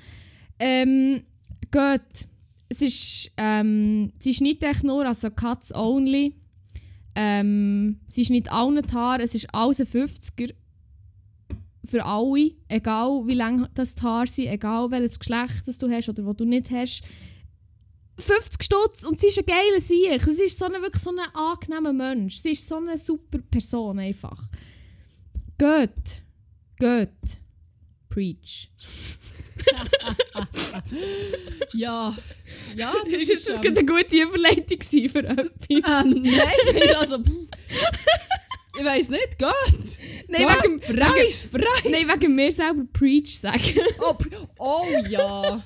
[0.59, 1.23] Ähm,
[1.71, 2.27] geht.
[2.67, 6.35] Es ist, ähm, sie ist nicht echt nur, also Cuts only.
[7.15, 10.53] Ähm, sie ist nicht allen die es ist alles ein 50er.
[11.85, 16.09] für alle, egal wie lang das die Haare sind, egal welches Geschlecht das du hast
[16.09, 17.03] oder was du nicht hast.
[18.17, 20.21] 50 Stutz und sie ist ein geiler Sieg.
[20.23, 22.39] Sie ist so eine, wirklich so ein angenehmer Mensch.
[22.39, 24.49] Sie ist so eine super Person einfach.
[25.57, 26.23] Geht.
[26.79, 27.41] Geht.
[28.15, 28.71] Preach.
[31.73, 32.15] ja.
[32.77, 35.49] Ja, Das ist jetzt das gerade eine gute Überleitung für etwas.
[35.69, 37.21] Ähm, nein, also...
[37.21, 37.49] pff.
[38.77, 39.51] Ich weiß nicht, Gott!
[40.29, 41.83] Nein, Gott, wegen, Preis, Preis!
[41.89, 43.81] nein, wegen mir selber Preach sagen.
[43.99, 44.15] Oh,
[44.59, 45.61] oh ja!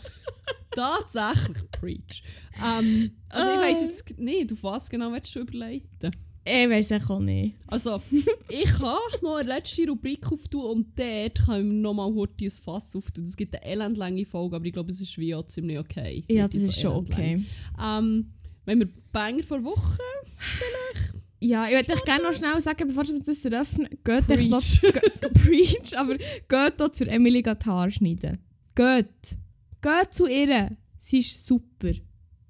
[0.72, 2.24] Tatsächlich Preach.
[2.58, 6.16] Ähm, also ich weiß jetzt nicht, auf was genau willst du überleiten?
[6.50, 7.56] Ich weiß auch nicht.
[7.68, 8.02] Also,
[8.50, 12.96] ich kann noch eine letzte Rubrik auftun und dort können wir nochmal heute ein Fass
[12.96, 13.24] auftun.
[13.26, 16.24] Es gibt eine elendlange Folge, aber ich glaube, es ist wie auch ziemlich okay.
[16.30, 17.44] Ja, das so ist schon okay.
[17.82, 18.32] Ähm,
[18.66, 19.98] wenn wir Banger vor Woche
[21.42, 24.50] Ja, ich würde gerne noch schnell sagen, bevor wir das eröffnen, geht Preach.
[24.50, 28.40] noch, ge- preach, aber geht doch zu Emily Haare schneiden.
[28.76, 29.08] Geht.
[29.82, 30.76] Geht zu ihr.
[30.98, 31.92] Sie ist super.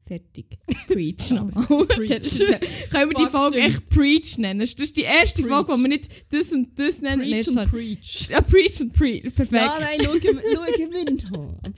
[0.09, 0.57] Fertig.
[0.87, 1.85] Preach nochmal.
[1.85, 2.39] Preach.
[2.89, 3.75] Können wir die Folge stimmt.
[3.75, 4.59] echt Preach nennen?
[4.59, 5.51] Das ist die erste Preach.
[5.53, 7.21] Folge, wo wir nicht das und das nennen.
[7.21, 8.27] Preach und so- Preach.
[8.31, 9.21] Ja, Preach und Preach.
[9.35, 9.51] Perfekt.
[9.53, 11.73] Ja, nein, schau, Gewinn haben.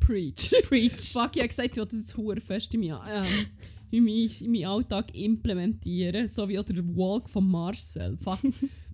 [0.00, 0.52] Preach.
[0.68, 0.92] Preach.
[1.12, 3.26] Fuck, ich habe gesagt, ich will das jetzt hure fest in meinen, ähm,
[3.90, 4.04] in
[4.52, 6.28] meinen Alltag implementieren.
[6.28, 8.16] So wie auch der Walk von Marcel.
[8.18, 8.40] Fuck.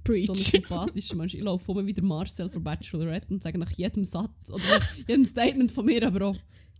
[0.05, 0.27] Preach.
[0.27, 1.35] So ein sympathischer Mensch.
[1.35, 5.25] Ich laufe immer wieder Marcel von Bachelorette und sage nach jedem Satz oder nach jedem
[5.25, 6.37] Statement von mir aber auch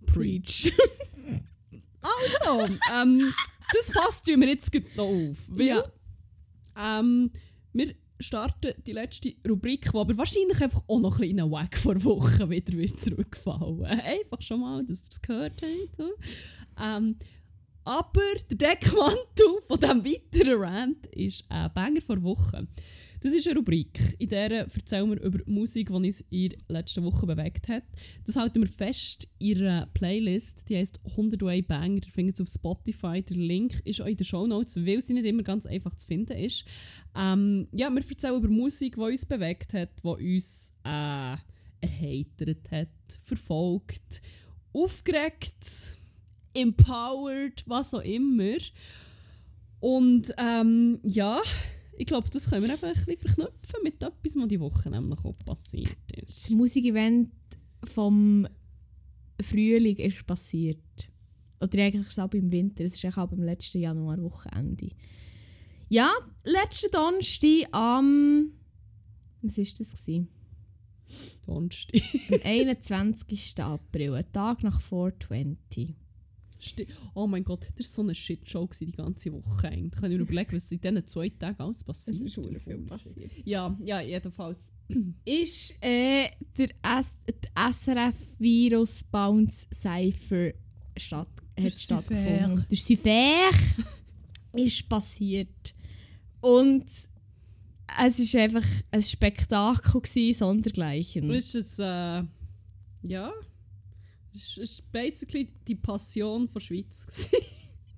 [0.07, 0.73] Preach.
[2.03, 3.31] Also, ähm,
[3.75, 5.37] das fasst wir jetzt noch auf.
[5.49, 5.85] Weil, Ja.
[6.79, 7.31] ähm,
[7.75, 12.03] wir starten die letzte Rubrik, die aber wahrscheinlich einfach auch noch ein bisschen Wack vor
[12.05, 13.85] Wochen wieder wird zurückfallen.
[13.85, 16.11] Einfach schon mal, dass ihr es gehört habt.
[16.83, 17.17] Ähm,
[17.85, 18.21] aber
[18.51, 22.67] der Deckmantel von diesem weiteren Rant ist ein Banger vor Wochen.
[23.23, 27.05] Das ist eine Rubrik, in der erzählen wir über Musik, die uns in der letzten
[27.05, 27.83] Woche bewegt hat.
[28.25, 32.01] Das halten wir fest in einer Playlist, die heisst 100 Way Banger.
[32.07, 33.21] Ihr findet es auf Spotify.
[33.21, 36.33] Der Link ist auch in den Shownotes, weil sie nicht immer ganz einfach zu finden
[36.33, 36.65] ist.
[37.15, 41.37] Ähm, ja, wir erzählen über Musik, die uns bewegt hat, die uns äh,
[41.83, 42.89] erheitert hat,
[43.23, 44.23] verfolgt,
[44.73, 45.99] aufgeregt,
[46.55, 48.57] empowered, was auch immer.
[49.81, 51.43] Und ähm, ja,
[52.01, 55.23] ich glaube, das können wir einfach ein bisschen verknüpfen mit etwas, was die Woche nämlich
[55.23, 56.51] auch passiert Das ist.
[56.51, 57.31] Musikevent
[57.85, 58.49] vom
[59.43, 60.79] Frühling ist passiert.
[61.61, 62.85] Oder eigentlich ist es auch im Winter.
[62.85, 64.93] Es ist auch beim letzten Januar-Wochenende.
[65.91, 66.11] Ja,
[66.43, 68.53] letzten Donnerstag am...
[69.43, 69.93] Was war das?
[69.93, 70.29] Gewesen?
[71.45, 72.01] Donnerstag.
[72.31, 73.55] Am 21.
[73.59, 75.97] April, ein Tag nach 420.
[77.15, 79.69] Oh mein Gott, das war so eine Shitshow gewesen, die ganze Woche.
[79.69, 80.03] eigentlich.
[80.03, 83.33] Wenn ich mir überlege, was in diesen zwei Tagen alles passiert Es ist viel passiert.
[83.45, 84.73] Ja, ja, jedenfalls.
[85.25, 90.53] Ist äh, der S die SRF Virus Bounce Cypher
[90.97, 92.67] statt, hat stattgefunden.
[92.71, 93.51] Der Cypher
[94.53, 95.75] ist passiert.
[96.41, 96.87] Und
[97.99, 101.31] es war einfach ein Spektakel, gewesen, sondergleichen.
[101.31, 102.29] Es ist ein,
[103.05, 103.33] äh, ja,
[104.35, 107.31] es ist basically die Passion der Schweiz.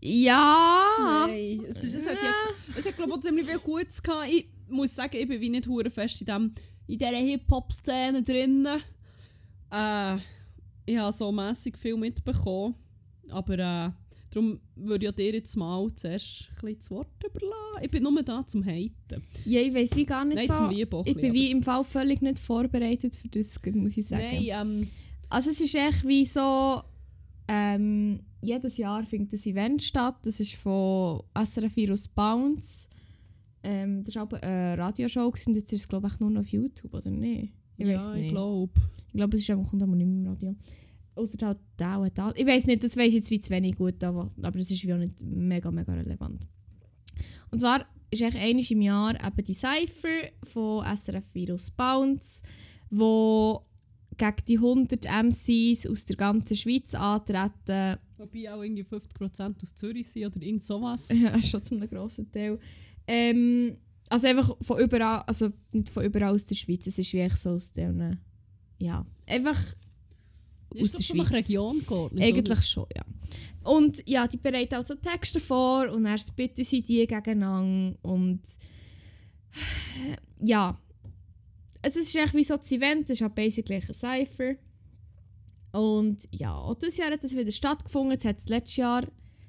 [0.05, 1.27] Ja!
[1.29, 2.35] Nein, es, ist, es hat, ja,
[2.77, 4.29] es hat glaube ich ziemlich viel Gutes gehabt.
[4.29, 6.55] Ich muss sagen, ich bin wie nicht hure fest in, dem,
[6.89, 8.67] in dieser Hip-Hop-Szene drin.
[9.71, 10.17] Äh,
[10.87, 12.75] ich habe so mässig viel mitbekommen.
[13.29, 13.91] Aber äh,
[14.31, 17.83] darum würde ich dir jetzt mal zuerst ein bisschen das Wort überlassen.
[17.83, 19.23] Ich bin nur da zum Haten.
[19.45, 20.55] Ja, ich weiß wie gar nicht Nein, so.
[20.55, 24.25] zum Lieben ich bin wie im Fall völlig nicht vorbereitet für das, muss ich sagen.
[24.25, 24.89] Nein, ähm,
[25.33, 26.83] Also es ist echt wie so,
[27.49, 30.17] ähm, jedes Jahr findet ein Event statt.
[30.25, 32.87] Das ist von SRF Virus Bounce.
[33.63, 36.49] Ähm, das war aber eine Radioshow gewesen, jetzt ist es glaube ich nur noch auf
[36.49, 37.55] YouTube, oder nicht?
[37.79, 38.31] Ich ja, weiß ich nicht.
[38.33, 38.73] glaube.
[39.07, 40.55] Ich glaube, es ist einfach, kommt aber nicht mehr im Radio.
[41.15, 42.33] Außer halt da und da.
[42.35, 44.85] Ich weiß nicht, das weiß ich jetzt wie zu wenig gut, aber, aber das ist
[44.85, 46.47] wie auch nicht mega, mega relevant.
[47.51, 52.43] Und zwar ist eigentlich einmal im Jahr eben die Cypher von SRF Virus Bounce,
[52.91, 53.65] wo
[54.23, 57.99] gegen die 100 MCs aus der ganzen Schweiz antreten.
[58.19, 61.09] Wobei auch irgendwie 50% aus Zürich sind oder irgend sowas.
[61.21, 62.59] Ja, schon zu einem grossen Teil.
[63.07, 63.77] Ähm,
[64.09, 67.51] also einfach von überall, also nicht von überall aus der Schweiz, es ist wie so
[67.51, 68.19] aus der,
[68.79, 69.59] ja, einfach
[70.71, 71.49] aus Ist der so nach Schweiz.
[71.49, 73.05] Region geordnet, Eigentlich schon, ja.
[73.65, 78.41] Und ja, die bereiten also Texte vor und dann bitten sie die gegeneinander und
[80.41, 80.79] ja,
[81.83, 84.57] es ist echt wie so das Event, es ist halt basically ein Cypher.
[85.73, 89.03] Und ja, dieses Jahr hat das wieder stattgefunden, jetzt hat es letztes Jahr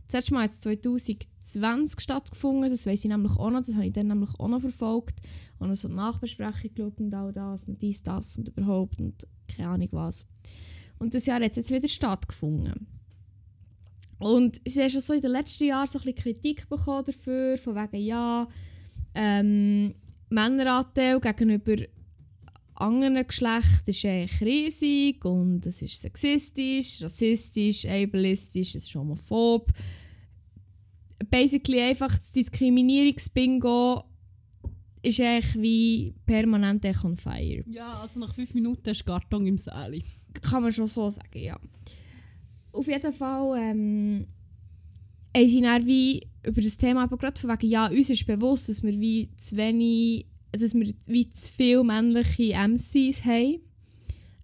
[0.08, 3.86] Das letzte Mal hat es 2020 stattgefunden, das weiß ich nämlich auch noch, das habe
[3.86, 5.20] ich dann nämlich auch noch verfolgt.
[5.60, 9.70] Und so eine Nachbesprechung geschaut und all das und dies, das und überhaupt und keine
[9.70, 10.26] Ahnung was.
[11.00, 12.88] Und das Jahr hat es jetzt wieder stattgefunden.
[14.20, 17.58] Und sie haben schon so in den letzten Jahren so ein bisschen Kritik bekommen dafür,
[17.58, 18.48] von wegen, ja,
[19.16, 19.94] ähm,
[20.30, 21.76] Männeranteil gegenüber
[22.76, 29.72] anderen Geschlechtern ist eigentlich riesig und es ist sexistisch, rassistisch, ableistisch, es ist homophob.
[31.30, 34.04] Basically einfach das Diskriminierungsbingo
[35.04, 37.64] ist eigentlich wie permanent on fire.
[37.68, 40.04] Ja, also nach fünf Minuten du Karton im Säli.
[40.42, 41.60] Kann man schon so sagen, ja.
[42.72, 44.28] Auf jeden Fall ähm,
[45.36, 48.70] haben sie dann wie über das Thema aber gerade von wegen, ja, uns ist bewusst,
[48.70, 53.62] dass wir wie zu wenig, dass wir wie zu viele männliche MCs haben.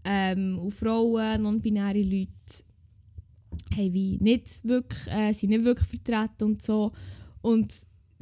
[0.04, 2.30] Ähm, und Frauen, non-binäre Leute
[3.76, 6.92] haben wie nicht wirklich, äh, sind nicht wirklich vertreten und so.
[7.42, 7.74] Und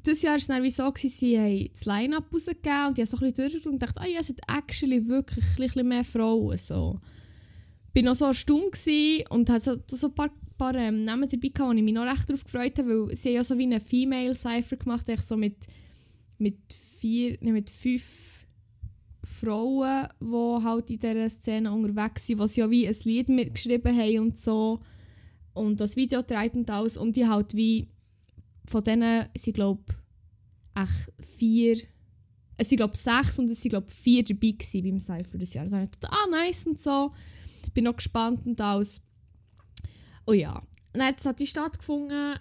[0.04, 3.06] das Jahr war es dann wie so, gewesen, sie haben das Line-Up rausgegeben und ich
[3.06, 6.04] habe so ein bisschen und dachte, ah ja, es hat actually wirklich ein bisschen mehr
[6.04, 6.58] Frauen.
[6.58, 7.00] So.
[7.94, 8.78] Ich war noch so erstaunt
[9.30, 12.30] und hatte so, so ein paar, paar ähm, Namen dabei, wo ich mich noch recht
[12.30, 15.68] darauf gefreut habe, weil sie haben ja so wie eine Female-Cypher gemacht, echt so mit,
[16.38, 18.46] mit, vier, nee, mit fünf
[19.24, 24.20] Frauen, die halt in dieser Szene unterwegs sind, sie ja wie ein Lied mitgeschrieben haben
[24.20, 24.82] und so
[25.54, 27.90] und das Video trägt und alles und die halt wie
[28.68, 29.84] von denen sind glaube
[30.78, 31.78] ich vier
[32.58, 35.74] es sind glaube sechs und es sind glaube vier dabei gewesen beim Cypher des Jahres.
[35.74, 37.14] Also ich dachte, ah nice und so.
[37.74, 39.06] Bin noch gespannt und alles.
[40.26, 40.64] Oh ja.
[40.94, 42.36] Dann hat es halt die stattgefunden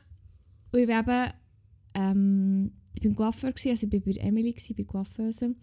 [0.73, 1.33] und ich war eben
[1.95, 5.55] ähm, ich bin Coiffeur gewesen, also ich war bei Emily gewesen, bei Coiffeuse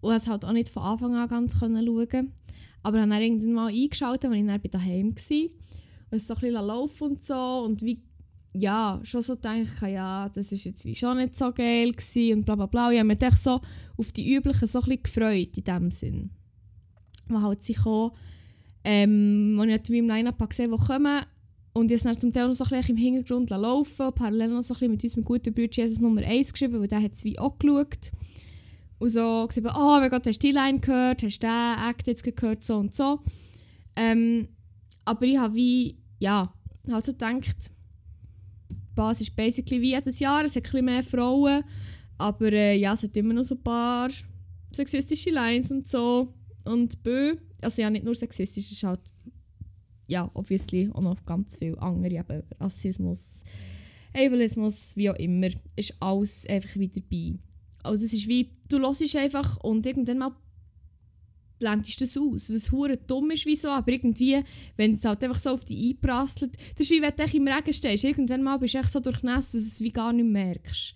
[0.00, 1.76] und es halt auch nicht von Anfang an ganz schauen.
[1.76, 5.44] Aber ich habe dann irgendwann mal eingeschaltet, als ich dann bei daheim war.
[6.10, 8.02] Und es so ein bisschen laufen und so und wie
[8.52, 12.46] ja, schon so denke ja, das ist jetzt wie schon nicht so geil gewesen und
[12.46, 12.90] bla bla bla.
[12.90, 13.60] Ich habe mich so
[13.96, 16.30] auf die üblichen so ein bisschen gefreut in dem Sinn.
[17.28, 18.12] Man halt sich auch,
[18.82, 21.20] ähm, als ich halt wie im Line-Up gesehen die kommen
[21.72, 25.02] und jetzt zum Teil noch so ein im Hintergrund laufen, parallel noch so ein mit
[25.04, 28.10] unserem guten Bruder Jesus Nummer 1 geschrieben, weil der hat es wie auch geschaut.
[28.98, 32.06] Und so gesagt, oh mein Gott, hast du die Line gehört, hast du den Act
[32.06, 33.20] jetzt gehört, so und so.
[33.96, 34.48] Ähm,
[35.04, 36.52] aber ich habe wie, ja,
[36.90, 37.70] halt so gedacht,
[38.94, 41.64] Basis ist basically wie jedes Jahr, es hat ein bisschen mehr Frauen,
[42.18, 44.10] aber äh, ja, es hat immer noch so ein paar
[44.72, 46.34] sexistische Lines und so.
[46.64, 49.00] Und bö, also ja, nicht nur sexistisch, es ist halt,
[50.10, 53.44] ja, obviously auch noch ganz viele andere, eben Rassismus,
[54.12, 57.38] Ableismus, wie auch immer, ist alles einfach wieder dabei.
[57.84, 60.36] Also es ist wie, du hörst einfach und irgendwann mal
[61.60, 62.52] blendest das aus.
[62.52, 64.42] Was hure dumm ist, wieso, aber irgendwie,
[64.76, 67.72] wenn es halt einfach so auf dich einprasselt, das ist wie wenn du im Regen
[67.72, 68.02] stehst.
[68.02, 70.94] Irgendwann mal bist du echt so durchnässt, dass du es wie gar nicht merkst.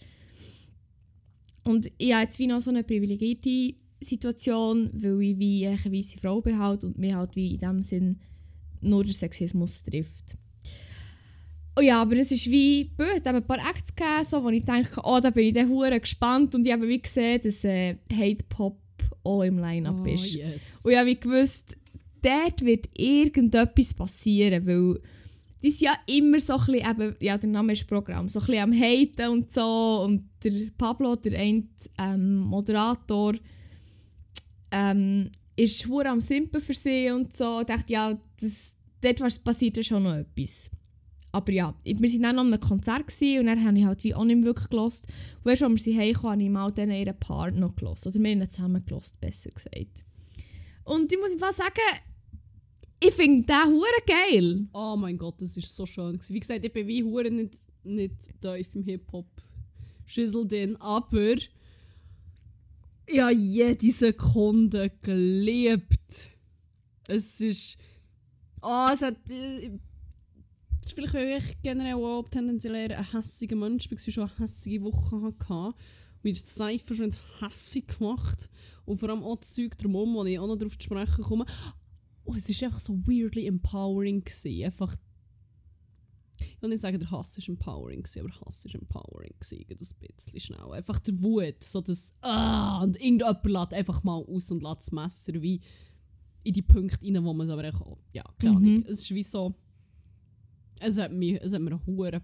[1.62, 6.18] Und ich habe jetzt wie noch so eine privilegierte Situation, weil ich wie eine weiße
[6.18, 8.18] Frau bin halt und mir halt wie in dem Sinn
[8.84, 10.36] nur der Sexismus trifft.
[11.76, 15.00] Oh ja, aber es ist wie, hat ein paar Acts gegeben, so, wo ich denke,
[15.02, 18.44] oh, da bin ich dann hure gespannt und ich habe wie gesehen, dass äh, Hate
[18.48, 18.78] Pop
[19.24, 20.34] auch im Line-Up Oh, ist.
[20.34, 20.60] yes.
[20.84, 21.76] Und ich habe gewusst,
[22.22, 25.00] dort wird irgendetwas passieren, weil
[25.62, 28.46] die sind ja immer so ein bisschen, eben, ja, der Name ist Programm, so ein
[28.46, 30.02] bisschen am Haten und so.
[30.04, 31.64] Und der Pablo, der eine
[31.98, 33.34] ähm, Moderator,
[34.70, 37.60] ähm, ist schwur am Simpen für sie und so.
[37.60, 38.73] Ich dachte, ja, das,
[39.04, 40.70] dort passiert schon noch etwas.
[41.32, 44.14] Aber ja, wir waren dann noch an einem Konzert und dann habe ich halt wie
[44.14, 45.08] auch nicht wirklich gelost.
[45.42, 48.06] Und erst, als wir sie heimkamen, habe ich mal dann ihren Part noch gelost.
[48.06, 50.04] Oder wir haben ihn zusammen gelost, besser gesagt.
[50.84, 52.00] Und ich muss einfach sagen,
[53.02, 54.68] ich finde den hure geil.
[54.72, 56.20] Oh mein Gott, das ist so schön.
[56.28, 59.26] Wie gesagt, ich bin wie hure nicht, nicht tief im Hip-Hop
[60.06, 61.36] Schissel drin, aber
[63.10, 66.30] ja, jede Sekunde geliebt.
[67.08, 67.76] Es ist.
[68.64, 69.16] Oh, es hat.
[69.28, 69.78] äh,
[70.86, 75.22] vielleicht, weil ich generell auch tendenziell eher ein hässiger Mensch bin, schon eine hässige Woche
[75.22, 75.76] hatte.
[76.22, 78.48] Mir ist Cypher schon hässig gemacht.
[78.86, 81.44] Und vor allem auch das Zeug drumherum, wo ich auch noch darauf zu sprechen komme.
[82.24, 84.24] Und es war einfach so weirdly empowering.
[84.24, 84.64] Gewesen.
[84.64, 84.96] Einfach.
[86.40, 89.34] Ich will nicht sagen, der Hass ist empowering, gewesen, aber Hass ist empowering.
[89.38, 90.72] Gewesen, das bisschen schnell.
[90.72, 92.82] Einfach der Wut, so das Ah!
[92.82, 95.60] Und irgendjemand lässt einfach mal aus und lässt das Messer wie
[96.44, 97.98] in die Punkte rein, wo man es aber auch.
[98.12, 98.74] Ja, keine Ahnung.
[98.74, 98.86] Mhm.
[98.88, 99.54] Es ist wie so.
[100.78, 102.20] Es hat, mich, es hat mir einen hohen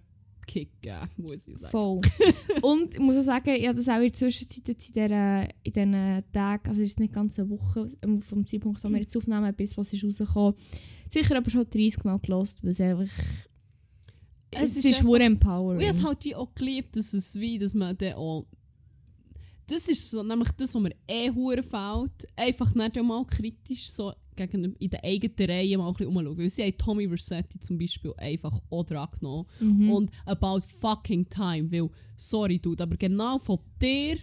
[0.47, 1.70] Kick gegeben, muss ich sagen.
[1.70, 2.01] Voll.
[2.62, 6.32] und ich muss auch sagen, ich habe das auch in der Zwischenzeit jetzt in, diesen
[6.32, 9.55] Tagen, also es ist nicht ganz eine Woche ähm, vom Zeitpunkt, wo wir jetzt aufnehmen,
[9.55, 10.55] bis was ist rausgekommen,
[11.09, 13.24] sicher aber schon 30 Mal gelost, weil es einfach
[14.51, 15.80] Es, ist ist Und empowering.
[15.80, 18.47] ich habe es halt wie auch geliebt, dass es wie, dass man dann auch...
[19.70, 22.26] Das ist so, nämlich das, was mir eh hure fehlt.
[22.34, 26.38] Einfach nicht einmal kritisch so gegen, in den eigenen Reihen mal ein bisschen umschauen.
[26.38, 29.47] Weil sie haben Tommy Versetti zum Beispiel einfach auch dran genommen.
[29.60, 29.92] Mhm.
[29.92, 31.70] Und about fucking time.
[31.70, 34.18] Weil, sorry dude, aber genau von dir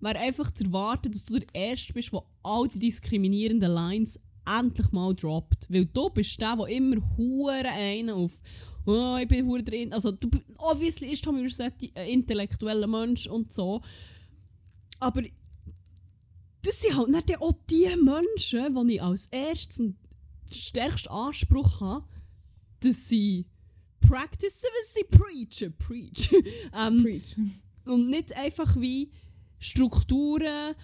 [0.00, 4.90] wäre einfach zu erwarten, dass du der Erste bist, der all die diskriminierenden Lines endlich
[4.92, 5.66] mal droppt.
[5.68, 8.32] Weil du bist der, der immer hure einen auf
[8.86, 9.92] «Oh, ich bin hure drin».
[9.92, 13.82] Also, du, obviously ist Tommy Versetti ein intellektueller Mensch und so.
[15.00, 15.22] Aber
[16.62, 19.96] das sind halt nicht auch die Menschen, die ich als erstes und
[20.50, 22.06] stärksten Anspruch habe,
[22.80, 23.46] dass sie
[24.00, 25.74] practice, was sie preachen.
[25.78, 26.30] Preach.
[26.78, 27.36] ähm, Preach.
[27.84, 29.10] und nicht einfach wie
[29.58, 30.74] Strukturen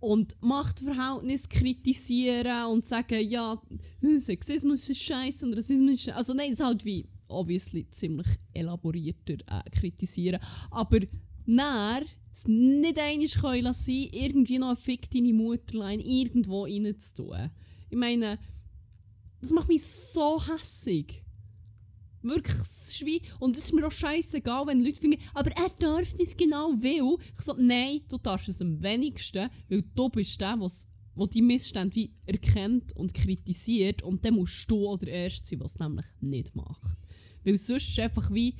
[0.00, 3.60] und Machtverhältnisse kritisieren und sagen, ja,
[4.00, 6.16] Sexismus ist scheiße und Rassismus ist scheiße.
[6.16, 10.40] Also nein, es ist halt wie, obviously, ziemlich elaborierter äh, kritisieren.
[10.70, 10.98] Aber
[11.46, 12.02] näher
[12.34, 17.50] es nicht einmal können lassen, irgendwie noch eine Fick deine Mutterlein irgendwo reinzutun.
[17.90, 18.38] Ich meine,
[19.40, 21.24] das macht mich so hässig.
[22.22, 23.04] Wirklich, es
[23.40, 27.16] und es ist mir auch scheißegal, wenn Leute finden, aber er darf das genau will.
[27.36, 31.42] Ich so, nein, du darfst es am wenigsten, weil du bist der, was wo die
[31.42, 36.06] Missstände wie erkennt und kritisiert und dann musst du der Erste sein, was es nämlich
[36.20, 36.96] nicht macht.
[37.44, 38.56] Weil sonst ist einfach wie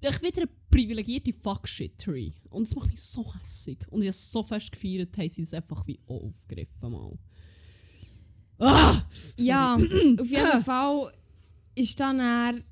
[0.00, 2.34] ich wieder eine privilegierte Fuckshittery.
[2.50, 3.78] Und das macht mich so hässig.
[3.88, 7.18] Und ich habe es so fest gefeiert, haben sie das einfach wie auch aufgegriffen mal.
[8.58, 9.02] Ah!
[9.36, 11.12] Ja, auf jeden Fall
[11.74, 12.62] ist dann eher,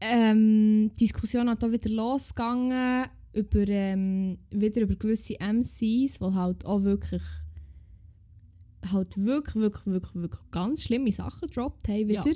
[0.00, 6.64] ähm, die Diskussion hat auch wieder losgegangen über, ähm, wieder über gewisse MCs, die halt
[6.64, 7.22] auch wirklich
[8.92, 12.26] halt wirklich, wirklich, wirklich, wirklich ganz schlimme Sachen gedroppt haben wieder.
[12.26, 12.34] Ja.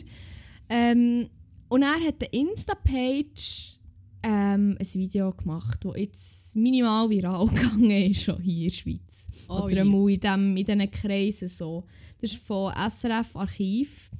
[0.68, 1.30] Ähm,
[1.68, 3.78] und er hat eine Insta-Page
[4.24, 9.28] ähm, ein Video gemacht, das jetzt minimal viral gegangen ist, schon hier in der Schweiz.
[9.48, 11.84] Oh, Oder einmal in, dem, in diesen Kreisen so.
[12.20, 14.10] Das ist von SRF Archiv.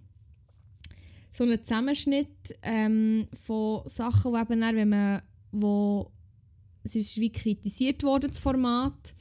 [1.33, 5.23] So ein Zusammenschnitt ähm, von Sachen, die eben dann, wenn man,
[5.53, 6.13] wo
[6.83, 9.15] es ist wie kritisiert worden, das Format.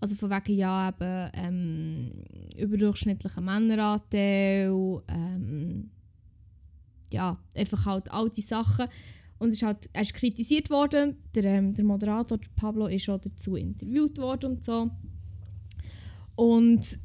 [0.00, 2.12] Also von wegen, ja, eben ähm,
[2.56, 5.90] überdurchschnittlicher Männeranteil, ähm,
[7.12, 8.88] ja, einfach halt all die Sachen.
[9.38, 13.20] Und ist halt, er ist kritisiert worden, der, ähm, der Moderator der Pablo ist auch
[13.20, 14.90] dazu interviewt worden und so.
[16.34, 16.98] Und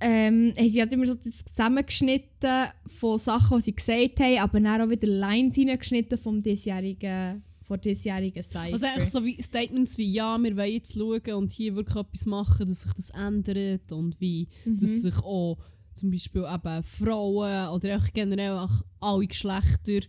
[0.00, 4.80] ähm, sie hat immer so das zusammengeschnitten von Sachen, die sie gesagt haben, aber dann
[4.82, 8.72] auch wieder Lines reingeschnitten vom diesjährigen, von diesjährigen Cypher.
[8.72, 12.26] Also eigentlich so wie Statements wie «Ja, wir wollen jetzt schauen und hier wirklich etwas
[12.26, 14.98] machen, dass sich das ändert» und wie dass Mhm.
[14.98, 15.58] sich auch
[15.94, 20.00] zum Beispiel eben Frauen oder auch generell auch alle Geschlechter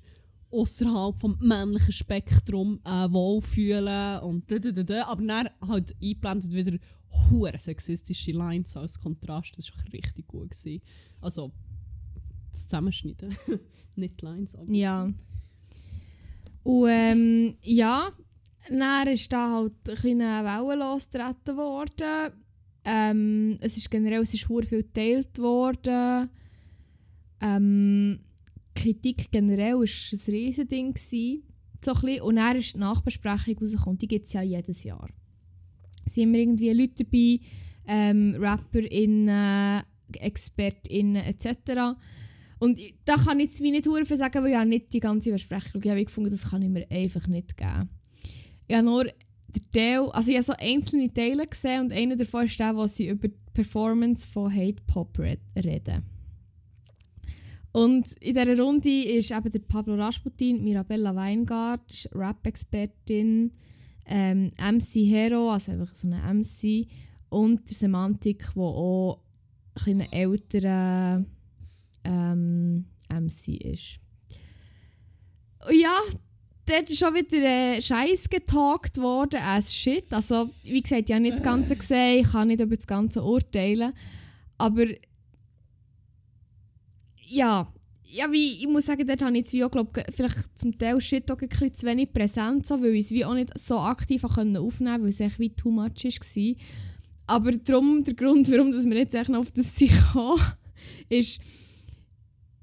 [0.51, 5.05] außerhalb vom männlichen Spektrum äh, wohlfühlen und da, da, da, da.
[5.07, 6.77] aber dann halt eingeblendet wieder
[7.29, 10.51] hure sexistische Lines als Kontrast, das war richtig gut.
[10.51, 10.81] Gewesen.
[11.21, 11.51] Also
[12.51, 13.35] das Zusammenschneiden,
[13.95, 14.55] nicht Lines.
[14.55, 15.11] Aber Ja.
[16.63, 18.11] Und ähm, ja,
[18.69, 22.33] dann ist da halt ein kleiner Wellen losgetreten worden.
[22.83, 26.29] Ähm, es ist generell es ist viel geteilt worden.
[27.39, 28.19] Ähm,
[28.75, 30.95] Kritik generell war ein Riesending.
[31.83, 32.21] So ein.
[32.21, 35.09] Und dann ist die Nachbesprechung rausgekommen, die gibt es ja jedes Jahr.
[36.05, 37.39] Es sind immer irgendwie Leute dabei,
[37.87, 39.83] ähm, RapperInnen,
[40.13, 41.97] ExpertInnen etc.
[42.59, 45.81] Und da kann ich jetzt nicht viel sagen, weil ich habe nicht die ganze Besprechung
[45.81, 45.85] geschaut.
[45.85, 47.89] Ich habe gefunden, das kann ich mir einfach nicht geben.
[48.67, 52.45] Ich habe nur den Teil, also ich habe so einzelne Teile gesehen und einer davon
[52.45, 56.03] ist der, wo sie über die Performance von Hate Pop red- reden.
[57.71, 63.51] Und in dieser Runde ist eben der Pablo Rasputin, Mirabella Weingart, Rap-Expertin,
[64.05, 66.87] ähm, MC Hero, also einfach so eine MC,
[67.29, 69.21] und der Semantik, der auch
[69.85, 71.23] ein älterer
[72.03, 73.99] ähm, MC ist.
[75.65, 75.97] Und ja,
[76.65, 80.11] dort ist schon wieder äh, Scheiß getalkt worden, as shit.
[80.11, 83.23] Also, wie gesagt, ich habe nicht das Ganze gesehen, ich kann nicht über das Ganze
[83.23, 83.93] urteilen.
[84.57, 84.85] Aber
[87.31, 90.77] ja, ja wie, ich muss sagen, dort habe ich jetzt wie auch, glaub, vielleicht zum
[90.77, 93.57] Teil shit auch ein bisschen zu wenig präsent, so, weil ich es wie auch nicht
[93.57, 96.55] so aktiv aufnehmen konnte, weil es echt wie too much war.
[97.27, 100.41] Aber darum, der Grund, warum dass wir jetzt echt noch auf das sind gekommen,
[101.09, 101.39] ist,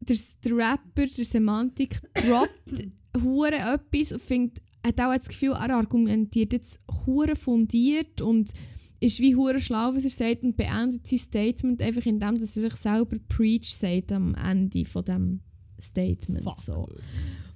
[0.00, 2.88] der, der Rapper, der Semantik, droppt
[3.22, 8.52] hure etwas und findet, hat auch das Gefühl, er argumentiert jetzt hure fundiert und
[9.00, 12.62] ist wie hure schlau, was er sagt und beendet sein Statement einfach indem, dass er
[12.62, 15.40] sich selber Preach sagt am Ende von dem
[15.80, 16.42] Statement.
[16.42, 16.60] Fuck.
[16.60, 16.88] So.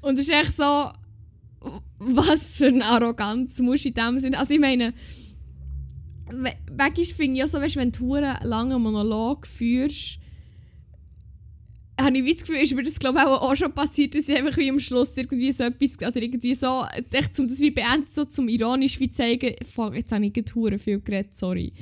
[0.00, 0.90] Und es ist echt so,
[1.98, 4.38] was für eine Arroganz musst du in dem Sinne.
[4.38, 4.94] Also ich meine,
[6.96, 10.18] ist, finde ich auch so, weißt, wenn du einen langen Monolog führst,
[12.00, 14.36] habe ich das Gefühl, ist mir das glaube ich auch, auch schon passiert, dass ich
[14.36, 18.12] einfach wie am Schluss irgendwie so etwas, oder irgendwie so, echt, um das wie beendet,
[18.12, 21.72] so zum ironisch wie zeigen, fuck, jetzt habe ich gerade viel geredet, sorry.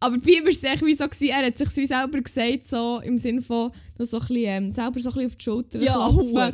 [0.00, 2.66] Aber bei ihm war es echt wie so, gewesen, er hat sich wie selber gesagt,
[2.66, 5.44] so im Sinne von, dass so ein bisschen, ähm, selber so ein bisschen auf die
[5.44, 5.80] Schulter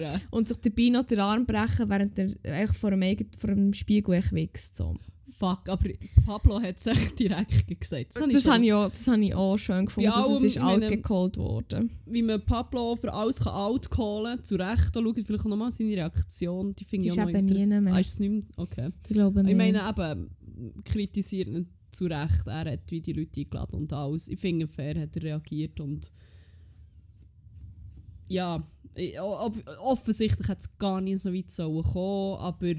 [0.00, 3.48] Ja, und sich dabei noch den Arm brechen, während er eigentlich vor dem, eigen- vor
[3.48, 4.76] dem Spiegel wächst.
[4.76, 4.96] So.
[5.38, 5.88] Fuck, aber
[6.26, 8.14] Pablo hat es echt direkt gesagt.
[8.14, 10.32] Das, habe das habe ich, auch- das habe ich auch schön gefunden, Bei dass es
[10.34, 11.90] allem, ist alt gecallt worden.
[12.06, 14.96] wie man Pablo für alles kann out callen zu Recht.
[14.96, 16.74] Da schaut vielleicht nochmal seine Reaktion.
[16.74, 17.94] Die finde ich auch noch eben nie interess- mehr.
[17.94, 18.42] Ah, ist es nicht mehr?
[18.56, 18.90] Okay.
[19.06, 19.52] Ich glaube nicht.
[19.52, 20.30] Ich meine eben,
[20.84, 22.46] kritisiert ihn zu Recht.
[22.46, 24.26] Er hat wie die Leute eingeladen und alles.
[24.28, 26.10] Ich finde, fair hat er reagiert und
[28.26, 28.66] ja,
[29.80, 32.74] offensichtlich hat es gar nicht so weit kommen, aber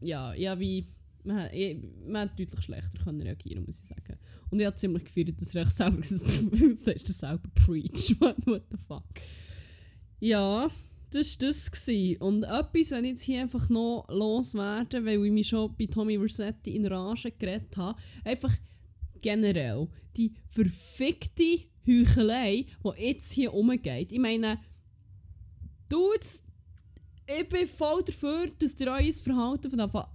[0.00, 0.88] ja, ja wie
[1.24, 1.76] man, ich-
[2.06, 4.18] man hat deutlich schlechter können reagieren, muss ich sagen.
[4.50, 6.22] Und ich habe ziemlich gefühlt, dass er echt selber gesagt
[7.08, 9.04] das selber preach, what, what the fuck.
[10.20, 10.68] Ja,
[11.10, 11.70] das war das.
[11.70, 12.20] Gewesen.
[12.22, 16.18] Und etwas, wenn ich jetzt hier einfach noch loswerde, weil ich mich schon bei Tommy
[16.18, 18.54] Versetti in Rage geredet habe, einfach
[19.20, 24.12] generell die verfickte Heuchelei, die jetzt hier umgeht.
[24.12, 24.58] Ich meine,
[25.88, 26.42] Dudes,
[27.26, 30.06] ich bin voll dafür, dass ihr euer Verhalten von Anfang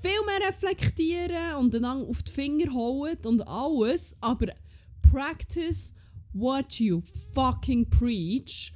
[0.00, 4.48] viel mehr reflektieren und einander auf die Finger hauen und alles, aber
[5.02, 5.94] practice
[6.32, 7.02] what you
[7.34, 8.72] fucking preach.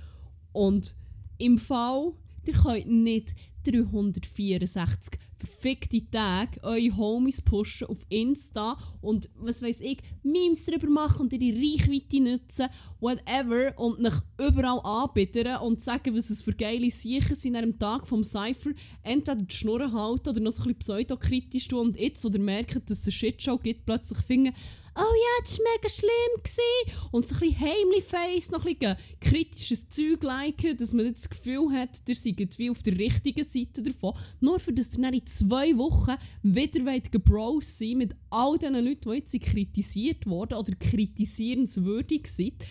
[0.52, 0.96] Und
[1.38, 2.12] im Fall,
[2.46, 3.34] ihr könnt nicht
[3.64, 11.22] 364 verfickte Tage eure Homies pushen auf Insta und was weiß ich, Memes darüber machen
[11.22, 12.68] und ihre Reichweite nutzen,
[13.00, 18.06] whatever, und nach überall anbieten und sagen, was es für geile Siechen sind einem Tag
[18.06, 18.70] vom Cypher,
[19.02, 22.40] entweder die Schnurren halten oder noch so ein bisschen pseudokritisch tun und jetzt, wo ihr
[22.40, 24.54] merkt, dass es eine Shitshow gibt, plötzlich finden,
[24.96, 27.08] oh ja, das war mega schlimm gewesen.
[27.10, 31.28] und so ein bisschen heimlich face, noch ein bisschen kritisches Zeug liken, dass man das
[31.28, 35.14] Gefühl hat, ihr seid wie auf der richtigen Seite davon, nur für das ihr dann
[35.14, 40.72] in zwei Wochen wieder gebros sein mit all diesen Leuten, die jetzt kritisiert wurden oder
[40.74, 42.64] kritisierenswürdig sind.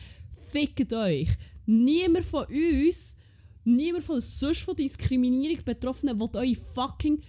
[0.52, 1.30] Fickt euch.
[1.66, 3.16] Niemand von uns,
[3.64, 7.22] niemand von sonst von Diskriminierung Betroffenen will eure fucking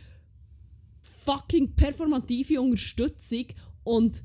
[1.24, 3.46] fucking performative Unterstützung
[3.82, 4.22] und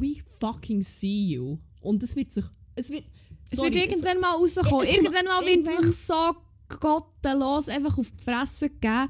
[0.00, 1.58] we fucking see you.
[1.80, 2.44] Und es wird sich.
[2.74, 3.04] Es wird.
[3.50, 4.84] Es sorry, wird irgendwann mal rauskommen.
[4.84, 6.34] Es wird irgendwann mal wird wirklich so
[6.80, 9.08] gottenlos einfach auf die Fresse geben.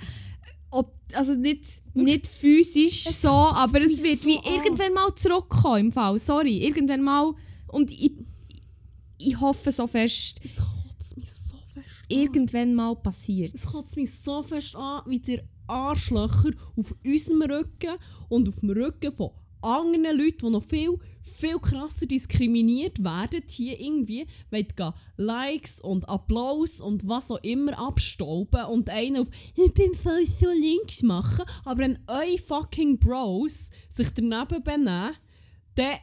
[0.71, 1.65] Ob, also nicht,
[1.95, 4.45] nicht physisch so, aber mich es wird so wie an.
[4.55, 6.19] irgendwann mal zurückkommen im Fall.
[6.19, 7.35] Sorry, irgendwann mal.
[7.69, 8.13] Und ich,
[9.19, 12.07] ich hoffe so fest, Es kotzt mich so fest an.
[12.09, 13.55] irgendwann mal passiert.
[13.55, 17.97] Es kotzt mich so fest an, wie der Arschlöcher auf unserem Rücken
[18.31, 19.31] und auf dem Rücken von
[19.63, 26.81] anderen Leuten, die noch viel, viel krasser diskriminiert werden, hier irgendwie wollen Likes und Applaus
[26.81, 31.45] und was auch immer abstauben und einen auf «Ich bin voll so links» machen.
[31.65, 35.15] Aber wenn eure fucking Bros sich daneben benehmen,
[35.75, 35.99] dann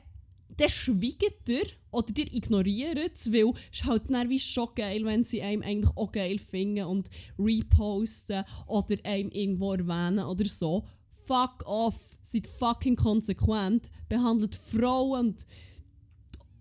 [0.60, 5.23] dann schweigt ihr oder ihr ignoriert es, weil es halt dann wie schon geil, wenn
[5.23, 10.86] sie einem eigentlich auch geil finden und reposten oder einem irgendwo erwähnen oder so.
[11.26, 15.45] Fuck off, seid fucking konsequent, behandelt Frauen und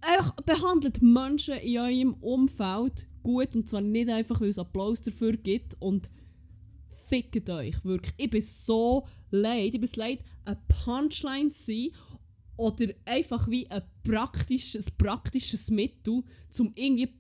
[0.01, 5.37] einfach behandelt Menschen in eurem Umfeld gut und zwar nicht einfach, weil es Applaus dafür
[5.37, 6.09] gibt und
[7.07, 8.15] fickt euch, wirklich.
[8.17, 11.91] Ich bin so leid, ich bin leid, eine Punchline zu sein
[12.57, 16.23] oder einfach wie ein praktisches, praktisches Mittel,
[16.59, 17.13] um irgendwie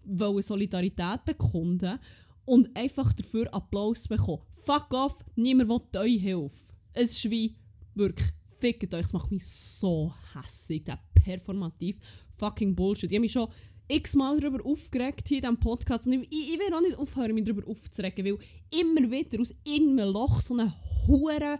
[0.42, 1.98] Solidarität bekunden
[2.44, 4.42] und einfach dafür Applaus zu bekommen.
[4.62, 6.56] Fuck off, niemand will eure Hilfe.
[6.92, 7.56] Es ist wie,
[7.94, 8.28] wirklich,
[8.59, 11.98] fickt euch, es macht mich so hässig, der performativ
[12.36, 13.10] fucking Bullshit.
[13.10, 13.48] Ich habe mich schon
[13.89, 17.44] x-mal darüber aufgeregt hier in diesem Podcast und ich, ich, will auch nicht aufhören, mich
[17.44, 18.39] darüber aufzuregen, weil
[18.70, 20.74] immer wieder aus irgendeinem Loch so eine
[21.06, 21.59] hure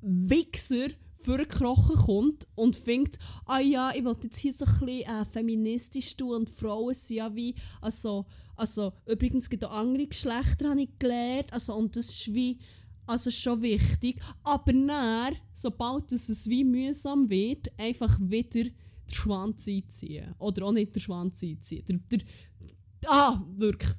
[0.00, 0.88] Wichser
[1.18, 6.16] vorgekrochen kommt und findet, ah ja, ich will jetzt hier so ein bisschen äh, feministisch
[6.16, 10.82] tun und Frauen sind ja wie, also, also übrigens gibt es auch andere Geschlechter, habe
[10.82, 12.58] ich gelernt, also und das ist wie,
[13.06, 18.74] also schon wichtig, aber dann, sobald es es wie mühsam wird, einfach wieder den
[19.08, 20.34] Schwanz einziehen.
[20.38, 21.84] Oder auch nicht den Schwanz einziehen.
[21.88, 22.20] Der, der,
[23.06, 23.92] ah, wirklich.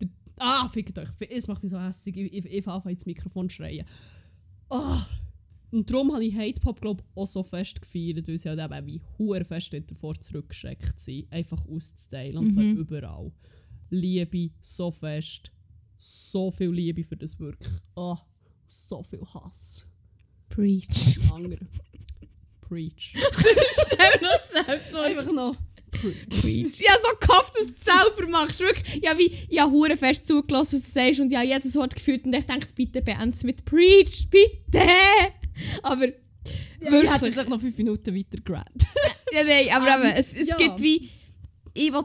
[0.00, 0.08] Der,
[0.38, 1.08] ah, fickt euch.
[1.30, 2.16] Es macht mich so hässlich.
[2.16, 3.84] Ich, ich, ich fange ins Mikrofon schreien.
[4.70, 5.04] Ah.
[5.70, 8.86] Und darum habe ich Hate Pop glaub, auch so fest gefeiert, weil sie halt eben
[8.86, 12.36] wie hure fest davor zurückgeschreckt sind, einfach auszuteilen.
[12.36, 12.76] Und zwar Mhm.
[12.76, 13.32] überall.
[13.90, 15.50] Liebe so fest.
[16.04, 17.72] so viel Liebe für das wirklich.
[17.94, 18.18] Oh,
[18.72, 19.86] so viel Hass.
[20.48, 21.18] Preach.
[21.32, 21.66] Andere.
[22.60, 23.12] Preach.
[23.12, 25.18] schnell noch schnell, sorry.
[25.18, 25.56] Einfach noch.
[25.90, 26.82] Preach.
[26.88, 28.60] Habe so gehofft, dass du es selber machst.
[28.60, 31.46] Wirklich, ich habe wie, ich habe hure fest zugelassen, was du sagst und ich habe
[31.46, 34.86] jedes Wort gefühlt und ich dachte, bitte beende es mit Preach, bitte!
[35.82, 36.12] Aber, Ja,
[36.80, 37.02] Wirklich?
[37.04, 38.86] ich hätte jetzt auch noch fünf Minuten weiter gerannt.
[39.32, 40.56] ja nein, aber Ähm, eben, es, es ja.
[40.56, 41.10] gibt wie,
[41.74, 42.04] ich will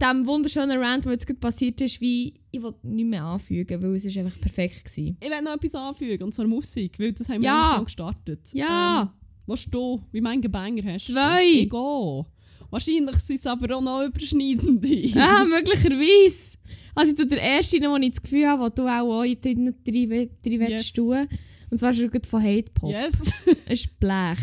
[0.00, 3.96] dem wunderschönen Rant, der jetzt gerade passiert ist, wie, ich will nicht mehr anfügen, weil
[3.96, 5.16] es ist einfach perfekt gewesen.
[5.20, 7.76] Ich will noch etwas anfügen, und zwar Musik, weil das haben wir Ja.
[7.76, 7.82] ja.
[7.82, 8.40] gestartet.
[8.52, 9.02] Ja.
[9.02, 9.08] Ähm,
[9.46, 11.12] was du, wie viele Banger hast du?
[11.12, 11.44] Zwei.
[11.44, 12.26] Ich gehe.
[12.70, 14.88] Wahrscheinlich sind es aber auch noch überschneidende.
[15.20, 16.56] Ah, möglicherweise.
[16.94, 19.74] Also tue der erste, den ich das Gefühl habe, wo du auch, auch in deinen
[19.84, 20.58] drei, drei Yes.
[20.70, 21.28] willst tun.
[21.70, 22.90] Und zwar schon von Hate Pop.
[22.90, 23.12] Yes.
[23.66, 24.38] Es ist Blech.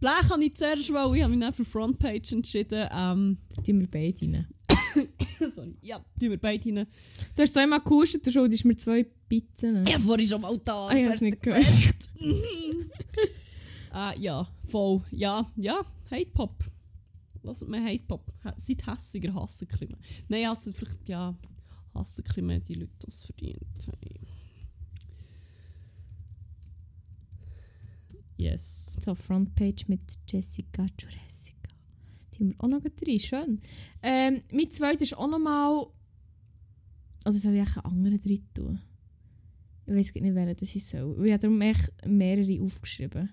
[0.00, 2.88] Blech habe ich zuerst, weil ich habe mich dann für Frontpage entschieden.
[2.92, 4.46] Ähm, tun wir beide rein.
[5.54, 5.76] sorry.
[5.82, 6.86] Ja, tun wir beide rein.
[7.34, 9.84] Du hast zweimal gehustet, du schuldest mir zwei Pizzen.
[9.86, 10.88] Ja, vorhin schon mal da.
[10.88, 11.66] Ah, ich du hab's nicht gehört.
[13.96, 15.02] Ah, ja, voll.
[15.12, 15.80] Ja, ja,
[16.10, 16.64] Hate Pop.
[17.44, 18.32] Lasst mir Hate Pop.
[18.56, 19.96] Seid hässiger, hassen Klima.
[20.26, 21.32] Nein, hassen vielleicht, ja,
[21.94, 24.26] hassen Klima die Leute, die es verdient haben.
[28.36, 28.96] Yes.
[29.00, 31.33] So, Frontpage mit Jessica Jurassica.
[32.34, 33.18] Die haben wir auch noch drei.
[33.18, 33.60] Schön.
[34.02, 35.86] Ähm, mein zweiter ist auch noch mal.
[37.24, 38.80] Also soll ich einen anderen drin tun?
[39.86, 41.22] Ich weiß nicht, welchen das ist so.
[41.22, 43.30] Ich habe darum echt mehrere aufgeschrieben.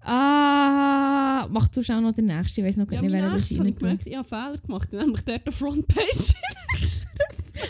[0.00, 2.60] Ah, mach du auch noch den nächsten.
[2.60, 4.92] Ich weiß noch Ja, nicht, welchen das habe ich gemerkt, ich habe Fehler gemacht.
[4.92, 6.34] Nämlich dort eine Frontpage.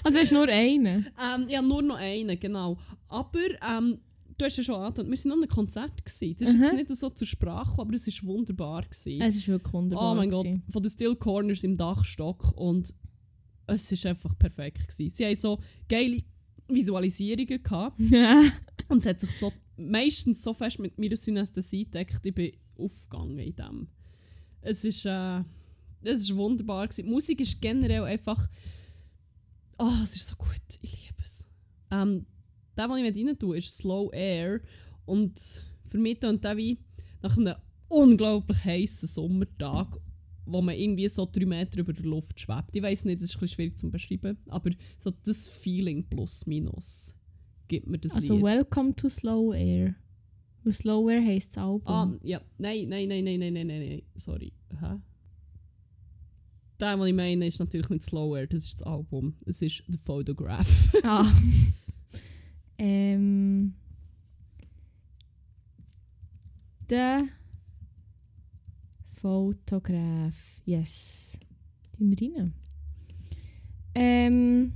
[0.03, 1.07] Also hast du nur einen?
[1.23, 2.77] ähm, habe nur noch einen, genau.
[3.09, 3.99] Aber ähm,
[4.36, 6.05] du hast ja schon angetan, wir waren noch an einem Konzert.
[6.05, 6.36] Gewesen.
[6.39, 6.65] Das ist Aha.
[6.65, 8.82] jetzt nicht so zur Sprache, aber es war wunderbar.
[8.82, 9.20] Gewesen.
[9.20, 10.12] Es war wirklich wunderbar.
[10.12, 10.62] Oh mein Gott, gewesen.
[10.70, 12.94] von den Still Corners im Dachstock und
[13.66, 14.89] es war einfach perfekt.
[14.89, 15.11] Gewesen.
[15.15, 16.19] Sie haben so geile
[16.69, 17.98] Visualisierungen gehabt
[18.89, 23.39] und es hat sich so meistens so fest mit meiner Synästhesie gedeckt, ich bin aufgegangen
[23.39, 23.89] in dem.
[24.61, 25.39] Es ist, äh,
[26.02, 26.86] es ist wunderbar.
[26.89, 27.06] Gewesen.
[27.06, 28.48] Die Musik ist generell einfach
[29.78, 31.44] oh, es ist so gut, ich liebe es.
[31.90, 32.27] Ähm,
[32.76, 34.60] der, den ich rein tue, ist Slow Air.
[35.06, 35.38] Und
[35.86, 36.78] für mich tönt der wie
[37.22, 37.55] nach einem
[37.88, 39.98] unglaublich heißen Sommertag,
[40.46, 42.74] wo man irgendwie so drei Meter über der Luft schwebt.
[42.74, 47.14] Ich weiß nicht, das ist ein schwierig zu beschreiben, aber so das Feeling plus minus
[47.68, 48.44] gibt mir das Also Lied.
[48.44, 49.94] Welcome to Slow Air.
[50.64, 51.82] Und Slow Air heisst das Album.
[51.86, 52.40] Ah, ja.
[52.59, 54.02] Nein, nein, nein, nein, nein, nein, nein, nein.
[54.16, 54.52] Sorry.
[54.70, 55.01] Aha.
[56.80, 59.34] Der, was ich meine, ist natürlich nicht Slow Air, das ist das Album.
[59.46, 60.88] Es ist The Photograph.
[61.02, 61.30] Ah.
[62.78, 63.74] ähm.
[66.90, 67.24] Der
[69.14, 70.60] Fotograf.
[70.64, 71.38] Yes.
[71.98, 72.52] Die rein.
[73.94, 74.72] Ähm.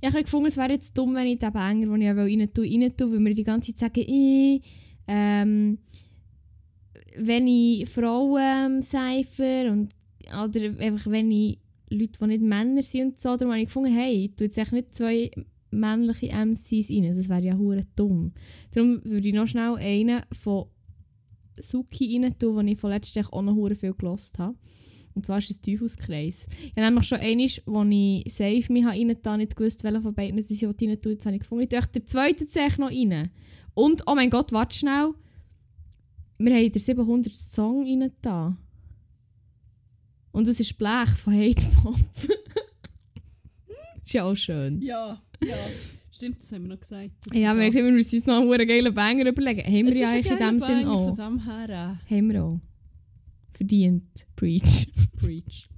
[0.00, 2.12] Ja, ich habe gefunden, es wäre jetzt dumm, wenn ich den Banger, den ich ja
[2.12, 4.60] rein tue, rein tue, weil wir die ganze Zeit sagen,
[5.08, 5.78] ähm,
[7.16, 9.92] wenn ich Frauen Cypher und
[10.28, 11.58] oder einfach wenn ich
[11.90, 14.58] Leute, die nicht Männer sind und so, darum habe ich gefunden, hey, ich tue jetzt
[14.58, 15.30] echt nicht zwei
[15.70, 18.32] männliche MCs rein, das wäre ja hure dumm.
[18.72, 20.66] Darum würde ich noch schnell einen von
[21.58, 24.56] Suki rein tun, den ich von letztem auch noch hure viel gelost habe.
[25.14, 26.46] Und zwar ist es Teufelskreis.
[26.62, 30.14] Ich habe nämlich schon einmal, wo ich Save mich rein habe, nicht gewusst, welcher von
[30.14, 31.64] beiden ich rein tue, jetzt habe ich gefunden.
[31.64, 33.30] Ich tue echt den zweiten Zeh noch rein.
[33.74, 35.14] Und, oh mein Gott, warte schnell.
[36.38, 38.56] Wir haben den 700 Song rein da.
[40.38, 41.96] Und es ist Blech von Hate Pop.
[44.04, 44.80] ist ja auch schön.
[44.80, 45.56] ja, ja.
[46.12, 47.10] Stimmt, das haben wir noch gesagt.
[47.24, 49.64] Das Ja, wir haben uns noch einen geilen Banger überlegen.
[49.66, 51.16] Haben wir ja eigentlich in dem Sinn auch.
[51.16, 52.60] Von dem her Haben wir auch.
[53.52, 54.04] Verdient.
[54.36, 54.86] Preach.
[55.16, 55.68] Preach.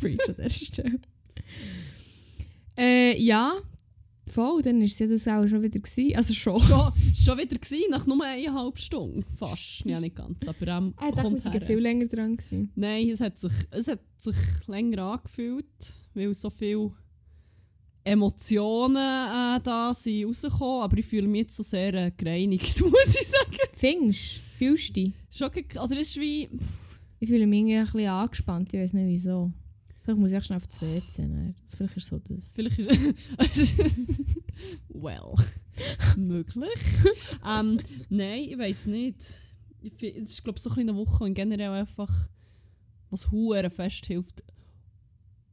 [0.00, 1.00] Preach an dieser Stelle.
[2.76, 3.60] Äh, ja.
[4.30, 5.80] Voll, dann war es ja das auch schon wieder.
[5.80, 6.16] Gewesen.
[6.16, 6.60] Also schon.
[6.62, 9.24] schon, schon wieder gewesen, nach nur eineinhalb Stunden.
[9.36, 9.84] Fast.
[9.84, 11.52] Ja, nicht ganz, aber ähm, Ah, ich dachte, kommt her.
[11.52, 12.36] waren viel länger dran.
[12.36, 12.70] Gewesen.
[12.76, 14.36] Nein, es hat, sich, es hat sich
[14.66, 15.66] länger angefühlt,
[16.14, 16.92] weil so viele
[18.04, 23.16] Emotionen äh, da sind rausgekommen, aber ich fühle mich jetzt so sehr äh, gereinigt, muss
[23.20, 23.56] ich sagen.
[23.74, 24.40] Findest du?
[24.58, 25.12] Fühlst du dich?
[25.30, 26.48] Schon, also das ist wie...
[27.22, 28.72] Ich fühle mich irgendwie ein bisschen angespannt.
[28.72, 29.52] Ich weiß nicht wieso.
[30.02, 31.26] Vielleicht muss ich schnell auf das WC.
[31.26, 31.54] Ne?
[31.66, 32.52] Vielleicht ist so das.
[32.52, 33.78] Vielleicht ist...
[34.88, 35.34] well,
[36.16, 36.70] möglich.
[37.46, 39.40] ähm, nein, ich weiß nicht.
[39.82, 42.28] Ich, es ist glaube ich so eine Woche und generell einfach,
[43.10, 44.42] was hure fest hilft,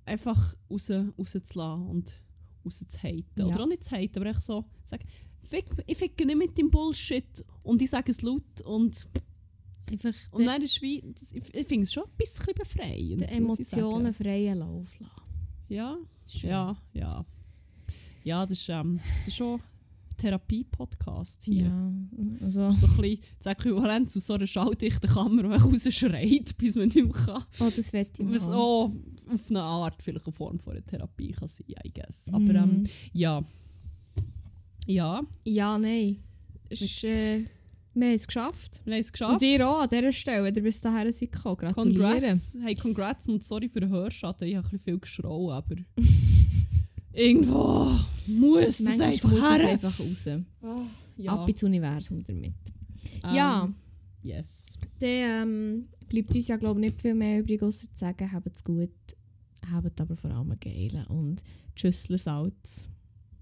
[0.05, 2.19] einfach raus, rauszulassen und
[2.65, 3.25] rauszuhaten.
[3.37, 3.45] Ja.
[3.45, 5.05] Oder auch nicht zu haten, aber echt so sagen,
[5.85, 9.07] ich ficke nicht mit dem Bullshit und ich sage es laut und,
[9.91, 11.03] Einfach und dann ist wie,
[11.33, 13.21] ich, ich finde es schon ein bisschen befreiend.
[13.29, 13.43] sagen.
[13.45, 15.13] Emotionen freien Lauf lassen.
[15.69, 15.97] Ja,
[16.27, 16.49] Schön.
[16.49, 17.25] ja, ja.
[18.23, 21.65] Ja, das ist, ähm, das ist schon ein Therapie-Podcast hier.
[21.67, 21.91] Ja,
[22.41, 22.71] also...
[22.73, 26.95] So ein bisschen das Äquivalent zu so einer schalldichten Kammer, die rausschreit, bis man nicht
[26.95, 27.43] mehr kann.
[27.61, 28.91] Oh, das wette ich Was auch
[29.31, 32.27] auf eine Art vielleicht eine Form von einer Therapie kann sein, I guess.
[32.33, 32.87] Aber ähm, Mm.
[33.13, 33.43] ja.
[34.85, 36.17] Ja, Ja, nein.
[36.69, 37.45] Ist, äh,
[37.99, 38.81] wir haben es geschafft.
[38.85, 39.41] wir haben es Und geschafft.
[39.41, 41.57] ihr auch an dieser Stelle, wenn ihr bis dahin seid gekommen.
[41.57, 42.01] Gratulieren.
[42.21, 42.57] Congrats.
[42.61, 44.47] Hey, congrats und sorry für den Hörschaden.
[44.47, 45.75] Ich habe ein bisschen viel geschrauen, aber
[47.13, 47.91] irgendwo
[48.27, 50.27] muss es einfach muss es einfach raus.
[51.17, 51.33] Ja.
[51.33, 52.53] Ab ins Universum damit.
[53.23, 53.73] Ähm, Ja,
[54.23, 54.77] Yes.
[54.99, 58.55] dann ähm, bleibt uns ja glaube ich nicht viel mehr übrig, außer zu sagen, habt
[58.55, 58.89] es gut,
[59.71, 61.41] habt aber vor allem geilen und
[61.75, 62.89] Tschüssler Salz.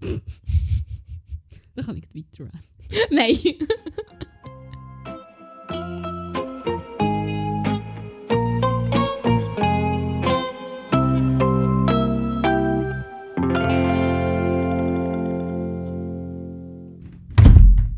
[1.74, 2.50] Dann kann ich weiter.
[3.10, 3.36] Nein.